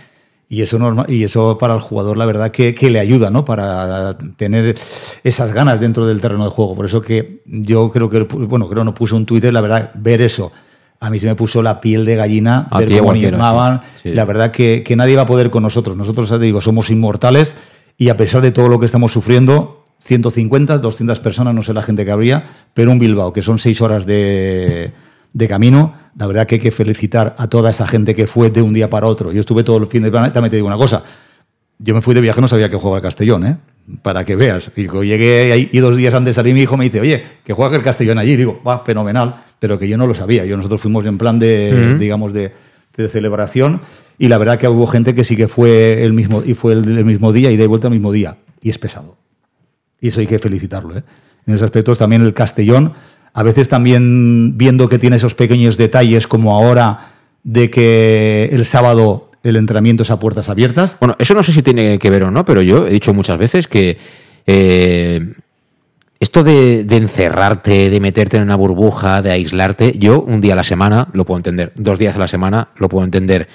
Y 0.51 0.62
eso, 0.62 0.78
norma- 0.78 1.05
y 1.09 1.24
eso 1.24 1.59
para 1.59 1.74
el 1.74 1.80
jugador, 1.80 2.16
la 2.16 2.24
verdad, 2.24 2.51
que, 2.51 2.74
que 2.74 2.88
le 2.88 2.99
ayuda, 3.01 3.30
¿no? 3.30 3.44
Para 3.44 4.16
tener 4.36 4.74
esas 5.22 5.53
ganas 5.53 5.78
dentro 5.78 6.07
del 6.07 6.20
terreno 6.22 6.44
de 6.44 6.51
juego. 6.51 6.74
Por 6.74 6.86
eso 6.86 7.03
que 7.03 7.42
yo 7.44 7.90
creo 7.90 8.09
que, 8.09 8.20
bueno, 8.22 8.66
creo 8.68 8.82
no 8.82 8.94
puse 8.94 9.14
un 9.14 9.26
Twitter, 9.26 9.53
la 9.53 9.61
verdad, 9.61 9.90
ver 9.94 10.22
eso. 10.22 10.51
A 11.01 11.11
mí 11.11 11.18
se 11.18 11.26
me 11.26 11.34
puso 11.34 11.62
la 11.62 11.80
piel 11.82 12.05
de 12.07 12.16
gallina, 12.16 12.66
A 12.70 12.78
ver 12.78 12.88
ti 12.88 12.99
cómo 12.99 13.11
animaban. 13.12 13.82
sí. 13.96 14.09
Sí. 14.09 14.14
La 14.14 14.24
verdad 14.24 14.51
que, 14.51 14.82
que 14.82 14.96
nadie 14.96 15.16
va 15.16 15.22
a 15.22 15.26
poder 15.26 15.51
con 15.51 15.62
nosotros. 15.62 15.96
Nosotros, 15.96 16.30
ya 16.30 16.38
te 16.38 16.44
digo, 16.46 16.61
somos 16.62 16.90
inmortales 16.90 17.55
y 17.99 18.09
a 18.09 18.16
pesar 18.16 18.40
de 18.40 18.51
todo 18.51 18.68
lo 18.68 18.80
que 18.80 18.86
estamos 18.86 19.12
sufriendo, 19.12 19.84
150, 19.99 20.78
200 20.78 21.20
personas, 21.20 21.55
no 21.55 21.62
sé 21.62 21.74
la 21.74 21.82
gente 21.82 22.05
que 22.07 22.11
habría, 22.11 22.44
pero 22.72 22.90
un 22.90 22.99
Bilbao, 22.99 23.32
que 23.34 23.42
son 23.42 23.59
seis 23.59 23.80
horas 23.82 24.07
de, 24.07 24.92
de 25.34 25.49
camino, 25.49 25.92
la 26.19 26.27
verdad 26.27 26.47
que 26.47 26.57
hay 26.57 26.61
que 26.61 26.73
felicitar 26.73 27.37
a 27.39 27.47
toda 27.49 27.71
esa 27.71 27.87
gente 27.87 28.14
que 28.14 28.27
fue 28.27 28.51
de 28.51 28.61
un 28.61 28.75
día 28.75 28.91
para 28.91 29.07
otro. 29.07 29.31
Yo 29.33 29.41
estuve 29.41 29.62
todo 29.62 29.77
el 29.77 29.87
fin 29.87 30.03
de 30.03 30.09
semana, 30.09 30.33
también 30.33 30.51
te 30.51 30.57
digo 30.57 30.66
una 30.66 30.77
cosa, 30.77 31.05
yo 31.79 31.95
me 31.95 32.03
fui 32.03 32.12
de 32.14 32.21
viaje, 32.21 32.41
no 32.41 32.49
sabía 32.49 32.69
que 32.69 32.77
jugaba 32.77 32.97
el 32.97 33.03
Castellón, 33.03 33.47
¿eh? 33.47 33.57
Para 34.03 34.25
que 34.25 34.35
veas. 34.35 34.73
Y 34.75 34.87
cuando 34.87 35.05
llegué 35.05 35.53
ahí 35.53 35.69
y 35.73 35.79
dos 35.79 35.97
días 35.97 36.12
antes 36.12 36.31
de 36.31 36.35
salir, 36.35 36.55
mi 36.55 36.62
hijo 36.62 36.77
me 36.77 36.87
dice, 36.87 37.01
oye, 37.01 37.23
que 37.45 37.53
juega 37.53 37.77
el 37.77 37.83
Castellón 37.85 38.19
allí. 38.19 38.33
Y 38.33 38.37
digo, 38.37 38.61
va, 38.66 38.81
fenomenal, 38.85 39.37
pero 39.61 39.79
que 39.79 39.87
yo 39.89 39.97
no 39.97 40.09
lo 40.09 40.12
sabía. 40.14 40.45
Yo 40.45 40.57
nosotros 40.57 40.81
fuimos 40.81 41.07
en 41.07 41.19
plan 41.19 41.39
de, 41.39 41.91
Ujú. 41.93 41.99
digamos, 42.01 42.33
de, 42.33 42.53
de 42.97 43.09
celebración. 43.09 43.81
Y 44.19 44.27
la 44.27 44.39
verdad 44.39 44.59
que 44.59 44.66
hubo 44.66 44.89
gente 44.89 45.14
que 45.14 45.23
sí 45.23 45.37
que 45.37 45.47
fue 45.47 46.03
el 46.03 46.12
mismo, 46.12 46.43
y 46.45 46.55
fue 46.55 46.73
el, 46.73 46.99
el 46.99 47.05
mismo 47.05 47.33
día 47.33 47.53
y 47.53 47.57
de 47.57 47.66
vuelta 47.69 47.87
el 47.87 47.95
mismo 47.95 48.11
día. 48.11 48.39
Y 48.61 48.71
es 48.71 48.79
pesado. 48.79 49.16
Y 50.01 50.09
eso 50.09 50.19
hay 50.19 50.27
que 50.27 50.41
felicitarlo. 50.41 50.99
¿eh? 50.99 51.05
En 51.47 51.55
esos 51.55 51.64
aspectos 51.64 51.97
también 51.97 52.23
el 52.23 52.35
Castellón, 52.35 52.93
a 53.39 53.45
veces 53.45 53.68
también 53.68 54.59
viendo 54.59 54.89
que 54.89 54.99
tiene 54.99 55.14
esos 55.14 55.36
pequeños 55.36 55.76
detalles 55.76 56.26
como 56.26 56.57
ahora 56.57 57.12
de 57.45 57.70
que 57.70 58.49
el 58.51 58.66
sábado 58.66 59.30
el 59.45 59.55
entrenamiento 59.55 60.03
es 60.03 60.11
a 60.11 60.18
puertas 60.18 60.49
abiertas. 60.49 60.97
Bueno, 60.99 61.14
eso 61.20 61.34
no 61.34 61.45
sé 61.45 61.53
si 61.53 61.62
tiene 61.62 62.01
que 62.01 62.11
ver 62.11 62.24
o 62.24 62.32
no, 62.32 62.45
pero 62.45 62.62
yo 62.62 62.89
he 62.89 62.91
dicho 62.91 63.14
muchas 63.14 63.39
veces 63.39 63.68
que 63.68 63.97
eh, 64.45 65.34
esto 66.18 66.43
de, 66.43 66.82
de 66.82 66.97
encerrarte, 66.97 67.91
de 67.91 68.01
meterte 68.01 68.39
en 68.39 68.43
una 68.43 68.57
burbuja, 68.57 69.22
de 69.22 69.30
aislarte, 69.30 69.97
yo 69.97 70.20
un 70.20 70.41
día 70.41 70.55
a 70.55 70.57
la 70.57 70.64
semana 70.64 71.07
lo 71.12 71.24
puedo 71.24 71.39
entender, 71.39 71.72
dos 71.76 72.01
días 72.01 72.16
a 72.16 72.18
la 72.18 72.26
semana 72.26 72.70
lo 72.76 72.89
puedo 72.89 73.05
entender. 73.05 73.47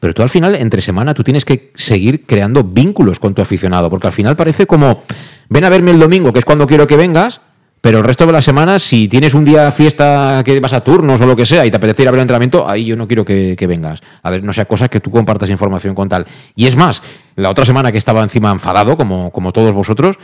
Pero 0.00 0.12
tú 0.12 0.22
al 0.22 0.30
final, 0.30 0.56
entre 0.56 0.82
semana, 0.82 1.14
tú 1.14 1.22
tienes 1.22 1.44
que 1.44 1.70
seguir 1.76 2.26
creando 2.26 2.64
vínculos 2.64 3.20
con 3.20 3.32
tu 3.32 3.42
aficionado, 3.42 3.90
porque 3.90 4.08
al 4.08 4.12
final 4.12 4.34
parece 4.34 4.66
como, 4.66 5.04
ven 5.48 5.64
a 5.64 5.68
verme 5.68 5.92
el 5.92 6.00
domingo, 6.00 6.32
que 6.32 6.40
es 6.40 6.44
cuando 6.44 6.66
quiero 6.66 6.88
que 6.88 6.96
vengas, 6.96 7.40
pero 7.80 7.98
el 7.98 8.04
resto 8.04 8.26
de 8.26 8.32
la 8.32 8.42
semana, 8.42 8.78
si 8.78 9.08
tienes 9.08 9.32
un 9.32 9.44
día 9.44 9.72
fiesta 9.72 10.42
que 10.44 10.60
vas 10.60 10.74
a 10.74 10.82
turnos 10.82 11.20
o 11.20 11.26
lo 11.26 11.34
que 11.34 11.46
sea 11.46 11.64
y 11.64 11.70
te 11.70 11.78
apetece 11.78 12.02
ir 12.02 12.08
a 12.08 12.10
ver 12.10 12.18
el 12.18 12.22
entrenamiento, 12.22 12.68
ahí 12.68 12.84
yo 12.84 12.96
no 12.96 13.06
quiero 13.06 13.24
que, 13.24 13.56
que 13.56 13.66
vengas. 13.66 14.00
A 14.22 14.30
ver, 14.30 14.44
no 14.44 14.52
sea 14.52 14.66
cosa 14.66 14.88
que 14.88 15.00
tú 15.00 15.10
compartas 15.10 15.48
información 15.48 15.94
con 15.94 16.08
tal. 16.08 16.26
Y 16.54 16.66
es 16.66 16.76
más, 16.76 17.02
la 17.36 17.48
otra 17.48 17.64
semana 17.64 17.90
que 17.90 17.98
estaba 17.98 18.22
encima 18.22 18.50
enfadado, 18.50 18.98
como, 18.98 19.30
como 19.30 19.52
todos 19.52 19.72
vosotros, 19.72 20.16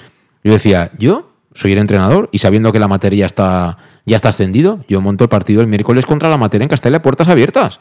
yo 0.45 0.53
decía, 0.53 0.91
yo 0.99 1.31
soy 1.55 1.73
el 1.73 1.79
entrenador 1.79 2.29
y 2.31 2.39
sabiendo 2.39 2.73
que 2.73 2.79
la 2.79 2.89
materia 2.89 3.25
está, 3.25 3.79
ya 4.05 4.17
está 4.17 4.29
ascendido, 4.29 4.85
yo 4.87 5.01
monto 5.01 5.25
el 5.25 5.31
partido 5.31 5.63
el 5.63 5.67
miércoles 5.67 6.05
contra 6.05 6.29
la 6.29 6.37
materia 6.37 6.65
en 6.65 6.69
Castella 6.69 7.01
puertas 7.01 7.29
abiertas. 7.29 7.81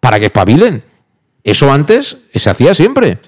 Para 0.00 0.18
que 0.18 0.26
espabilen. 0.26 0.82
Eso 1.48 1.72
antes 1.72 2.18
se 2.34 2.50
hacía 2.50 2.74
siempre. 2.74 3.18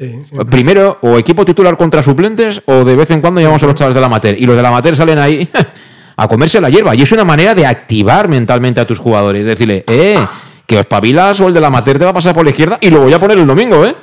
Primero, 0.50 0.98
o 1.00 1.16
equipo 1.16 1.42
titular 1.46 1.78
contra 1.78 2.02
suplentes, 2.02 2.60
o 2.66 2.84
de 2.84 2.94
vez 2.94 3.10
en 3.10 3.22
cuando 3.22 3.40
llamamos 3.40 3.62
a 3.62 3.66
los 3.66 3.74
chavales 3.74 3.94
de 3.94 4.00
la 4.00 4.08
amateur. 4.08 4.36
Y 4.38 4.44
los 4.44 4.56
de 4.56 4.62
la 4.62 4.68
amateur 4.68 4.94
salen 4.94 5.18
ahí 5.18 5.48
a 6.16 6.28
comerse 6.28 6.60
la 6.60 6.68
hierba. 6.68 6.94
Y 6.94 7.00
es 7.00 7.12
una 7.12 7.24
manera 7.24 7.54
de 7.54 7.64
activar 7.64 8.28
mentalmente 8.28 8.78
a 8.78 8.86
tus 8.86 8.98
jugadores. 8.98 9.46
Decirle, 9.46 9.84
eh, 9.86 10.18
que 10.66 10.78
os 10.78 10.84
pabilas 10.84 11.40
o 11.40 11.48
el 11.48 11.54
de 11.54 11.60
la 11.60 11.68
amateur 11.68 11.98
te 11.98 12.04
va 12.04 12.10
a 12.10 12.14
pasar 12.14 12.34
por 12.34 12.44
la 12.44 12.50
izquierda 12.50 12.76
y 12.82 12.90
lo 12.90 13.00
voy 13.00 13.12
a 13.14 13.18
poner 13.18 13.38
el 13.38 13.46
domingo, 13.46 13.86
¿eh? 13.86 13.96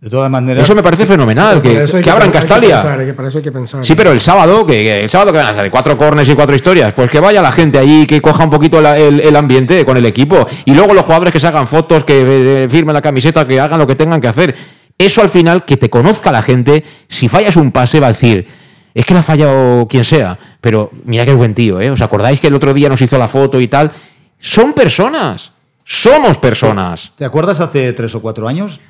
De 0.00 0.10
todas 0.10 0.30
maneras. 0.30 0.62
Eso 0.64 0.74
me 0.74 0.82
parece 0.82 1.06
fenomenal, 1.06 1.62
que, 1.62 1.86
que 2.02 2.10
abran 2.10 2.30
que 2.30 2.38
Castalia. 2.38 2.76
pensar, 2.76 3.00
hay 3.00 3.06
que- 3.06 3.14
para 3.14 3.28
eso 3.28 3.38
hay 3.38 3.44
que 3.44 3.52
pensar. 3.52 3.86
Sí, 3.86 3.94
pero 3.94 4.12
el 4.12 4.20
sábado, 4.20 4.66
que, 4.66 4.72
que 4.84 5.04
el 5.04 5.08
sábado 5.08 5.32
que 5.32 5.38
van 5.38 5.46
a 5.46 5.58
hacer 5.58 5.70
cuatro 5.70 5.96
cornes 5.96 6.28
y 6.28 6.34
cuatro 6.34 6.54
historias, 6.54 6.92
pues 6.92 7.10
que 7.10 7.20
vaya 7.20 7.40
la 7.40 7.50
gente 7.52 7.78
allí, 7.78 8.06
que 8.06 8.20
coja 8.20 8.44
un 8.44 8.50
poquito 8.50 8.82
la- 8.82 8.98
el, 8.98 9.20
el 9.20 9.34
ambiente 9.34 9.82
con 9.86 9.96
el 9.96 10.04
equipo. 10.04 10.46
Y 10.66 10.74
luego 10.74 10.92
los 10.92 11.04
jugadores 11.06 11.32
que 11.32 11.40
se 11.40 11.46
hagan 11.46 11.66
fotos, 11.66 12.04
que 12.04 12.64
eh, 12.64 12.68
firmen 12.68 12.92
la 12.92 13.00
camiseta, 13.00 13.46
que 13.48 13.58
hagan 13.58 13.78
lo 13.78 13.86
que 13.86 13.94
tengan 13.94 14.20
que 14.20 14.28
hacer. 14.28 14.54
Eso 14.98 15.22
al 15.22 15.30
final, 15.30 15.64
que 15.64 15.78
te 15.78 15.88
conozca 15.88 16.30
la 16.30 16.42
gente, 16.42 16.84
si 17.08 17.28
fallas 17.28 17.56
un 17.56 17.72
pase, 17.72 17.98
va 17.98 18.08
a 18.08 18.12
decir, 18.12 18.46
es 18.92 19.06
que 19.06 19.14
la 19.14 19.20
ha 19.20 19.24
fallado 19.24 19.88
quien 19.88 20.04
sea, 20.04 20.38
pero 20.60 20.90
mira 21.06 21.24
qué 21.24 21.32
buen 21.32 21.54
tío, 21.54 21.80
¿eh? 21.80 21.90
¿Os 21.90 22.02
acordáis 22.02 22.38
que 22.40 22.48
el 22.48 22.54
otro 22.54 22.74
día 22.74 22.90
nos 22.90 23.00
hizo 23.00 23.16
la 23.18 23.26
foto 23.26 23.58
y 23.60 23.68
tal? 23.68 23.90
Son 24.38 24.74
personas, 24.74 25.50
somos 25.82 26.36
personas. 26.38 27.10
¿Te 27.16 27.24
acuerdas 27.24 27.58
hace 27.60 27.92
tres 27.94 28.14
o 28.14 28.20
cuatro 28.20 28.46
años? 28.46 28.80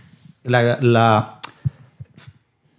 La, 0.44 0.78
la, 0.80 1.40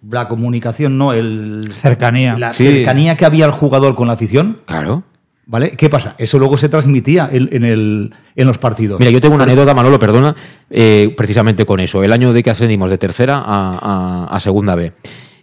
la 0.09 0.27
comunicación, 0.27 0.97
no, 0.97 1.13
el. 1.13 1.61
Cercanía. 1.73 2.37
La 2.37 2.53
Sí. 2.53 2.65
cercanía 2.65 3.17
que 3.17 3.25
había 3.25 3.45
el 3.45 3.51
jugador 3.51 3.95
con 3.95 4.07
la 4.07 4.13
afición. 4.13 4.59
Claro. 4.65 5.03
¿Vale? 5.47 5.71
¿Qué 5.77 5.89
pasa? 5.89 6.15
Eso 6.17 6.39
luego 6.39 6.57
se 6.57 6.69
transmitía 6.69 7.29
en, 7.31 7.49
en 7.51 7.63
el, 7.65 8.13
en 8.35 8.47
los 8.47 8.57
partidos. 8.57 8.99
Mira, 8.99 9.11
yo 9.11 9.21
tengo 9.21 9.35
una 9.35 9.43
anécdota, 9.43 9.75
Manolo, 9.75 9.99
perdona, 9.99 10.35
eh, 10.71 11.13
precisamente 11.15 11.67
con 11.67 11.79
eso. 11.79 12.03
El 12.03 12.11
año 12.13 12.33
de 12.33 12.41
que 12.41 12.49
ascendimos 12.49 12.89
de 12.89 12.97
tercera 12.97 13.43
a, 13.45 14.25
a- 14.29 14.35
a 14.35 14.39
segunda 14.39 14.73
B. 14.73 14.93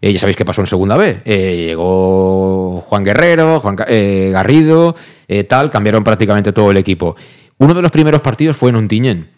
Eh, 0.00 0.12
ya 0.12 0.18
sabéis 0.18 0.36
qué 0.36 0.44
pasó 0.44 0.60
en 0.60 0.66
segunda 0.66 0.96
B. 0.96 1.22
Eh, 1.24 1.66
llegó 1.68 2.80
Juan 2.80 3.04
Guerrero, 3.04 3.60
Juan 3.60 3.76
eh, 3.86 4.30
Garrido, 4.32 4.96
eh, 5.28 5.44
tal, 5.44 5.70
cambiaron 5.70 6.02
prácticamente 6.02 6.52
todo 6.52 6.72
el 6.72 6.76
equipo. 6.78 7.14
Uno 7.58 7.72
de 7.72 7.82
los 7.82 7.92
primeros 7.92 8.20
partidos 8.20 8.56
fue 8.56 8.70
en 8.70 8.76
Untiñén. 8.76 9.30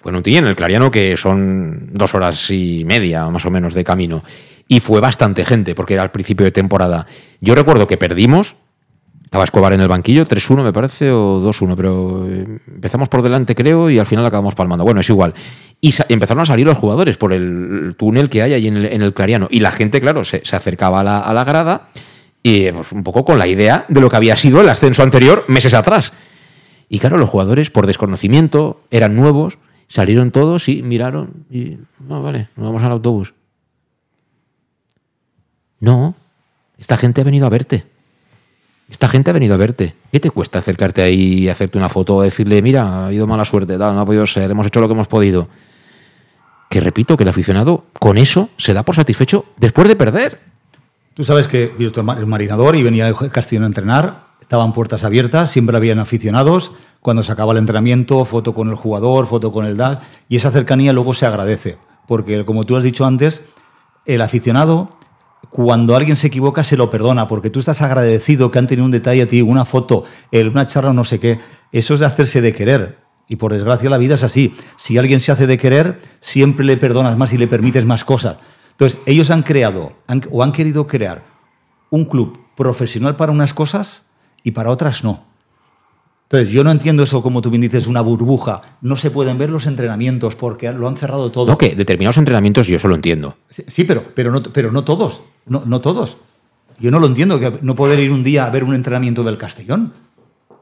Fue 0.00 0.12
en 0.12 0.46
el 0.46 0.56
Clariano, 0.56 0.90
que 0.90 1.16
son 1.18 1.90
dos 1.92 2.14
horas 2.14 2.50
y 2.50 2.84
media 2.86 3.28
más 3.28 3.44
o 3.44 3.50
menos 3.50 3.74
de 3.74 3.84
camino. 3.84 4.24
Y 4.66 4.80
fue 4.80 4.98
bastante 4.98 5.44
gente, 5.44 5.74
porque 5.74 5.94
era 5.94 6.02
al 6.02 6.10
principio 6.10 6.44
de 6.44 6.52
temporada. 6.52 7.06
Yo 7.40 7.54
recuerdo 7.54 7.86
que 7.86 7.98
perdimos, 7.98 8.56
estaba 9.24 9.44
Escobar 9.44 9.74
en 9.74 9.80
el 9.80 9.88
banquillo, 9.88 10.26
3-1 10.26 10.62
me 10.64 10.72
parece, 10.72 11.10
o 11.10 11.42
2-1, 11.42 11.76
pero 11.76 12.26
eh, 12.26 12.60
empezamos 12.66 13.10
por 13.10 13.22
delante 13.22 13.54
creo 13.54 13.90
y 13.90 13.98
al 13.98 14.06
final 14.06 14.24
acabamos 14.24 14.54
palmando. 14.54 14.84
Bueno, 14.84 15.00
es 15.00 15.08
igual. 15.10 15.34
Y 15.82 15.92
empezaron 16.08 16.42
a 16.42 16.46
salir 16.46 16.66
los 16.66 16.78
jugadores 16.78 17.18
por 17.18 17.32
el 17.34 17.94
túnel 17.98 18.30
que 18.30 18.42
hay 18.42 18.54
ahí 18.54 18.68
en 18.68 18.76
el, 18.76 19.12
Clariano. 19.12 19.48
Y 19.50 19.60
la 19.60 19.70
gente, 19.70 20.00
claro, 20.00 20.24
se, 20.24 20.40
se 20.44 20.56
acercaba 20.56 21.00
a 21.00 21.04
la, 21.04 21.18
a 21.20 21.34
la 21.34 21.44
grada 21.44 21.88
y 22.42 22.64
eh, 22.64 22.72
pues, 22.72 22.90
un 22.92 23.02
poco 23.02 23.24
con 23.24 23.38
la 23.38 23.46
idea 23.46 23.84
de 23.88 24.00
lo 24.00 24.08
que 24.08 24.16
había 24.16 24.36
sido 24.36 24.62
el 24.62 24.68
ascenso 24.68 25.02
anterior 25.02 25.44
meses 25.48 25.74
atrás. 25.74 26.12
Y 26.88 26.98
claro, 26.98 27.18
los 27.18 27.28
jugadores, 27.28 27.70
por 27.70 27.86
desconocimiento, 27.86 28.82
eran 28.90 29.14
nuevos, 29.14 29.58
salieron 29.90 30.30
todos 30.30 30.68
y 30.68 30.82
miraron 30.82 31.44
y, 31.50 31.76
no, 31.98 32.22
vale, 32.22 32.48
nos 32.56 32.66
vamos 32.66 32.82
al 32.82 32.92
autobús. 32.92 33.34
No, 35.80 36.14
esta 36.78 36.96
gente 36.96 37.20
ha 37.20 37.24
venido 37.24 37.46
a 37.46 37.50
verte. 37.50 37.84
Esta 38.88 39.08
gente 39.08 39.30
ha 39.30 39.32
venido 39.32 39.54
a 39.54 39.56
verte. 39.56 39.94
¿Qué 40.12 40.20
te 40.20 40.30
cuesta 40.30 40.60
acercarte 40.60 41.02
ahí 41.02 41.40
y 41.40 41.48
hacerte 41.48 41.76
una 41.76 41.88
foto 41.88 42.16
o 42.16 42.22
decirle, 42.22 42.62
mira, 42.62 42.82
ha 42.82 43.06
habido 43.06 43.26
mala 43.26 43.44
suerte, 43.44 43.78
tal, 43.78 43.94
no 43.94 44.00
ha 44.00 44.06
podido 44.06 44.26
ser, 44.26 44.50
hemos 44.50 44.66
hecho 44.66 44.80
lo 44.80 44.86
que 44.86 44.94
hemos 44.94 45.08
podido? 45.08 45.48
Que 46.68 46.80
repito, 46.80 47.16
que 47.16 47.24
el 47.24 47.28
aficionado 47.28 47.84
con 47.98 48.16
eso 48.16 48.48
se 48.56 48.72
da 48.72 48.84
por 48.84 48.94
satisfecho 48.94 49.44
después 49.56 49.88
de 49.88 49.96
perder. 49.96 50.40
Tú 51.14 51.24
sabes 51.24 51.48
que 51.48 51.74
el 51.78 52.26
marinador 52.26 52.76
y 52.76 52.82
venía 52.84 53.08
el 53.08 53.30
Castellón 53.30 53.64
a 53.64 53.66
entrenar, 53.66 54.29
estaban 54.50 54.72
puertas 54.72 55.04
abiertas, 55.04 55.48
siempre 55.52 55.76
habían 55.76 56.00
aficionados. 56.00 56.72
Cuando 57.00 57.22
se 57.22 57.30
acaba 57.30 57.52
el 57.52 57.58
entrenamiento, 57.58 58.24
foto 58.24 58.52
con 58.52 58.68
el 58.68 58.74
jugador, 58.74 59.28
foto 59.28 59.52
con 59.52 59.64
el 59.64 59.76
DAS, 59.76 59.98
y 60.28 60.34
esa 60.34 60.50
cercanía 60.50 60.92
luego 60.92 61.14
se 61.14 61.24
agradece, 61.24 61.78
porque 62.08 62.44
como 62.44 62.64
tú 62.66 62.76
has 62.76 62.82
dicho 62.82 63.06
antes, 63.06 63.42
el 64.06 64.20
aficionado, 64.20 64.90
cuando 65.50 65.94
alguien 65.94 66.16
se 66.16 66.26
equivoca, 66.26 66.64
se 66.64 66.76
lo 66.76 66.90
perdona, 66.90 67.28
porque 67.28 67.48
tú 67.48 67.60
estás 67.60 67.80
agradecido 67.80 68.50
que 68.50 68.58
han 68.58 68.66
tenido 68.66 68.84
un 68.86 68.90
detalle 68.90 69.22
a 69.22 69.28
ti, 69.28 69.40
una 69.40 69.64
foto, 69.64 70.02
una 70.32 70.66
charla 70.66 70.92
no 70.92 71.04
sé 71.04 71.20
qué. 71.20 71.38
Eso 71.70 71.94
es 71.94 72.00
de 72.00 72.06
hacerse 72.06 72.40
de 72.40 72.52
querer. 72.52 72.98
Y 73.28 73.36
por 73.36 73.52
desgracia 73.52 73.88
la 73.88 73.98
vida 73.98 74.16
es 74.16 74.24
así. 74.24 74.52
Si 74.76 74.98
alguien 74.98 75.20
se 75.20 75.30
hace 75.30 75.46
de 75.46 75.58
querer, 75.58 76.00
siempre 76.20 76.66
le 76.66 76.76
perdonas 76.76 77.16
más 77.16 77.32
y 77.32 77.38
le 77.38 77.46
permites 77.46 77.84
más 77.86 78.04
cosas. 78.04 78.38
Entonces, 78.72 78.98
ellos 79.06 79.30
han 79.30 79.44
creado 79.44 79.92
han- 80.08 80.24
o 80.32 80.42
han 80.42 80.50
querido 80.50 80.88
crear 80.88 81.22
un 81.88 82.04
club 82.04 82.36
profesional 82.56 83.14
para 83.14 83.30
unas 83.30 83.54
cosas 83.54 84.09
y 84.44 84.50
para 84.52 84.70
otras 84.70 85.04
no. 85.04 85.24
Entonces, 86.24 86.50
yo 86.52 86.62
no 86.62 86.70
entiendo 86.70 87.02
eso, 87.02 87.22
como 87.22 87.42
tú 87.42 87.50
bien 87.50 87.60
dices, 87.60 87.88
una 87.88 88.02
burbuja. 88.02 88.62
No 88.82 88.94
se 88.96 89.10
pueden 89.10 89.36
ver 89.36 89.50
los 89.50 89.66
entrenamientos 89.66 90.36
porque 90.36 90.72
lo 90.72 90.86
han 90.86 90.96
cerrado 90.96 91.32
todo. 91.32 91.46
No, 91.46 91.58
que 91.58 91.74
determinados 91.74 92.18
entrenamientos 92.18 92.68
yo 92.68 92.76
eso 92.76 92.86
lo 92.86 92.94
entiendo. 92.94 93.36
Sí, 93.48 93.64
sí, 93.66 93.82
pero, 93.84 94.04
pero, 94.14 94.30
no, 94.30 94.40
pero 94.42 94.70
no 94.70 94.84
todos. 94.84 95.22
No, 95.46 95.64
no 95.66 95.80
todos. 95.80 96.18
Yo 96.78 96.92
no 96.92 97.00
lo 97.00 97.08
entiendo, 97.08 97.40
que 97.40 97.58
no 97.62 97.74
poder 97.74 97.98
ir 97.98 98.12
un 98.12 98.22
día 98.22 98.46
a 98.46 98.50
ver 98.50 98.62
un 98.62 98.74
entrenamiento 98.74 99.24
del 99.24 99.38
Castellón. 99.38 99.92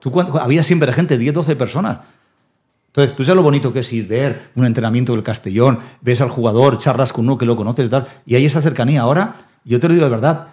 ¿Tú 0.01 0.11
cuánto- 0.11 0.41
había 0.41 0.65
siempre 0.65 0.91
gente, 0.95 1.19
10, 1.19 1.35
12 1.35 1.55
personas. 1.55 1.99
Entonces, 2.87 3.15
tú 3.15 3.23
sabes 3.25 3.37
lo 3.37 3.43
bonito 3.43 3.71
que 3.73 3.81
es 3.81 3.93
ir 3.93 4.09
ver 4.09 4.51
un 4.55 4.65
entrenamiento 4.65 5.13
del 5.13 5.23
Castellón, 5.23 5.79
ves 6.01 6.23
al 6.23 6.31
jugador, 6.31 6.79
charlas 6.79 7.13
con 7.13 7.27
uno 7.27 7.37
que 7.37 7.45
lo 7.45 7.55
conoces, 7.57 7.91
tal, 7.91 8.07
y 8.25 8.35
hay 8.37 8.47
esa 8.47 8.63
cercanía. 8.63 9.03
Ahora, 9.03 9.35
yo 9.65 9.79
te 9.79 9.87
lo 9.87 9.93
digo 9.95 10.07
de 10.07 10.11
verdad, 10.11 10.49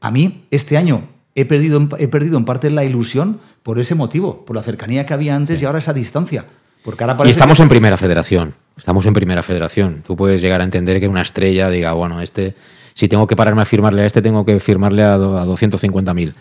a 0.00 0.10
mí 0.10 0.44
este 0.50 0.76
año 0.76 1.04
he 1.36 1.44
perdido, 1.44 1.78
en- 1.78 1.88
he 1.98 2.08
perdido 2.08 2.36
en 2.38 2.44
parte 2.44 2.68
la 2.70 2.82
ilusión 2.84 3.38
por 3.62 3.78
ese 3.78 3.94
motivo, 3.94 4.44
por 4.44 4.56
la 4.56 4.62
cercanía 4.64 5.06
que 5.06 5.14
había 5.14 5.36
antes 5.36 5.62
y 5.62 5.64
ahora 5.64 5.78
esa 5.78 5.92
distancia. 5.92 6.46
Porque 6.84 7.04
ahora 7.04 7.16
Y 7.24 7.30
estamos 7.30 7.58
que- 7.58 7.62
en 7.62 7.68
primera 7.68 7.96
federación. 7.96 8.54
Estamos 8.76 9.06
en 9.06 9.14
primera 9.14 9.42
federación. 9.42 10.02
Tú 10.06 10.16
puedes 10.16 10.40
llegar 10.42 10.60
a 10.60 10.64
entender 10.64 10.98
que 11.00 11.08
una 11.08 11.22
estrella 11.22 11.70
diga, 11.70 11.92
bueno, 11.92 12.20
este, 12.20 12.54
si 12.94 13.08
tengo 13.08 13.26
que 13.26 13.36
pararme 13.36 13.62
a 13.62 13.64
firmarle 13.64 14.02
a 14.02 14.06
este, 14.06 14.20
tengo 14.22 14.44
que 14.44 14.58
firmarle 14.60 15.02
a, 15.04 15.14
a 15.14 15.18
250.000. 15.46 16.34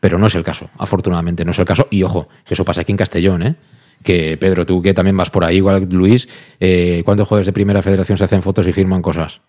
Pero 0.00 0.18
no 0.18 0.26
es 0.26 0.34
el 0.34 0.44
caso, 0.44 0.68
afortunadamente, 0.78 1.44
no 1.44 1.50
es 1.52 1.58
el 1.58 1.64
caso. 1.64 1.88
Y 1.90 2.02
ojo, 2.02 2.28
que 2.44 2.54
eso 2.54 2.64
pasa 2.64 2.82
aquí 2.82 2.92
en 2.92 2.98
Castellón, 2.98 3.42
¿eh? 3.42 3.56
Que 4.02 4.36
Pedro, 4.36 4.66
tú 4.66 4.82
que 4.82 4.92
también 4.92 5.16
vas 5.16 5.30
por 5.30 5.44
ahí, 5.44 5.56
igual 5.56 5.86
Luis, 5.90 6.28
eh, 6.60 7.02
¿cuántos 7.06 7.26
jugadores 7.28 7.46
de 7.46 7.52
primera 7.54 7.80
federación 7.82 8.18
se 8.18 8.24
hacen 8.24 8.42
fotos 8.42 8.66
y 8.66 8.72
firman 8.72 9.00
cosas? 9.00 9.40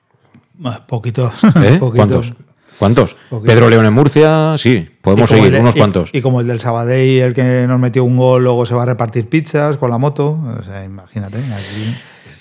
Poquitos. 0.87 1.33
¿Eh? 1.43 1.77
poquitos. 1.79 1.91
¿Cuántos? 1.95 2.33
¿Cuántos? 2.79 3.15
Poquito. 3.29 3.51
Pedro 3.53 3.69
León 3.69 3.85
en 3.85 3.93
Murcia, 3.93 4.55
sí, 4.57 4.87
podemos 5.01 5.29
seguir, 5.29 5.51
de- 5.51 5.59
unos 5.59 5.75
y- 5.75 5.79
cuantos. 5.79 6.09
Y, 6.13 6.21
como 6.21 6.41
el 6.41 6.47
del 6.47 6.59
Sabadell, 6.59 7.23
el 7.23 7.33
que 7.33 7.65
nos 7.67 7.79
metió 7.79 8.03
un 8.03 8.17
gol, 8.17 8.43
luego 8.43 8.65
se 8.65 8.73
va 8.75 8.83
a 8.83 8.85
repartir 8.85 9.29
pizzas 9.29 9.77
con 9.77 9.89
la 9.91 9.97
moto. 9.97 10.39
O 10.59 10.63
sea, 10.63 10.83
imagínate. 10.83 11.37
Aquí. 11.37 11.95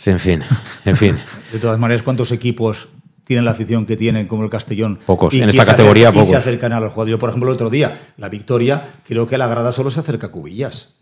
En 0.07 0.19
fin, 0.19 0.43
en 0.85 0.97
fin. 0.97 1.17
De 1.53 1.59
todas 1.59 1.79
maneras, 1.79 2.03
¿cuántos 2.03 2.31
equipos 2.33 2.89
tienen 3.25 3.45
la 3.45 3.53
afición 3.53 3.87
que 3.87 3.97
tienen, 3.97 4.27
como 4.27 4.45
el 4.45 4.51
Castellón? 4.51 4.99
Pocos. 5.07 5.33
Y 5.33 5.41
En 5.41 5.49
esta 5.49 5.65
categoría, 5.65 6.09
acercan- 6.11 6.15
y 6.17 6.19
se 6.27 6.31
pocos. 6.33 6.39
acercan 6.39 6.73
a 6.73 6.81
los 6.81 6.93
jugadores. 6.93 7.13
Yo, 7.13 7.19
por 7.19 7.31
ejemplo, 7.31 7.49
el 7.51 7.55
otro 7.55 7.71
día, 7.71 7.99
la 8.19 8.29
victoria, 8.29 8.85
creo 9.07 9.27
que 9.27 9.37
a 9.37 9.39
la 9.39 9.47
grada 9.47 9.73
solo 9.73 9.91
se 9.91 10.01
acerca 10.01 10.27
a 10.27 10.31
Cubillas. 10.31 10.95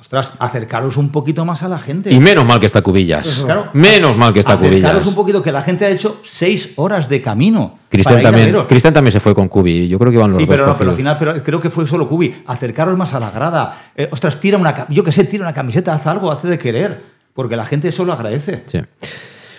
Ostras, 0.00 0.32
acercaros 0.38 0.96
un 0.96 1.10
poquito 1.10 1.44
más 1.44 1.64
a 1.64 1.68
la 1.68 1.78
gente. 1.78 2.12
Y 2.12 2.20
menos 2.20 2.46
mal 2.46 2.60
que 2.60 2.66
está 2.66 2.82
Cubillas. 2.82 3.42
Claro. 3.44 3.70
Menos 3.72 4.16
mal 4.16 4.32
que 4.32 4.38
está 4.38 4.52
Acercaros 4.52 4.80
Cubillas. 4.80 5.06
un 5.06 5.14
poquito, 5.16 5.42
que 5.42 5.50
la 5.50 5.60
gente 5.62 5.84
ha 5.86 5.90
hecho 5.90 6.20
seis 6.22 6.70
horas 6.76 7.08
de 7.08 7.20
camino. 7.20 7.78
Cristian 7.88 8.22
también. 8.22 8.54
Cristian 8.68 8.94
también 8.94 9.12
se 9.12 9.18
fue 9.18 9.34
con 9.34 9.48
Cubi. 9.48 9.88
Yo 9.88 9.98
creo 9.98 10.12
que 10.12 10.18
van 10.18 10.30
los 10.30 10.38
Sí, 10.38 10.46
dos. 10.46 10.54
pero, 10.54 10.66
no, 10.68 10.78
pero 10.78 10.90
al 10.90 10.96
final 10.96 11.16
pero 11.18 11.42
creo 11.42 11.60
que 11.60 11.68
fue 11.68 11.84
solo 11.86 12.08
Cubi. 12.08 12.32
Acercaros 12.46 12.96
más 12.96 13.12
a 13.14 13.18
la 13.20 13.30
grada. 13.32 13.76
Eh, 13.96 14.08
ostras, 14.12 14.38
tira 14.38 14.56
una, 14.56 14.86
yo 14.88 15.02
que 15.02 15.10
sé, 15.10 15.24
tira 15.24 15.42
una 15.42 15.52
camiseta, 15.52 15.92
haz 15.94 16.06
algo, 16.06 16.30
hace 16.30 16.46
de 16.46 16.58
querer. 16.58 17.02
Porque 17.34 17.56
la 17.56 17.66
gente 17.66 17.88
eso 17.88 18.04
lo 18.04 18.12
agradece. 18.12 18.62
Sí. 18.66 18.78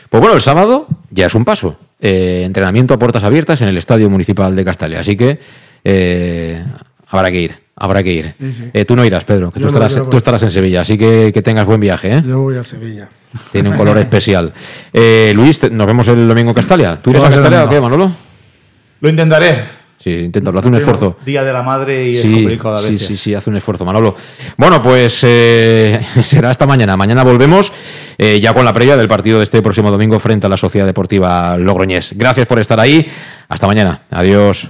Pues 0.09 0.21
bueno, 0.21 0.35
el 0.35 0.41
sábado 0.41 0.87
ya 1.11 1.25
es 1.25 1.35
un 1.35 1.43
paso. 1.43 1.77
Eh, 1.99 2.43
entrenamiento 2.45 2.93
a 2.93 2.99
puertas 2.99 3.25
abiertas 3.25 3.59
en 3.61 3.67
el 3.67 3.77
Estadio 3.77 4.09
Municipal 4.09 4.55
de 4.55 4.63
Castalia. 4.63 5.01
Así 5.01 5.17
que 5.17 5.37
eh, 5.83 6.63
habrá 7.09 7.29
que 7.29 7.41
ir, 7.41 7.59
habrá 7.79 8.03
que 8.03 8.11
ir. 8.13 8.33
Sí, 8.37 8.51
sí. 8.53 8.69
Eh, 8.73 8.85
tú 8.85 8.95
no 8.95 9.05
irás, 9.05 9.23
Pedro, 9.25 9.51
que 9.51 9.59
tú 9.59 9.65
no, 9.65 9.67
estarás, 9.67 10.09
tú 10.09 10.17
estarás 10.17 10.43
en 10.43 10.51
Sevilla. 10.51 10.81
Así 10.81 10.97
que 10.97 11.31
que 11.33 11.41
tengas 11.41 11.65
buen 11.65 11.79
viaje. 11.79 12.13
¿eh? 12.17 12.23
Yo 12.25 12.39
voy 12.41 12.57
a 12.57 12.63
Sevilla. 12.63 13.09
Tiene 13.51 13.69
un 13.69 13.77
color 13.77 13.97
especial. 13.99 14.51
Eh, 14.93 15.31
Luis, 15.35 15.59
te- 15.59 15.69
nos 15.69 15.87
vemos 15.87 16.07
el 16.07 16.27
domingo 16.27 16.49
en 16.51 16.55
Castalia. 16.55 17.01
¿Tú 17.01 17.11
irás 17.11 17.23
a 17.23 17.27
el 17.27 17.33
Castalia 17.33 17.65
o 17.65 17.69
qué, 17.69 17.79
Manolo? 17.79 18.11
Lo 19.01 19.09
intentaré. 19.09 19.79
Sí, 20.01 20.11
inténtalo, 20.11 20.57
haz 20.59 20.65
un 20.65 20.75
esfuerzo. 20.75 21.17
Día 21.25 21.43
de 21.43 21.51
la 21.51 21.61
madre 21.61 22.07
y 22.07 22.15
es 22.15 22.21
Sí, 22.21 22.31
complicado 22.31 22.77
a 22.77 22.81
sí, 22.83 22.91
veces. 22.93 23.05
sí, 23.07 23.17
sí, 23.17 23.35
hace 23.35 23.49
un 23.49 23.57
esfuerzo, 23.57 23.83
Manolo. 23.83 24.15
Bueno, 24.55 24.81
pues 24.81 25.19
eh, 25.27 25.99
será 26.23 26.49
hasta 26.51 26.65
mañana. 26.65 26.95
Mañana 26.95 27.21
volvemos 27.25 27.73
eh, 28.17 28.39
ya 28.41 28.53
con 28.53 28.63
la 28.63 28.71
previa 28.71 28.95
del 28.95 29.09
partido 29.09 29.39
de 29.39 29.43
este 29.43 29.61
próximo 29.61 29.91
domingo 29.91 30.17
frente 30.19 30.45
a 30.45 30.49
la 30.49 30.55
Sociedad 30.55 30.85
Deportiva 30.85 31.57
Logroñés. 31.57 32.13
Gracias 32.15 32.47
por 32.47 32.59
estar 32.59 32.79
ahí. 32.79 33.05
Hasta 33.49 33.67
mañana. 33.67 34.03
Adiós. 34.09 34.69